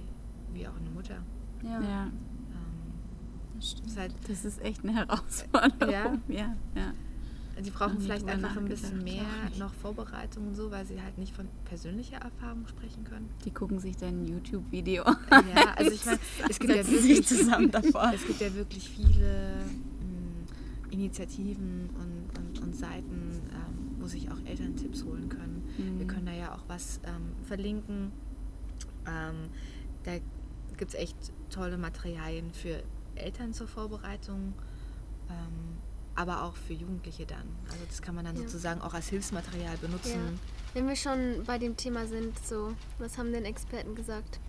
wie 0.52 0.66
auch 0.68 0.76
eine 0.76 0.90
Mutter. 0.90 1.22
ja, 1.62 1.80
ja. 1.80 2.10
Ähm, 3.62 3.68
das 3.68 3.70
stimmt. 3.70 3.86
ist 3.88 3.98
halt, 3.98 4.12
Das 4.28 4.44
ist 4.44 4.62
echt 4.62 4.82
eine 4.84 4.94
Herausforderung. 4.94 5.90
Ja? 5.92 6.18
ja. 6.28 6.56
ja. 6.74 6.92
die 7.62 7.70
brauchen 7.70 8.00
vielleicht 8.00 8.26
einfach 8.28 8.56
ein 8.56 8.64
bisschen 8.66 9.02
mehr 9.04 9.24
noch 9.58 9.72
Vorbereitung 9.74 10.48
und 10.48 10.54
so, 10.56 10.70
weil 10.70 10.84
sie 10.86 11.00
halt 11.00 11.16
nicht 11.18 11.34
von 11.34 11.46
persönlicher 11.64 12.16
Erfahrung 12.16 12.66
sprechen 12.66 13.04
können. 13.04 13.28
Die 13.44 13.50
gucken 13.50 13.78
sich 13.78 13.96
dann 13.96 14.22
ein 14.22 14.26
YouTube-Video. 14.28 15.04
Ja, 15.30 15.74
also 15.76 15.92
ich 15.92 16.04
meine, 16.04 16.18
es 16.48 16.58
gibt 16.58 16.74
ja 16.74 16.86
wirklich 16.86 17.26
zusammen 17.26 17.70
davor. 17.70 18.10
Es 18.14 18.26
gibt 18.26 18.40
ja 18.40 18.52
wirklich 18.54 18.88
viele 18.88 19.54
mh, 20.00 20.90
Initiativen 20.92 21.88
und, 21.94 22.38
und, 22.38 22.58
und 22.62 22.76
Seiten, 22.76 23.40
ähm, 23.50 23.96
wo 24.00 24.06
sich 24.06 24.30
auch 24.30 24.38
Eltern 24.44 24.74
Tipps 24.76 25.04
holen 25.04 25.28
können. 25.28 25.62
Wir 25.76 25.84
Mhm. 26.04 26.06
können 26.08 26.26
da 26.26 26.32
ja 26.32 26.52
auch 26.54 26.64
was 26.68 27.00
ähm, 27.04 27.32
verlinken. 27.46 28.12
Ähm, 29.06 29.48
da 30.04 30.12
gibt 30.76 30.92
es 30.92 30.94
echt 30.98 31.16
tolle 31.50 31.78
Materialien 31.78 32.52
für 32.52 32.82
Eltern 33.16 33.52
zur 33.52 33.68
Vorbereitung, 33.68 34.54
ähm, 35.30 35.78
aber 36.14 36.42
auch 36.44 36.56
für 36.56 36.74
Jugendliche 36.74 37.26
dann. 37.26 37.48
Also 37.70 37.84
das 37.88 38.02
kann 38.02 38.14
man 38.14 38.24
dann 38.24 38.36
Ja. 38.36 38.42
sozusagen 38.42 38.80
auch 38.80 38.94
als 38.94 39.08
Hilfsmaterial 39.08 39.76
benutzen. 39.78 40.38
Wenn 40.74 40.86
wir 40.88 40.96
schon 40.96 41.42
bei 41.46 41.58
dem 41.58 41.76
Thema 41.76 42.06
sind, 42.06 42.38
so, 42.46 42.74
was 42.98 43.18
haben 43.18 43.32
denn 43.32 43.44
Experten 43.44 43.94
gesagt? 43.94 44.40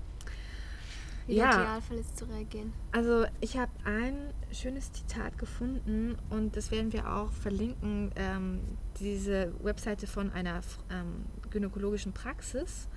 Wie 1.28 1.36
Ja. 1.36 1.52
der 1.52 1.62
Idealfall 1.62 1.98
ist 2.00 2.18
zu 2.18 2.26
reagieren. 2.26 2.74
Also 2.92 3.26
ich 3.40 3.58
habe 3.58 3.72
ein 3.86 4.34
schönes 4.52 4.92
Zitat 4.92 5.38
gefunden 5.38 6.18
und 6.30 6.58
das 6.58 6.70
werden 6.70 6.92
wir 6.92 7.10
auch 7.14 7.32
verlinken. 7.32 8.12
Ähm, 8.16 8.60
diese 9.00 9.54
Webseite 9.64 10.06
von 10.06 10.32
einer 10.34 10.60
ähm, 10.90 11.26
gynäkologischen 11.50 12.12
Praxis. 12.12 12.90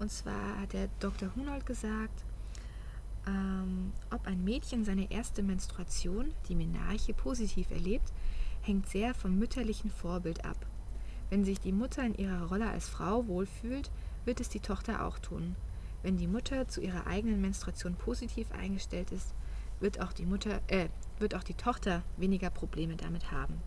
Und 0.00 0.10
zwar 0.10 0.60
hat 0.60 0.72
der 0.72 0.88
Dr. 1.00 1.34
Hunold 1.36 1.66
gesagt, 1.66 2.24
ähm, 3.28 3.92
ob 4.10 4.26
ein 4.26 4.42
Mädchen 4.44 4.84
seine 4.84 5.10
erste 5.10 5.42
Menstruation, 5.42 6.32
die 6.48 6.54
Menarche, 6.54 7.12
positiv 7.14 7.70
erlebt, 7.70 8.12
hängt 8.62 8.88
sehr 8.88 9.14
vom 9.14 9.38
mütterlichen 9.38 9.90
Vorbild 9.90 10.44
ab. 10.44 10.56
Wenn 11.30 11.44
sich 11.44 11.60
die 11.60 11.72
Mutter 11.72 12.02
in 12.04 12.14
ihrer 12.14 12.46
Rolle 12.46 12.68
als 12.70 12.88
Frau 12.88 13.26
wohlfühlt, 13.26 13.90
wird 14.24 14.40
es 14.40 14.48
die 14.48 14.60
Tochter 14.60 15.04
auch 15.04 15.18
tun. 15.18 15.56
Wenn 16.02 16.16
die 16.16 16.26
Mutter 16.26 16.68
zu 16.68 16.80
ihrer 16.80 17.06
eigenen 17.06 17.40
Menstruation 17.40 17.94
positiv 17.96 18.50
eingestellt 18.52 19.10
ist, 19.12 19.34
wird 19.80 20.00
auch 20.00 20.12
die 20.12 20.26
Mutter, 20.26 20.60
äh, 20.68 20.88
wird 21.18 21.34
auch 21.34 21.42
die 21.44 21.54
Tochter 21.54 22.02
weniger 22.16 22.50
Probleme 22.50 22.96
damit 22.96 23.30
haben. 23.30 23.60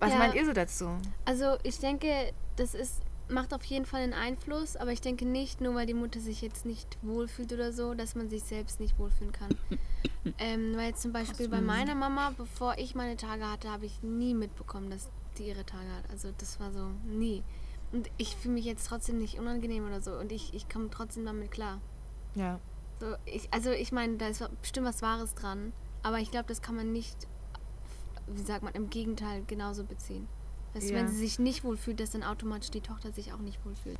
Was 0.00 0.12
Ja. 0.12 0.18
meint 0.18 0.34
ihr 0.34 0.44
so 0.44 0.52
dazu? 0.52 0.98
Also 1.24 1.58
ich 1.62 1.78
denke, 1.78 2.32
das 2.56 2.74
ist, 2.74 3.02
macht 3.28 3.52
auf 3.54 3.64
jeden 3.64 3.84
Fall 3.84 4.02
einen 4.02 4.12
Einfluss, 4.12 4.76
aber 4.76 4.92
ich 4.92 5.00
denke 5.00 5.24
nicht, 5.26 5.60
nur 5.60 5.74
weil 5.74 5.86
die 5.86 5.94
Mutter 5.94 6.20
sich 6.20 6.40
jetzt 6.42 6.64
nicht 6.64 6.98
wohlfühlt 7.02 7.52
oder 7.52 7.72
so, 7.72 7.94
dass 7.94 8.14
man 8.14 8.28
sich 8.28 8.42
selbst 8.42 8.80
nicht 8.80 8.98
wohlfühlen 8.98 9.32
kann. 9.32 9.50
ähm, 10.38 10.76
weil 10.76 10.94
zum 10.94 11.12
Beispiel 11.12 11.48
bei 11.48 11.60
meiner 11.60 11.94
Mama, 11.94 12.32
bevor 12.36 12.78
ich 12.78 12.94
meine 12.94 13.16
Tage 13.16 13.50
hatte, 13.50 13.70
habe 13.70 13.86
ich 13.86 14.02
nie 14.02 14.34
mitbekommen, 14.34 14.90
dass 14.90 15.10
die 15.38 15.48
ihre 15.48 15.64
Tage 15.64 15.88
hat. 15.96 16.10
Also 16.10 16.30
das 16.38 16.58
war 16.60 16.72
so 16.72 16.90
nie. 17.06 17.42
Und 17.92 18.10
ich 18.18 18.36
fühle 18.36 18.54
mich 18.54 18.64
jetzt 18.64 18.86
trotzdem 18.86 19.18
nicht 19.18 19.38
unangenehm 19.38 19.86
oder 19.86 20.00
so 20.00 20.12
und 20.12 20.30
ich, 20.32 20.52
ich 20.52 20.68
komme 20.68 20.90
trotzdem 20.90 21.24
damit 21.24 21.50
klar. 21.50 21.80
Ja. 22.34 22.60
So, 23.00 23.14
ich, 23.24 23.48
also 23.52 23.70
ich 23.70 23.92
meine, 23.92 24.16
da 24.16 24.28
ist 24.28 24.44
bestimmt 24.60 24.86
was 24.86 25.02
Wahres 25.02 25.34
dran, 25.34 25.72
aber 26.02 26.18
ich 26.18 26.30
glaube, 26.30 26.46
das 26.48 26.60
kann 26.60 26.76
man 26.76 26.92
nicht, 26.92 27.16
wie 28.26 28.42
sagt 28.42 28.62
man, 28.62 28.74
im 28.74 28.90
Gegenteil 28.90 29.42
genauso 29.46 29.84
beziehen. 29.84 30.28
Also 30.78 30.90
Ja. 30.92 30.98
wenn 31.00 31.08
sie 31.08 31.16
sich 31.18 31.38
nicht 31.40 31.64
wohlfühlt, 31.64 31.98
dass 31.98 32.10
dann 32.10 32.22
automatisch 32.22 32.70
die 32.70 32.80
Tochter 32.80 33.10
sich 33.10 33.32
auch 33.32 33.40
nicht 33.40 33.58
wohlfühlt. 33.64 33.98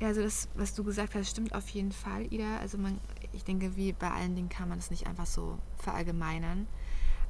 Ja, 0.00 0.08
also 0.08 0.20
das, 0.20 0.48
was 0.56 0.74
du 0.74 0.82
gesagt 0.82 1.14
hast, 1.14 1.30
stimmt 1.30 1.54
auf 1.54 1.68
jeden 1.68 1.92
Fall, 1.92 2.32
Ida. 2.32 2.58
Also 2.58 2.76
man, 2.76 2.98
ich 3.32 3.44
denke, 3.44 3.76
wie 3.76 3.92
bei 3.92 4.10
allen 4.10 4.34
Dingen 4.34 4.48
kann 4.48 4.68
man 4.68 4.78
das 4.78 4.90
nicht 4.90 5.06
einfach 5.06 5.26
so 5.26 5.58
verallgemeinern. 5.76 6.66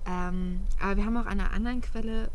Ähm, 0.07 0.61
aber 0.81 0.97
wir 0.97 1.05
haben 1.05 1.17
auch 1.19 1.27
an 1.27 1.39
einer 1.41 1.51
anderen 1.53 1.83
Quelle 1.83 2.31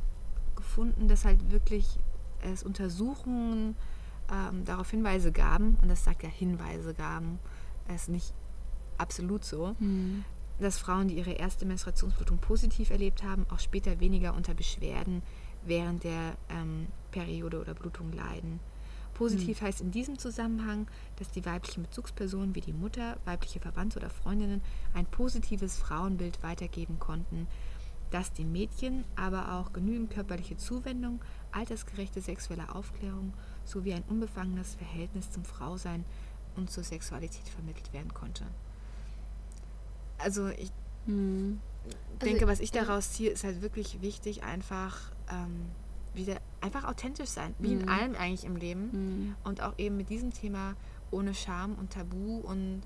gefunden, 0.56 1.08
dass 1.08 1.26
halt 1.26 1.52
wirklich 1.52 2.00
es 2.42 2.62
Untersuchungen 2.62 3.76
ähm, 4.32 4.64
darauf 4.66 4.92
Hinweise 4.92 5.32
gaben, 5.32 5.78
und 5.82 5.90
das 5.90 6.04
sagt 6.04 6.22
ja 6.22 6.30
Hinweise 6.30 6.94
gaben, 6.94 7.40
es 7.88 8.04
ist 8.04 8.10
nicht 8.10 8.34
absolut 9.00 9.44
so, 9.44 9.76
Hm. 9.80 10.24
dass 10.60 10.78
Frauen, 10.78 11.08
die 11.08 11.16
ihre 11.18 11.32
erste 11.32 11.66
Menstruationsblutung 11.66 12.38
positiv 12.38 12.92
erlebt 12.92 13.24
haben, 13.24 13.46
auch 13.50 13.60
später 13.60 14.00
weniger 14.00 14.36
unter 14.36 14.54
Beschwerden 14.54 15.24
während 15.66 16.04
der 16.04 16.38
ähm, 16.50 16.88
Periode 17.12 17.60
oder 17.62 17.74
Blutung 17.74 18.12
leiden. 18.14 18.60
Positiv 19.14 19.62
heißt 19.62 19.82
in 19.82 19.92
diesem 19.92 20.18
Zusammenhang, 20.18 20.88
dass 21.18 21.30
die 21.32 21.46
weiblichen 21.46 21.84
Bezugspersonen 21.84 22.56
wie 22.56 22.62
die 22.62 22.74
Mutter, 22.74 23.18
weibliche 23.26 23.60
Verwandte 23.60 24.00
oder 24.00 24.10
Freundinnen 24.10 24.62
ein 24.94 25.06
positives 25.06 25.78
Frauenbild 25.78 26.42
weitergeben 26.42 27.00
konnten, 27.00 27.48
das 28.10 28.34
den 28.34 28.52
Mädchen 28.52 29.06
aber 29.16 29.54
auch 29.54 29.74
genügend 29.74 30.10
körperliche 30.12 30.58
Zuwendung, 30.58 31.22
altersgerechte 31.52 32.22
sexuelle 32.22 32.74
Aufklärung 32.74 33.34
sowie 33.66 33.94
ein 33.94 34.04
unbefangenes 34.04 34.76
Verhältnis 34.76 35.32
zum 35.32 35.46
Frausein 35.46 36.06
und 36.56 36.70
zur 36.72 36.84
Sexualität 36.84 37.50
vermittelt 37.50 37.94
werden 37.94 38.14
konnte. 38.14 38.46
Also 40.18 40.50
ich 40.50 40.74
Hm. 41.06 41.62
denke, 42.24 42.48
was 42.48 42.60
ich 42.60 42.72
daraus 42.72 43.12
ziehe, 43.14 43.32
ist 43.32 43.44
halt 43.44 43.62
wirklich 43.62 44.02
wichtig, 44.02 44.44
einfach 44.44 45.13
ähm, 45.30 45.66
wieder 46.14 46.38
einfach 46.62 46.84
authentisch 46.84 47.30
sein, 47.30 47.56
wie 47.60 47.74
in 47.74 47.82
Mhm. 47.84 47.90
allem 47.90 48.16
eigentlich 48.16 48.46
im 48.46 48.56
Leben 48.56 48.92
Hm. 48.92 49.36
und 49.44 49.62
auch 49.62 49.74
eben 49.78 49.98
mit 49.98 50.10
diesem 50.10 50.32
Thema 50.32 50.76
ohne 51.12 51.34
Scham 51.34 51.76
und 51.76 51.92
Tabu 51.94 52.38
und 52.40 52.82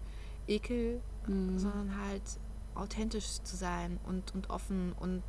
Ekel, 0.47 1.01
Hm. 1.25 1.59
sondern 1.59 1.99
halt 2.05 2.21
authentisch 2.75 3.41
zu 3.43 3.55
sein 3.57 3.99
und, 4.05 4.33
und 4.33 4.49
offen 4.49 4.93
und 4.93 5.23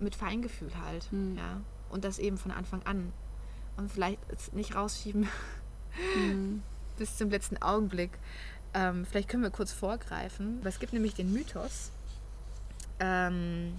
mit 0.00 0.14
Feingefühl 0.14 0.70
halt, 0.82 1.10
Mhm. 1.12 1.36
ja, 1.36 1.60
und 1.90 2.04
das 2.04 2.18
eben 2.18 2.38
von 2.38 2.50
Anfang 2.50 2.82
an 2.84 3.12
und 3.76 3.90
vielleicht 3.92 4.18
nicht 4.54 4.74
rausschieben 4.74 5.28
Hm. 6.14 6.62
bis 6.98 7.16
zum 7.16 7.30
letzten 7.30 7.58
Augenblick. 7.62 8.10
Ähm, 8.74 9.04
vielleicht 9.04 9.28
können 9.28 9.42
wir 9.42 9.50
kurz 9.50 9.72
vorgreifen. 9.72 10.60
Es 10.64 10.78
gibt 10.78 10.92
nämlich 10.92 11.14
den 11.14 11.32
Mythos. 11.32 11.90
Ähm, 13.00 13.74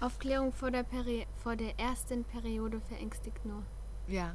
Aufklärung 0.00 0.52
vor 0.52 0.70
der, 0.70 0.82
Peri 0.82 1.26
vor 1.42 1.56
der 1.56 1.78
ersten 1.78 2.24
Periode 2.24 2.80
verängstigt 2.88 3.44
nur. 3.44 3.62
ja, 4.08 4.34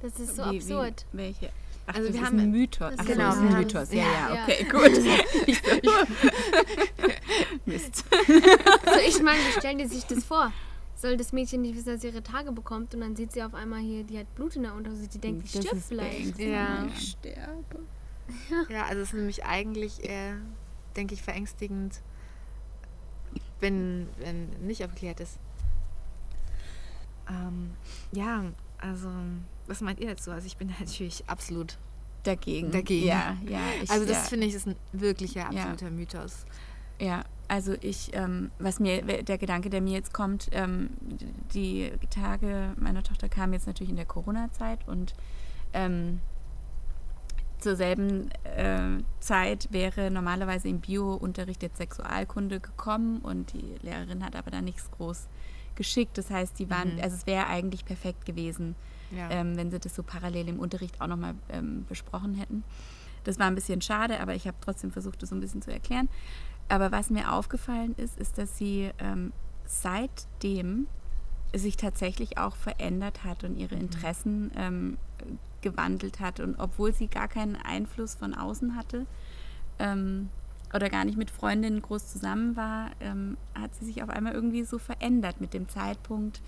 Das 0.00 0.18
ist 0.20 0.36
so 0.36 0.44
Wie- 0.44 0.56
absurd. 0.58 1.06
Wie, 1.12 1.18
welche? 1.18 1.50
Ach, 1.86 1.94
Also 1.94 2.06
das 2.08 2.14
wir 2.14 2.20
ist 2.22 2.26
haben- 2.26 2.38
ein 2.38 2.50
Mythos. 2.50 2.94
Ach, 2.96 3.00
ist- 3.02 3.08
so, 3.08 3.12
genau, 3.12 3.24
das 3.26 3.34
ist 3.36 3.42
wir 3.42 3.48
ein 3.50 3.56
Mythos. 3.58 3.92
Ja, 3.92 4.02
ja, 4.04 4.34
ja, 4.34 4.42
okay, 4.44 4.64
gut. 4.64 4.92
Ich 5.46 5.58
so, 5.62 5.70
Mist. 7.66 8.04
Also 8.86 9.00
ich 9.06 9.22
meine, 9.22 9.38
wie 9.40 9.52
stellen 9.58 9.78
die 9.78 9.86
sich 9.86 10.04
das 10.06 10.24
vor? 10.24 10.52
Soll 10.96 11.16
das 11.16 11.32
Mädchen 11.32 11.62
nicht 11.62 11.76
wissen, 11.76 11.90
dass 11.92 12.00
sie 12.00 12.08
ihre 12.08 12.22
Tage 12.22 12.50
bekommt 12.52 12.94
und 12.94 13.00
dann 13.00 13.14
sieht 13.16 13.32
sie 13.32 13.42
auf 13.42 13.54
einmal 13.54 13.80
hier, 13.80 14.02
die 14.04 14.18
hat 14.18 14.32
Blut 14.34 14.56
in 14.56 14.64
der 14.64 14.74
Unterhose, 14.74 15.06
die 15.08 15.18
denkt, 15.18 15.48
stirbt 15.48 15.72
ist 15.72 15.88
vielleicht. 15.88 16.38
Ja. 16.38 16.86
Ich 16.96 17.10
sterbe. 17.12 17.80
ja, 18.68 18.84
also 18.86 19.02
es 19.02 19.08
ist 19.08 19.14
nämlich 19.14 19.44
eigentlich 19.44 20.04
eher, 20.04 20.36
denke 20.96 21.14
ich, 21.14 21.22
verängstigend, 21.22 22.00
wenn, 23.60 24.08
wenn 24.18 24.48
nicht 24.66 24.84
aufgeklärt 24.84 25.20
ist. 25.20 25.38
Ähm, 27.28 27.70
ja, 28.12 28.44
also 28.78 29.08
was 29.66 29.80
meint 29.80 30.00
ihr 30.00 30.08
dazu? 30.08 30.30
Also 30.30 30.46
ich 30.46 30.56
bin 30.56 30.72
natürlich 30.80 31.24
absolut 31.28 31.78
dagegen. 32.24 32.70
Dagegen. 32.70 33.06
Ja, 33.06 33.36
ja. 33.46 33.60
Ich, 33.82 33.90
Also 33.90 34.04
das 34.06 34.16
ja. 34.16 34.22
finde 34.24 34.46
ich 34.46 34.54
ist 34.54 34.66
ein 34.66 34.76
wirklicher 34.92 35.40
Ja. 35.52 35.62
absoluter 35.62 35.90
Mythos. 35.90 36.46
Ja, 37.00 37.24
also 37.46 37.74
ich, 37.80 38.10
ähm, 38.14 38.50
was 38.58 38.80
mir, 38.80 39.02
der 39.22 39.38
Gedanke, 39.38 39.70
der 39.70 39.80
mir 39.80 39.92
jetzt 39.94 40.12
kommt, 40.12 40.48
ähm, 40.52 40.90
die 41.54 41.92
Tage 42.10 42.72
meiner 42.76 43.02
Tochter 43.02 43.28
kamen 43.28 43.52
jetzt 43.52 43.66
natürlich 43.66 43.90
in 43.90 43.96
der 43.96 44.04
Corona-Zeit 44.04 44.86
und 44.88 45.14
ähm, 45.72 46.20
zur 47.58 47.76
selben 47.76 48.30
äh, 48.44 49.02
Zeit 49.20 49.68
wäre 49.72 50.10
normalerweise 50.10 50.68
im 50.68 50.80
Bio-Unterricht 50.80 51.62
jetzt 51.62 51.78
Sexualkunde 51.78 52.60
gekommen 52.60 53.18
und 53.18 53.52
die 53.52 53.74
Lehrerin 53.82 54.24
hat 54.24 54.36
aber 54.36 54.50
da 54.50 54.60
nichts 54.62 54.90
groß 54.92 55.26
geschickt. 55.74 56.16
Das 56.18 56.30
heißt, 56.30 56.58
die 56.58 56.70
waren, 56.70 56.96
Mhm. 56.96 57.02
also 57.02 57.16
es 57.16 57.26
wäre 57.26 57.46
eigentlich 57.46 57.84
perfekt 57.84 58.26
gewesen, 58.26 58.74
Ja. 59.10 59.30
ähm, 59.30 59.56
wenn 59.56 59.70
sie 59.70 59.78
das 59.78 59.94
so 59.94 60.02
parallel 60.02 60.48
im 60.48 60.58
Unterricht 60.60 61.00
auch 61.00 61.06
nochmal 61.06 61.34
ähm, 61.50 61.84
besprochen 61.88 62.34
hätten. 62.34 62.64
Das 63.24 63.38
war 63.38 63.46
ein 63.46 63.54
bisschen 63.54 63.80
schade, 63.82 64.20
aber 64.20 64.34
ich 64.34 64.46
habe 64.46 64.56
trotzdem 64.60 64.90
versucht, 64.90 65.22
das 65.22 65.30
so 65.30 65.34
ein 65.36 65.40
bisschen 65.40 65.62
zu 65.62 65.70
erklären. 65.72 66.08
Aber 66.68 66.92
was 66.92 67.10
mir 67.10 67.32
aufgefallen 67.32 67.94
ist, 67.96 68.18
ist, 68.18 68.38
dass 68.38 68.56
sie 68.58 68.90
ähm, 68.98 69.32
seitdem 69.64 70.86
sich 71.54 71.76
tatsächlich 71.76 72.36
auch 72.38 72.56
verändert 72.56 73.24
hat 73.24 73.42
und 73.44 73.56
ihre 73.56 73.74
Interessen 73.74 74.50
ähm, 74.56 74.98
gewandelt 75.60 76.20
hat. 76.20 76.40
Und 76.40 76.56
obwohl 76.58 76.92
sie 76.92 77.08
gar 77.08 77.28
keinen 77.28 77.56
Einfluss 77.56 78.14
von 78.14 78.34
außen 78.34 78.76
hatte 78.76 79.06
ähm, 79.78 80.28
oder 80.74 80.90
gar 80.90 81.04
nicht 81.04 81.18
mit 81.18 81.30
Freundinnen 81.30 81.82
groß 81.82 82.12
zusammen 82.12 82.56
war, 82.56 82.90
ähm, 83.00 83.36
hat 83.58 83.74
sie 83.74 83.86
sich 83.86 84.02
auf 84.02 84.10
einmal 84.10 84.32
irgendwie 84.32 84.64
so 84.64 84.78
verändert 84.78 85.40
mit 85.40 85.54
dem 85.54 85.68
Zeitpunkt 85.68 86.40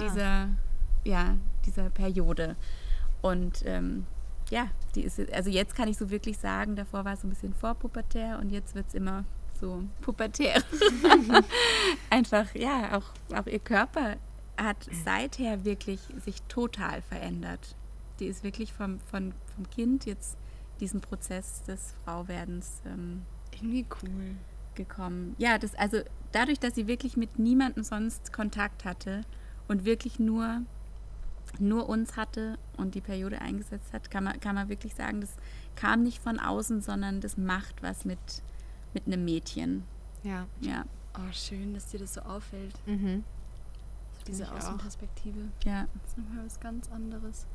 dieser, 0.00 0.48
ja, 1.04 1.36
dieser 1.66 1.90
Periode. 1.90 2.56
Und 3.22 3.62
ähm, 3.64 4.06
ja, 4.50 4.68
die 4.94 5.02
ist, 5.02 5.18
also 5.32 5.50
jetzt 5.50 5.74
kann 5.74 5.88
ich 5.88 5.96
so 5.96 6.10
wirklich 6.10 6.38
sagen, 6.38 6.76
davor 6.76 7.04
war 7.04 7.14
es 7.14 7.22
so 7.22 7.26
ein 7.26 7.30
bisschen 7.30 7.54
vorpubertär 7.54 8.38
und 8.38 8.50
jetzt 8.50 8.74
wird 8.74 8.88
es 8.88 8.94
immer 8.94 9.24
so 9.58 9.82
pubertär. 10.02 10.62
Einfach, 12.10 12.54
ja, 12.54 12.98
auch, 12.98 13.36
auch 13.36 13.46
ihr 13.46 13.58
Körper 13.58 14.16
hat 14.56 14.76
seither 15.04 15.64
wirklich 15.64 16.00
sich 16.24 16.42
total 16.42 17.02
verändert. 17.02 17.74
Die 18.20 18.26
ist 18.26 18.44
wirklich 18.44 18.72
vom, 18.72 19.00
von, 19.00 19.32
vom 19.54 19.68
Kind 19.70 20.06
jetzt 20.06 20.36
diesen 20.80 21.00
Prozess 21.00 21.62
des 21.64 21.94
Frauwerdens 22.04 22.80
ähm, 22.86 23.22
Irgendwie 23.54 23.86
cool. 24.02 24.36
gekommen. 24.74 25.34
Ja, 25.38 25.58
das 25.58 25.74
also 25.74 25.98
dadurch, 26.32 26.58
dass 26.60 26.74
sie 26.74 26.86
wirklich 26.86 27.16
mit 27.16 27.38
niemandem 27.38 27.84
sonst 27.84 28.32
Kontakt 28.32 28.84
hatte 28.84 29.22
und 29.68 29.84
wirklich 29.84 30.18
nur 30.18 30.62
nur 31.60 31.88
uns 31.88 32.16
hatte 32.16 32.58
und 32.76 32.96
die 32.96 33.00
Periode 33.00 33.40
eingesetzt 33.40 33.92
hat, 33.92 34.10
kann 34.10 34.24
man, 34.24 34.40
kann 34.40 34.56
man 34.56 34.68
wirklich 34.68 34.94
sagen, 34.96 35.20
das 35.20 35.36
kam 35.76 36.02
nicht 36.02 36.20
von 36.20 36.40
außen, 36.40 36.80
sondern 36.80 37.20
das 37.20 37.36
macht 37.36 37.80
was 37.80 38.04
mit, 38.04 38.18
mit 38.92 39.06
einem 39.06 39.24
Mädchen. 39.24 39.84
ja. 40.24 40.46
Ja, 40.60 40.84
Oh, 41.16 41.32
schön, 41.32 41.74
dass 41.74 41.86
dir 41.90 42.00
das 42.00 42.14
so 42.14 42.22
auffällt. 42.22 42.74
Mhm. 42.86 43.22
So 44.18 44.24
diese 44.26 44.42
ich 44.42 44.48
auch. 44.48 44.54
Außenperspektive. 44.56 45.38
ja. 45.64 45.86
Das 46.02 46.10
ist 46.10 46.18
nochmal 46.18 46.44
was 46.44 46.58
ganz 46.58 46.90
anderes. 46.90 47.46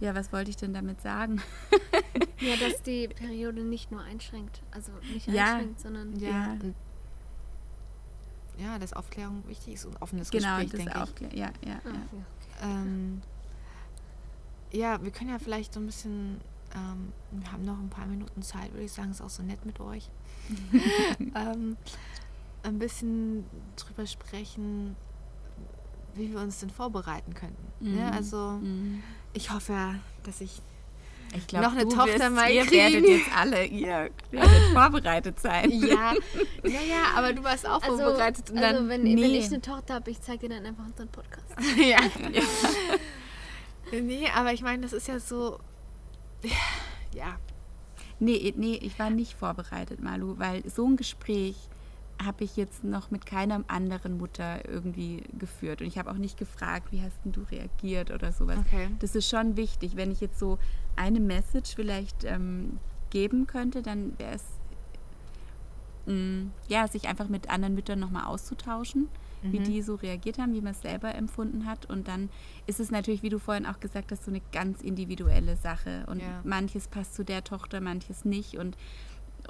Ja, 0.00 0.14
was 0.14 0.32
wollte 0.32 0.50
ich 0.50 0.56
denn 0.56 0.72
damit 0.74 1.00
sagen? 1.00 1.40
Ja, 2.38 2.54
dass 2.56 2.82
die 2.82 3.08
Periode 3.08 3.62
nicht 3.62 3.90
nur 3.90 4.02
einschränkt. 4.02 4.60
Also 4.70 4.92
nicht 5.12 5.26
Ja. 5.26 5.54
einschränkt, 5.54 5.80
sondern. 5.80 6.16
Ja. 6.18 6.54
Ja. 8.58 8.78
Dass 8.78 8.92
Aufklärung 8.92 9.42
wichtig 9.48 9.74
ist 9.74 9.86
und 9.86 10.00
offenes 10.02 10.30
Genau, 10.30 10.58
Gespräch, 10.60 10.70
denke 10.70 10.92
ich. 10.94 11.02
Aufklär 11.02 11.34
ja, 11.34 11.50
ja, 11.66 11.80
Ah, 11.84 11.88
ja. 11.92 12.68
ja. 12.68 12.82
Ähm, 12.82 13.22
ja, 14.70 15.02
wir 15.02 15.10
können 15.10 15.30
ja 15.30 15.38
vielleicht 15.38 15.72
so 15.74 15.80
ein 15.80 15.86
bisschen, 15.86 16.40
ähm, 16.74 17.12
wir 17.32 17.52
haben 17.52 17.64
noch 17.64 17.78
ein 17.78 17.88
paar 17.90 18.06
Minuten 18.06 18.42
Zeit, 18.42 18.70
würde 18.72 18.84
ich 18.84 18.92
sagen, 18.92 19.10
ist 19.10 19.22
auch 19.22 19.30
so 19.30 19.42
nett 19.42 19.64
mit 19.64 19.80
euch. 19.80 20.10
ähm, 21.34 21.76
ein 22.64 22.78
bisschen 22.78 23.44
drüber 23.76 24.06
sprechen, 24.06 24.94
wie 26.14 26.30
wir 26.32 26.40
uns 26.40 26.60
denn 26.60 26.70
vorbereiten 26.70 27.32
könnten. 27.34 27.66
Ne? 27.80 28.06
Mhm. 28.06 28.12
Also 28.12 28.50
Mhm. 28.60 29.02
Ich 29.36 29.52
hoffe, 29.52 29.94
dass 30.24 30.40
ich 30.40 30.60
Ich 31.34 31.46
glaub, 31.46 31.62
Noch 31.62 31.72
eine 31.72 31.84
Tochter 31.88 32.06
wirst, 32.06 32.30
mal 32.32 32.50
ihr 32.50 32.64
kriegen. 32.64 32.94
werdet 32.94 33.08
jetzt 33.08 33.36
alle, 33.36 33.64
ihr 33.66 34.10
werdet 34.30 34.62
vorbereitet 34.72 35.40
sein. 35.40 35.70
ja, 35.70 36.14
ja, 36.64 36.80
ja, 36.80 37.02
aber 37.16 37.32
du 37.32 37.44
warst 37.44 37.68
auch 37.68 37.82
Also, 37.82 37.98
vorbereitet 37.98 38.50
und 38.50 38.58
also 38.58 38.78
dann 38.78 38.88
wenn, 38.88 39.04
wenn 39.04 39.14
nee. 39.14 39.38
ich 39.38 39.46
eine 39.46 39.60
Tochter 39.60 39.94
habe, 39.94 40.10
ich 40.10 40.20
zeige 40.22 40.48
dir 40.48 40.56
dann 40.56 40.66
einfach 40.66 40.84
unseren 40.86 41.08
Podcast. 41.08 41.46
ja. 41.76 41.98
nee, 44.00 44.28
aber 44.34 44.52
ich 44.52 44.62
meine, 44.62 44.82
das 44.82 44.92
ist 44.92 45.08
ja 45.08 45.18
so, 45.20 45.58
ja, 47.14 47.38
Nee, 48.18 48.54
nee, 48.56 48.78
ich 48.80 48.98
war 48.98 49.10
nicht 49.10 49.34
vorbereitet, 49.34 50.00
Malu, 50.00 50.38
weil 50.38 50.62
so 50.70 50.86
ein 50.86 50.96
Gespräch 50.96 51.56
habe 52.24 52.44
ich 52.44 52.56
jetzt 52.56 52.82
noch 52.82 53.10
mit 53.10 53.26
keiner 53.26 53.62
anderen 53.68 54.16
Mutter 54.16 54.66
irgendwie 54.68 55.22
geführt. 55.38 55.80
Und 55.82 55.86
ich 55.86 55.98
habe 55.98 56.10
auch 56.10 56.16
nicht 56.16 56.38
gefragt, 56.38 56.90
wie 56.92 57.02
hast 57.02 57.16
denn 57.24 57.32
du 57.32 57.42
reagiert 57.50 58.10
oder 58.10 58.32
sowas. 58.32 58.58
Okay. 58.66 58.88
Das 59.00 59.14
ist 59.14 59.28
schon 59.28 59.56
wichtig. 59.56 59.96
Wenn 59.96 60.10
ich 60.10 60.20
jetzt 60.20 60.38
so 60.38 60.58
eine 60.96 61.20
Message 61.20 61.74
vielleicht 61.74 62.24
ähm, 62.24 62.78
geben 63.10 63.46
könnte, 63.46 63.82
dann 63.82 64.18
wäre 64.18 64.34
es, 64.36 64.44
mh, 66.06 66.50
ja, 66.68 66.88
sich 66.88 67.08
einfach 67.08 67.28
mit 67.28 67.50
anderen 67.50 67.74
Müttern 67.74 67.98
nochmal 67.98 68.24
auszutauschen, 68.24 69.08
wie 69.42 69.60
Mhm. 69.60 69.64
die 69.64 69.82
so 69.82 69.96
reagiert 69.96 70.38
haben, 70.38 70.54
wie 70.54 70.60
man 70.60 70.72
es 70.72 70.80
selber 70.82 71.14
empfunden 71.14 71.66
hat. 71.66 71.86
Und 71.86 72.08
dann 72.08 72.30
ist 72.66 72.80
es 72.80 72.90
natürlich, 72.90 73.22
wie 73.22 73.28
du 73.28 73.38
vorhin 73.38 73.66
auch 73.66 73.80
gesagt 73.80 74.10
hast, 74.10 74.24
so 74.24 74.30
eine 74.30 74.40
ganz 74.52 74.80
individuelle 74.80 75.56
Sache. 75.56 76.04
Und 76.08 76.20
Ja. 76.20 76.40
manches 76.44 76.88
passt 76.88 77.14
zu 77.14 77.24
der 77.24 77.44
Tochter, 77.44 77.80
manches 77.80 78.24
nicht. 78.24 78.56
Und, 78.56 78.76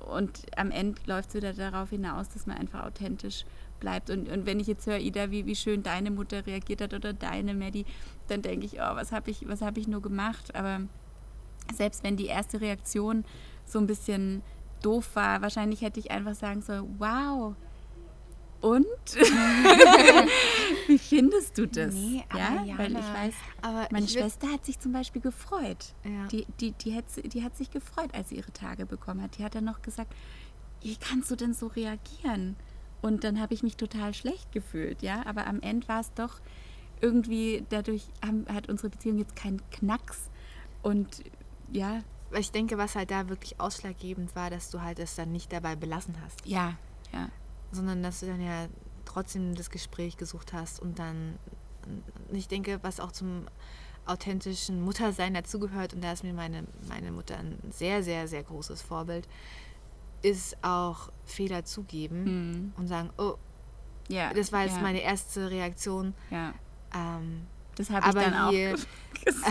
und 0.05 0.43
am 0.57 0.71
Ende 0.71 1.01
läuft 1.07 1.31
es 1.31 1.35
wieder 1.37 1.53
darauf 1.53 1.91
hinaus, 1.91 2.29
dass 2.29 2.47
man 2.47 2.57
einfach 2.57 2.85
authentisch 2.85 3.45
bleibt. 3.81 4.11
Und, 4.11 4.29
und 4.29 4.47
wenn 4.47 4.61
ich 4.61 4.67
jetzt 4.67 4.87
höre, 4.87 4.99
Ida, 4.99 5.31
wie, 5.31 5.47
wie 5.47 5.57
schön 5.57 5.83
deine 5.83 6.11
Mutter 6.11 6.47
reagiert 6.47 6.81
hat 6.81 6.95
oder 6.95 7.13
deine 7.13 7.55
Maddie, 7.55 7.85
dann 8.29 8.43
denke 8.43 8.67
ich, 8.67 8.75
oh, 8.75 8.95
was 8.95 9.13
habe 9.13 9.31
ich, 9.31 9.45
hab 9.61 9.77
ich 9.77 9.89
nur 9.89 10.03
gemacht? 10.03 10.55
Aber 10.55 10.81
selbst 11.75 12.05
wenn 12.05 12.17
die 12.17 12.27
erste 12.27 12.61
Reaktion 12.61 13.25
so 13.65 13.79
ein 13.79 13.87
bisschen 13.87 14.43
doof 14.83 15.11
war, 15.15 15.43
wahrscheinlich 15.43 15.83
hätte 15.83 16.01
ich 16.01 16.11
einfach 16.11 16.35
sagen 16.35 16.63
sollen, 16.63 16.97
wow. 16.99 17.55
Und? 18.61 18.87
Wie 20.87 20.99
findest 20.99 21.59
du 21.59 21.67
das? 21.67 21.95
Nee, 21.95 22.25
aber 22.29 22.39
ja, 22.39 22.79
weil 22.79 22.93
ich 22.93 22.99
Jana, 22.99 23.15
weiß, 23.15 23.35
aber 23.63 23.89
meine 23.91 24.07
ich 24.07 24.13
Schwester 24.13 24.53
hat 24.53 24.65
sich 24.65 24.79
zum 24.79 24.93
Beispiel 24.93 25.21
gefreut. 25.21 25.95
Ja. 26.05 26.27
Die, 26.29 26.47
die, 26.61 26.73
die, 26.73 26.95
hat, 26.95 27.05
die 27.23 27.43
hat 27.43 27.57
sich 27.57 27.71
gefreut, 27.71 28.15
als 28.15 28.31
sie 28.31 28.37
ihre 28.37 28.53
Tage 28.53 28.87
bekommen 28.87 29.23
hat. 29.23 29.39
Die 29.39 29.45
hat 29.45 29.55
dann 29.55 29.65
noch 29.65 29.83
gesagt, 29.83 30.15
wie 30.83 30.97
kannst 30.97 31.31
du 31.31 31.37
denn 31.37 31.55
so 31.55 31.67
reagieren? 31.67 32.57
Und 33.03 33.25
dann 33.25 33.41
habe 33.41 33.55
ich 33.55 33.63
mich 33.63 33.77
total 33.77 34.15
schlecht 34.15 34.53
gefühlt, 34.53 35.03
ja. 35.03 35.25
Aber 35.27 35.47
am 35.47 35.61
Ende 35.61 35.89
war 35.89 36.01
es 36.01 36.13
doch 36.15 36.41
irgendwie, 37.01 37.65
dadurch 37.69 38.05
haben, 38.25 38.47
hat 38.53 38.69
unsere 38.69 38.91
Beziehung 38.91 39.19
jetzt 39.19 39.37
keinen 39.37 39.61
Knacks. 39.71 40.31
Und 40.83 41.25
ja, 41.73 42.03
ich 42.33 42.51
denke, 42.51 42.79
was 42.79 42.95
halt 42.95 43.11
da 43.11 43.29
wirklich 43.29 43.61
ausschlaggebend 43.61 44.35
war, 44.35 44.51
dass 44.51 44.71
du 44.71 44.83
halt 44.83 44.99
es 44.99 45.15
dann 45.15 45.33
nicht 45.33 45.53
dabei 45.53 45.77
belassen 45.77 46.17
hast, 46.25 46.47
ja, 46.47 46.77
ja. 47.13 47.29
Sondern 47.73 48.03
dass 48.03 48.21
du 48.21 48.27
dann 48.27 48.41
ja 48.41 48.67
trotzdem 49.05 49.55
das 49.55 49.71
Gespräch 49.71 50.17
gesucht 50.17 50.53
hast 50.53 50.81
und 50.81 50.99
dann, 50.99 51.39
ich 52.33 52.49
denke, 52.49 52.79
was 52.83 53.01
auch 53.01 53.13
zum 53.13 53.47
authentischen 54.05 54.83
Muttersein 54.85 55.35
dazugehört, 55.35 55.95
und 55.95 56.03
da 56.05 56.13
ist 56.13 56.23
mir 56.23 56.33
meine, 56.33 56.65
meine 56.89 57.11
Mutter 57.11 57.37
ein 57.39 57.59
sehr, 57.71 58.03
sehr, 58.03 58.29
sehr 58.29 58.43
großes 58.43 58.83
Vorbild, 58.83 59.27
ist 60.23 60.57
auch 60.63 61.11
Fehler 61.25 61.65
zugeben 61.65 62.25
Hm. 62.25 62.73
und 62.77 62.87
sagen, 62.89 63.11
oh, 63.19 63.35
ja 64.09 64.33
das 64.33 64.53
war 64.53 64.63
jetzt 64.63 64.77
ja, 64.77 64.83
meine 64.83 65.01
erste 65.01 65.51
Reaktion. 65.51 66.15
Ja, 66.31 66.55
Ähm, 66.95 67.47
das 67.77 67.91
habe 67.91 68.01
ich 68.01 68.07
aber 68.07 68.21
dann 68.21 68.35
auch 68.35 68.51
hier, 68.51 68.71
gesagt. 69.25 69.47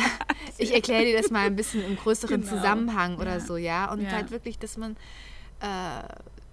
ich 0.58 0.74
erkläre 0.74 1.04
dir 1.06 1.22
das 1.22 1.30
mal 1.32 1.46
ein 1.48 1.56
bisschen 1.56 1.84
im 1.84 1.96
größeren 2.04 2.42
Genau. 2.42 2.56
Zusammenhang 2.56 3.18
oder 3.18 3.40
so, 3.40 3.58
ja. 3.58 3.92
Und 3.92 4.10
halt 4.12 4.32
wirklich, 4.32 4.58
dass 4.58 4.78
man, 4.78 4.96
äh, 5.60 6.04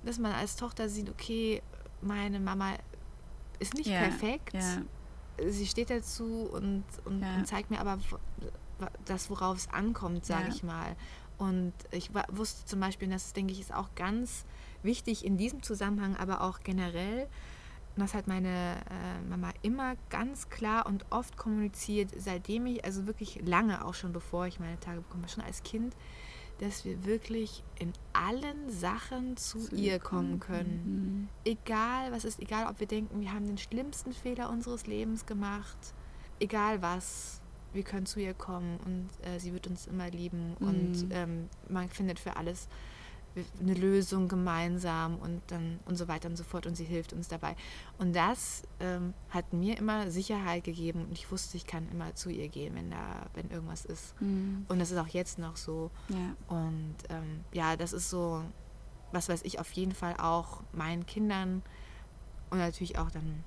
dass 0.05 0.19
man 0.19 0.33
als 0.33 0.57
Tochter 0.57 0.89
sieht, 0.89 1.09
okay, 1.11 1.63
meine 2.01 2.41
Mama 2.41 2.75
ist 3.59 3.75
nicht 3.75 3.91
Ja, 3.91 3.99
perfekt. 4.01 4.55
Ja, 4.55 4.83
Sie 5.49 5.67
steht 5.67 5.91
dazu 5.91 6.49
und, 6.53 6.85
und, 7.05 7.23
und 7.23 7.47
zeigt 7.47 7.71
mir 7.71 7.81
aber 7.81 7.99
das, 9.05 9.31
worauf 9.31 9.57
es 9.57 9.69
ankommt, 9.71 10.27
sage 10.27 10.49
ich 10.49 10.63
mal. 10.63 10.95
Und 11.39 11.73
ich 11.91 12.11
wusste 12.31 12.67
zum 12.67 12.81
Beispiel, 12.81 13.09
und 13.09 13.15
das 13.15 13.33
denke 13.33 13.53
ich 13.53 13.61
ist 13.61 13.75
auch 13.75 13.89
ganz 13.95 14.45
wichtig 14.83 15.25
in 15.25 15.37
diesem 15.37 15.63
Zusammenhang, 15.63 16.17
aber 16.17 16.43
auch 16.43 16.61
generell, 16.61 17.29
und 17.97 18.03
das 18.03 18.15
hat 18.15 18.27
meine 18.27 18.77
äh, 18.91 19.29
Mama 19.29 19.53
immer 19.63 19.95
ganz 20.11 20.49
klar 20.51 20.87
und 20.87 21.05
oft 21.11 21.37
kommuniziert, 21.37 22.11
seitdem 22.17 22.67
ich, 22.67 22.85
also 22.85 23.07
wirklich 23.07 23.41
lange 23.45 23.85
auch 23.85 23.95
schon 23.95 24.13
bevor 24.13 24.47
ich 24.47 24.61
meine 24.61 24.79
Tage 24.81 25.01
bekomme, 25.01 25.29
schon 25.29 25.43
als 25.45 25.63
Kind, 25.63 25.95
dass 26.63 26.85
wir 26.85 27.05
wirklich 27.05 27.63
in 27.79 27.93
allen 28.13 28.71
Sachen 28.71 29.37
zu, 29.37 29.59
Zu 29.59 29.75
ihr 29.75 29.99
kommen 29.99 30.39
können. 30.39 30.81
Mhm. 30.85 31.29
Egal 31.45 32.13
was 32.13 32.25
ist, 32.25 32.39
egal 32.41 32.69
ob 32.71 32.79
wir 32.79 32.87
denken, 32.87 33.21
wir 33.21 33.33
haben 33.33 33.47
den 33.47 33.59
schlimmsten 33.59 34.13
Fehler 34.13 34.49
unseres 34.49 34.87
Lebens 34.87 35.27
gemacht, 35.27 35.77
egal 36.41 36.81
was. 36.81 37.41
wir 37.75 37.83
können 37.85 38.05
zu 38.05 38.21
ihr 38.21 38.35
kommen 38.35 38.79
und 38.85 39.09
äh, 39.27 39.41
sie 39.41 39.53
wird 39.55 39.67
uns 39.67 39.87
immer 39.87 40.11
lieben 40.11 40.55
und 40.61 40.93
Mhm. 41.07 41.09
ähm, 41.11 41.49
man 41.71 41.89
findet 41.89 42.19
für 42.21 42.37
alles 42.37 42.69
eine 43.61 43.75
Lösung 43.75 44.29
gemeinsam 44.29 45.17
und 45.17 45.41
dann 45.49 45.79
und 45.87 45.97
so 45.97 46.09
weiter 46.09 46.29
und 46.29 46.37
so 46.37 46.45
fort 46.45 46.67
und 46.67 46.77
sie 46.77 46.85
hilft 46.85 47.13
uns 47.13 47.29
dabei. 47.29 47.57
Und 47.99 48.15
das 48.15 48.63
ähm, 48.81 49.15
hat 49.31 49.53
mir 49.53 49.79
immer 49.79 50.11
Sicherheit 50.11 50.65
gegeben 50.65 51.07
und 51.07 51.13
ich 51.13 51.31
wusste, 51.31 51.57
ich 51.57 51.67
kann 51.67 51.89
immer 51.91 52.15
zu 52.15 52.31
ihr 52.31 52.49
gehen, 52.49 52.75
wenn 52.75 52.91
da, 52.91 53.27
wenn 53.35 53.51
irgendwas 53.51 53.85
ist. 53.85 54.21
Mhm. 54.21 54.67
Und 54.69 54.79
das 54.79 54.91
ist 54.91 54.99
auch 54.99 55.09
jetzt 55.09 55.39
noch 55.39 55.57
so. 55.57 55.91
Ja. 56.09 56.57
Und 56.57 56.97
ähm, 57.09 57.41
ja, 57.53 57.77
das 57.77 57.93
ist 57.93 58.11
so, 58.11 58.43
was 59.13 59.29
weiß 59.29 59.43
ich, 59.45 59.59
auf 59.59 59.71
jeden 59.73 59.93
Fall 59.93 60.15
auch 60.19 60.63
meinen 60.73 61.07
Kindern 61.07 61.63
und 62.51 62.59
natürlich 62.59 62.99
auch 62.99 63.11
dann, 63.11 63.43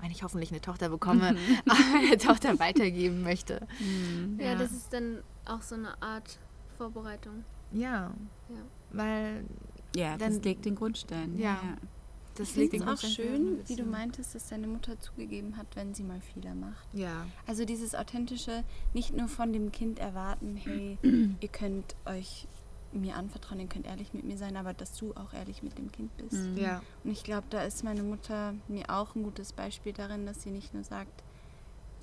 wenn 0.00 0.10
ich 0.10 0.22
hoffentlich 0.22 0.50
eine 0.50 0.62
Tochter 0.62 0.88
bekomme, 0.88 1.36
auch 1.68 1.92
meine 1.92 2.16
Tochter 2.16 2.58
weitergeben 2.58 3.22
möchte. 3.22 3.66
Mhm. 3.78 4.38
Ja, 4.40 4.54
das 4.54 4.72
ist 4.72 4.92
dann 4.92 5.22
auch 5.44 5.60
so 5.60 5.74
eine 5.74 6.00
Art 6.02 6.38
Vorbereitung. 6.78 7.44
Ja. 7.74 8.12
Ja. 8.48 8.56
Weil 8.90 9.44
Ja, 9.94 10.16
Dann- 10.16 10.34
das 10.36 10.42
legt 10.44 10.64
den 10.64 10.74
Grundstein. 10.74 11.38
Ja. 11.38 11.58
das 12.34 12.48
Ich 12.50 12.56
liegt 12.56 12.70
finde 12.70 12.86
den 12.86 12.94
auch 12.94 12.98
schön, 13.00 13.58
wie 13.68 13.76
du 13.76 13.84
meintest, 13.84 14.34
dass 14.34 14.48
deine 14.48 14.66
Mutter 14.66 14.98
zugegeben 14.98 15.58
hat, 15.58 15.66
wenn 15.76 15.92
sie 15.92 16.02
mal 16.02 16.18
Fehler 16.22 16.54
macht. 16.54 16.88
Ja. 16.94 17.26
Also 17.46 17.66
dieses 17.66 17.94
authentische, 17.94 18.64
nicht 18.94 19.14
nur 19.14 19.28
von 19.28 19.52
dem 19.52 19.70
Kind 19.70 19.98
erwarten, 19.98 20.56
hey, 20.56 20.96
ihr 21.40 21.48
könnt 21.48 21.94
euch 22.06 22.48
mir 22.94 23.16
anvertrauen, 23.16 23.60
ihr 23.60 23.66
könnt 23.66 23.86
ehrlich 23.86 24.14
mit 24.14 24.24
mir 24.24 24.38
sein, 24.38 24.56
aber 24.56 24.72
dass 24.72 24.96
du 24.96 25.12
auch 25.14 25.34
ehrlich 25.34 25.62
mit 25.62 25.76
dem 25.76 25.92
Kind 25.92 26.16
bist. 26.16 26.32
Mhm. 26.32 26.56
Ja. 26.56 26.82
Und 27.04 27.10
ich 27.10 27.22
glaube, 27.22 27.46
da 27.50 27.62
ist 27.64 27.84
meine 27.84 28.02
Mutter 28.02 28.54
mir 28.66 28.88
auch 28.88 29.14
ein 29.14 29.22
gutes 29.24 29.52
Beispiel 29.52 29.92
darin, 29.92 30.24
dass 30.24 30.42
sie 30.42 30.50
nicht 30.50 30.72
nur 30.72 30.84
sagt, 30.84 31.22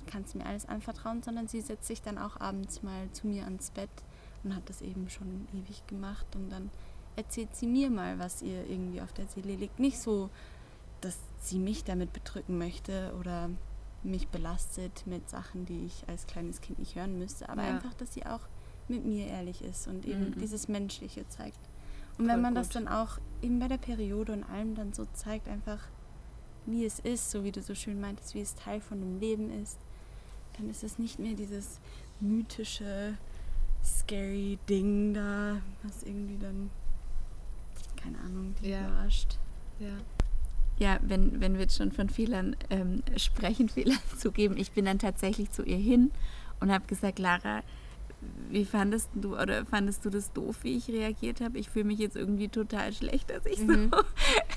kannst 0.06 0.34
mir 0.36 0.46
alles 0.46 0.66
anvertrauen, 0.68 1.22
sondern 1.24 1.48
sie 1.48 1.60
setzt 1.60 1.86
sich 1.88 2.02
dann 2.02 2.18
auch 2.18 2.40
abends 2.40 2.82
mal 2.84 3.08
zu 3.12 3.26
mir 3.26 3.44
ans 3.44 3.70
Bett 3.72 3.90
und 4.44 4.54
hat 4.54 4.68
das 4.68 4.80
eben 4.82 5.08
schon 5.10 5.46
ewig 5.52 5.86
gemacht 5.86 6.26
und 6.34 6.50
dann 6.50 6.70
erzählt 7.16 7.54
sie 7.54 7.66
mir 7.66 7.90
mal, 7.90 8.18
was 8.18 8.40
ihr 8.42 8.68
irgendwie 8.68 9.00
auf 9.00 9.12
der 9.12 9.26
Seele 9.26 9.54
liegt. 9.56 9.78
Nicht 9.78 9.98
so, 9.98 10.30
dass 11.00 11.18
sie 11.40 11.58
mich 11.58 11.84
damit 11.84 12.12
bedrücken 12.12 12.56
möchte 12.58 13.12
oder 13.18 13.50
mich 14.02 14.28
belastet 14.28 15.06
mit 15.06 15.28
Sachen, 15.28 15.66
die 15.66 15.84
ich 15.86 16.04
als 16.08 16.26
kleines 16.26 16.60
Kind 16.62 16.78
nicht 16.78 16.94
hören 16.94 17.18
müsste, 17.18 17.48
aber 17.48 17.62
Ja. 17.64 17.68
einfach, 17.74 17.92
dass 17.94 18.14
sie 18.14 18.24
auch 18.24 18.40
mit 18.88 19.04
mir 19.04 19.26
ehrlich 19.26 19.62
ist 19.62 19.86
und 19.88 20.06
eben 20.06 20.30
Mhm. 20.30 20.38
dieses 20.40 20.68
Menschliche 20.68 21.28
zeigt. 21.28 21.58
Und 22.18 22.24
Voll 22.26 22.34
wenn 22.34 22.40
man 22.42 22.54
das 22.54 22.68
gut. 22.68 22.76
dann 22.76 22.88
auch 22.88 23.18
eben 23.42 23.58
bei 23.58 23.68
der 23.68 23.76
Periode 23.78 24.32
und 24.32 24.44
allem 24.44 24.74
dann 24.74 24.92
so 24.92 25.06
zeigt, 25.12 25.48
einfach 25.48 25.80
wie 26.66 26.84
es 26.84 26.98
ist, 27.00 27.30
so 27.30 27.44
wie 27.44 27.52
du 27.52 27.62
so 27.62 27.74
schön 27.74 28.00
meintest, 28.00 28.34
wie 28.34 28.40
es 28.40 28.54
Teil 28.54 28.80
von 28.80 29.00
dem 29.00 29.18
Leben 29.20 29.50
ist, 29.62 29.78
dann 30.56 30.68
ist 30.70 30.82
es 30.84 30.98
nicht 30.98 31.18
mehr 31.18 31.34
dieses 31.34 31.78
mythische, 32.20 33.16
scary 33.84 34.58
Ding 34.68 35.14
da, 35.14 35.60
was 35.82 36.02
irgendwie 36.02 36.38
dann, 36.38 36.70
keine 37.96 38.18
Ahnung, 38.18 38.54
die 38.62 38.70
Ja. 38.70 38.86
überrascht. 38.86 39.38
Ja. 39.78 39.92
Ja, 40.78 40.98
wenn, 41.02 41.40
wenn 41.40 41.54
wir 41.54 41.62
jetzt 41.62 41.76
schon 41.76 41.92
von 41.92 42.08
Fehlern 42.08 42.56
ähm, 42.70 43.02
sprechen, 43.16 43.68
Fehler 43.68 43.96
zugeben, 44.18 44.56
ich 44.56 44.72
bin 44.72 44.84
dann 44.86 44.98
tatsächlich 44.98 45.50
zu 45.50 45.62
ihr 45.62 45.76
hin 45.76 46.10
und 46.60 46.70
habe 46.72 46.86
gesagt, 46.86 47.18
Lara, 47.18 47.62
wie 48.50 48.66
fandest 48.66 49.08
du 49.14 49.38
oder 49.38 49.64
fandest 49.64 50.04
du 50.04 50.10
das 50.10 50.30
doof, 50.32 50.58
wie 50.62 50.76
ich 50.76 50.88
reagiert 50.88 51.40
habe? 51.40 51.58
Ich 51.58 51.70
fühle 51.70 51.86
mich 51.86 51.98
jetzt 51.98 52.16
irgendwie 52.16 52.48
total 52.48 52.92
schlecht, 52.92 53.30
dass 53.30 53.46
ich 53.46 53.60
Mhm. 53.60 53.90
so, 53.92 54.02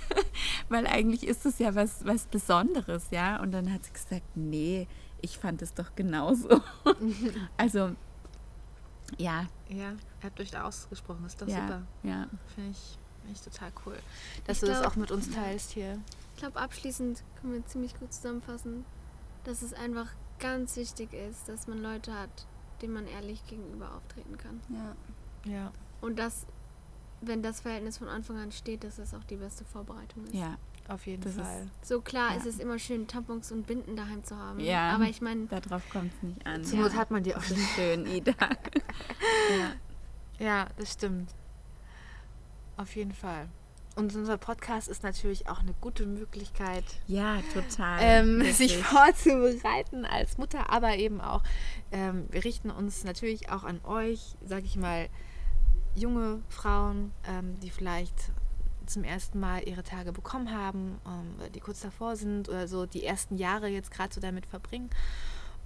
weil 0.69 0.85
eigentlich 0.87 1.25
ist 1.25 1.45
es 1.45 1.59
ja 1.59 1.73
was, 1.75 2.05
was 2.05 2.25
Besonderes, 2.25 3.07
ja. 3.11 3.41
Und 3.41 3.51
dann 3.51 3.71
hat 3.71 3.85
sie 3.85 3.93
gesagt, 3.93 4.23
nee, 4.35 4.87
ich 5.21 5.37
fand 5.37 5.61
es 5.61 5.73
doch 5.73 5.95
genauso. 5.95 6.61
also, 7.57 7.91
ja, 9.17 9.47
Ja, 9.69 9.91
ihr 9.91 9.97
habt 10.23 10.39
euch 10.39 10.51
da 10.51 10.63
ausgesprochen, 10.63 11.25
ist 11.25 11.41
doch 11.41 11.47
ja, 11.47 11.55
super. 11.61 11.81
ja. 12.03 12.27
Finde 12.55 12.71
ich, 12.71 12.97
find 13.23 13.37
ich 13.37 13.41
total 13.41 13.71
cool. 13.85 13.97
Dass 14.45 14.57
Ich 14.57 14.61
du 14.61 14.67
das 14.67 14.79
glaub- 14.79 14.91
auch 14.91 14.95
mit 14.95 15.11
uns 15.11 15.29
teilst 15.31 15.71
hier. 15.71 15.99
Ich 16.35 16.39
glaube, 16.39 16.59
abschließend 16.59 17.23
können 17.39 17.53
wir 17.53 17.65
ziemlich 17.65 17.97
gut 17.99 18.11
zusammenfassen, 18.13 18.85
dass 19.43 19.61
es 19.61 19.73
einfach 19.73 20.07
ganz 20.39 20.75
wichtig 20.77 21.13
ist, 21.13 21.47
dass 21.47 21.67
man 21.67 21.81
Leute 21.81 22.13
hat, 22.13 22.47
denen 22.81 22.93
man 22.93 23.07
ehrlich 23.07 23.45
gegenüber 23.47 23.93
auftreten 23.95 24.37
kann. 24.37 24.59
Ja. 24.69 25.51
Ja. 25.51 25.71
Und 26.01 26.17
dass, 26.19 26.45
wenn 27.21 27.41
das 27.43 27.61
Verhältnis 27.61 27.97
von 27.97 28.07
Anfang 28.09 28.37
an 28.37 28.51
steht, 28.51 28.83
dass 28.83 28.97
das 28.97 29.13
auch 29.13 29.23
die 29.25 29.37
beste 29.37 29.63
Vorbereitung 29.63 30.25
ist. 30.25 30.33
Ja, 30.33 30.57
Auf 30.89 31.05
jeden 31.07 31.21
Das 31.23 31.33
ist- 31.35 31.41
Fall. 31.41 31.67
So 31.81 32.01
klar 32.01 32.31
Ja. 32.31 32.37
ist 32.37 32.45
es 32.45 32.59
immer 32.59 32.77
schön, 32.77 33.07
Tampons 33.07 33.51
und 33.51 33.65
Binden 33.65 33.95
daheim 33.95 34.23
zu 34.23 34.37
haben. 34.37 34.59
Ja. 34.59 34.91
Aber 34.91 35.05
ich 35.05 35.21
meine, 35.21 35.45
darauf 35.47 35.89
kommt 35.89 36.11
es 36.13 36.23
nicht 36.23 36.45
an. 36.45 36.63
Zur 36.65 36.79
Not 36.79 36.93
hat 36.95 37.09
man 37.09 37.23
die 37.23 37.35
auch 37.35 37.41
ist 37.43 37.57
schön, 37.75 38.05
Ida. 38.15 38.33
Ja, 40.39 40.67
das 40.77 40.93
stimmt. 40.93 41.29
Auf 42.77 42.95
jeden 42.95 43.13
Fall. 43.13 43.47
Und 43.95 44.15
unser 44.15 44.37
Podcast 44.39 44.87
ist 44.87 45.03
natürlich 45.03 45.47
auch 45.47 45.59
eine 45.59 45.73
gute 45.79 46.07
Möglichkeit, 46.07 46.83
Ja, 47.05 47.37
total. 47.53 47.99
ähm, 48.01 48.41
sich 48.51 48.77
vorzubereiten 48.79 50.03
als 50.05 50.39
Mutter, 50.39 50.71
aber 50.71 50.95
eben 50.95 51.21
auch, 51.21 51.43
ähm, 51.91 52.25
wir 52.31 52.43
richten 52.43 52.71
uns 52.71 53.03
natürlich 53.03 53.51
auch 53.51 53.63
an 53.63 53.79
euch, 53.85 54.35
sag 54.43 54.63
ich 54.63 54.75
mal, 54.77 55.07
junge 55.93 56.41
Frauen, 56.49 57.11
ähm, 57.27 57.59
die 57.59 57.69
vielleicht 57.69 58.15
zum 58.85 59.03
ersten 59.03 59.39
Mal 59.39 59.67
ihre 59.67 59.83
Tage 59.83 60.11
bekommen 60.11 60.51
haben, 60.51 60.99
ähm, 61.05 61.51
die 61.53 61.59
kurz 61.59 61.81
davor 61.81 62.15
sind 62.15 62.49
oder 62.49 62.67
so 62.67 62.85
die 62.85 63.03
ersten 63.03 63.37
Jahre 63.37 63.67
jetzt 63.67 63.91
gerade 63.91 64.13
so 64.13 64.21
damit 64.21 64.45
verbringen. 64.45 64.89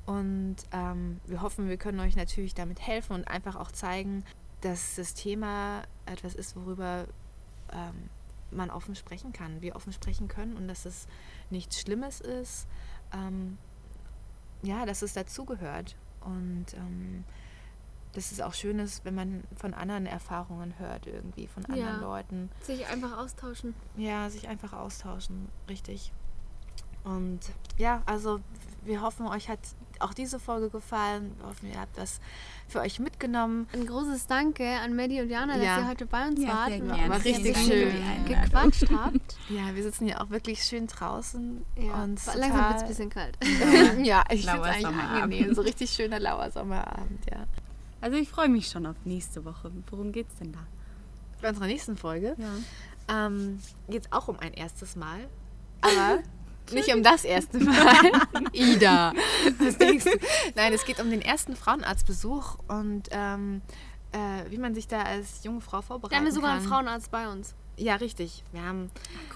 Und 0.06 0.56
ähm, 0.72 1.20
wir 1.26 1.42
hoffen, 1.42 1.68
wir 1.68 1.78
können 1.78 2.00
euch 2.00 2.16
natürlich 2.16 2.54
damit 2.54 2.80
helfen 2.80 3.14
und 3.14 3.28
einfach 3.28 3.56
auch 3.56 3.72
zeigen, 3.72 4.24
dass 4.62 4.96
das 4.96 5.14
Thema 5.14 5.84
etwas 6.06 6.34
ist, 6.34 6.56
worüber 6.56 7.06
ähm, 7.72 8.10
man 8.50 8.70
offen 8.70 8.96
sprechen 8.96 9.34
kann, 9.34 9.62
wir 9.62 9.76
offen 9.76 9.92
sprechen 9.92 10.28
können 10.28 10.56
und 10.56 10.68
dass 10.68 10.86
es 10.86 11.08
nichts 11.50 11.82
Schlimmes 11.82 12.22
ist. 12.22 12.68
Ähm, 13.14 13.58
ja, 14.64 14.86
dass 14.86 15.02
es 15.02 15.14
dazugehört. 15.14 15.96
Und 16.22 16.66
ähm, 16.74 17.24
dass 18.14 18.32
es 18.32 18.42
auch 18.42 18.54
schön 18.54 18.80
ist, 18.80 19.06
wenn 19.06 19.16
man 19.16 19.44
von 19.56 19.74
anderen 19.74 20.06
Erfahrungen 20.06 20.74
hört, 20.80 21.06
irgendwie, 21.08 21.48
von 21.48 21.66
anderen 21.66 21.96
Ja. 21.96 22.02
Leuten. 22.02 22.50
sich 22.62 22.88
einfach 22.88 23.18
austauschen. 23.18 23.74
Ja, 23.96 24.30
sich 24.30 24.48
einfach 24.48 24.74
austauschen, 24.74 25.50
richtig. 25.70 26.12
Und 27.04 27.40
ja, 27.78 28.02
also 28.06 28.40
wir 28.84 29.02
hoffen, 29.02 29.28
euch 29.28 29.48
hat 29.50 29.60
auch 30.00 30.14
diese 30.14 30.40
Folge 30.40 30.70
gefallen. 30.70 31.34
Wir 31.40 31.48
hoffen, 31.48 31.72
ihr 31.72 31.80
habt 31.80 31.98
das 31.98 32.20
für 32.68 32.82
euch 32.82 33.00
mitgenommen. 33.00 33.68
Ein 33.74 33.86
großes 33.88 34.28
Danke 34.28 34.68
an 34.68 34.96
Maddie 34.96 35.22
und 35.22 35.30
Jana, 35.30 35.56
dass 35.56 35.64
Ja. 35.64 35.80
ihr 35.80 35.88
heute 35.88 36.06
bei 36.06 36.28
uns 36.28 36.42
Ja, 36.42 36.50
wart. 36.50 36.70
sehr 36.70 36.80
gerne. 36.82 37.10
War 37.10 37.24
richtig 37.24 37.58
schön. 37.58 37.94
gequatscht 38.26 38.90
habt. 38.92 39.38
Ja, 39.50 39.74
wir 39.74 39.84
sitzen 39.84 40.06
hier 40.06 40.22
auch 40.22 40.30
wirklich 40.30 40.64
schön 40.64 40.88
draußen. 40.88 41.66
Ja, 41.78 42.04
und 42.04 42.28
war- 42.28 42.36
langsam 42.36 42.66
wird 42.68 42.76
es 42.76 42.82
ein 42.84 42.88
bisschen 42.90 43.10
kalt. 43.10 43.38
ja, 44.04 44.24
ich 44.30 44.46
finde 44.46 44.62
es 44.62 44.68
eigentlich 44.76 44.86
angenehm. 44.86 45.56
So 45.56 45.62
richtig 45.62 45.90
schöner 45.92 46.20
lauer 46.20 46.52
Sommerabend, 46.52 47.26
ja. 47.32 47.46
Also 48.02 48.18
ich 48.18 48.30
freue 48.30 48.50
mich 48.50 48.68
schon 48.68 48.86
auf 48.86 48.96
nächste 49.06 49.44
Woche. 49.46 49.72
Worum 49.90 50.12
geht's 50.12 50.36
denn 50.36 50.52
da? 50.52 50.60
Bei 51.42 51.50
unserer 51.50 51.68
nächsten 51.68 51.98
Folge 51.98 52.36
Ja. 52.38 53.28
ähm, 53.28 53.60
geht 53.90 54.06
es 54.06 54.12
auch 54.12 54.28
um 54.28 54.40
ein 54.40 54.54
erstes 54.54 54.96
Mal. 54.96 55.28
Aber 55.82 56.20
nicht 56.72 56.94
um 56.94 57.02
das 57.04 57.24
erste 57.24 57.60
Mal. 57.60 58.12
Ida, 58.54 59.14
was 59.60 59.78
denkst 59.78 60.06
du? 60.06 60.12
Nein, 60.56 60.74
es 60.74 60.84
geht 60.86 61.00
um 61.00 61.10
den 61.10 61.22
ersten 61.22 61.56
Frauenarztbesuch 61.56 62.58
und 62.68 63.04
ähm, 63.12 63.62
äh, 64.12 64.50
wie 64.52 64.58
man 64.58 64.74
sich 64.76 64.88
da 64.88 65.04
als 65.04 65.44
junge 65.44 65.62
Frau 65.62 65.82
vorbereiten 65.82 66.12
Da 66.12 66.18
haben 66.18 66.26
wir 66.26 66.32
sogar 66.34 66.52
kann. 66.52 66.60
einen 66.60 66.68
Frauenarzt 66.68 67.12
bei 67.12 67.30
uns. 67.30 67.56
Ja, 67.78 67.96
richtig. 67.96 68.44
Wir 68.52 68.64
haben 68.64 68.90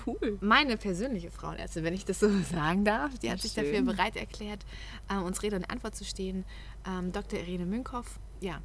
Cool. 0.08 0.40
meine 0.42 0.76
persönliche 0.76 1.30
Frauenärztin, 1.30 1.84
wenn 1.84 1.94
ich 1.94 2.06
das 2.06 2.20
so 2.20 2.28
sagen 2.52 2.84
darf, 2.84 3.18
die 3.20 3.32
hat 3.32 3.40
sich 3.40 3.52
Schön. 3.54 3.66
dafür 3.66 3.82
bereit 3.84 4.16
erklärt, 4.18 4.66
ähm, 5.10 5.24
uns 5.24 5.44
Rede 5.44 5.56
und 5.58 5.70
Antwort 5.70 5.96
zu 5.96 6.04
stehen. 6.04 6.44
Ähm, 6.88 7.12
Dr. 7.12 7.40
Irene 7.40 7.66
Münkhoff. 7.68 8.20
Ja. 8.42 8.62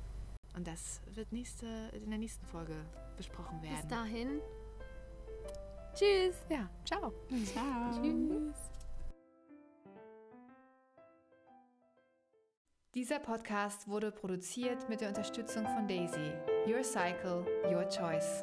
Und 0.56 0.66
das 0.66 1.00
wird 1.14 1.32
nächste, 1.32 1.66
in 1.92 2.08
der 2.10 2.18
nächsten 2.18 2.44
Folge 2.46 2.74
besprochen 3.16 3.60
Bis 3.60 3.70
werden. 3.70 3.88
dahin. 3.88 4.40
Tschüss. 5.94 6.36
Ja, 6.50 6.68
ciao. 6.84 7.12
Ciao. 7.44 8.52
Dieser 12.94 13.18
Podcast 13.18 13.86
wurde 13.88 14.10
produziert 14.10 14.88
mit 14.88 15.02
der 15.02 15.08
Unterstützung 15.08 15.66
von 15.66 15.86
Daisy. 15.86 16.32
Your 16.66 16.82
Cycle, 16.82 17.44
Your 17.70 17.86
Choice. 17.90 18.42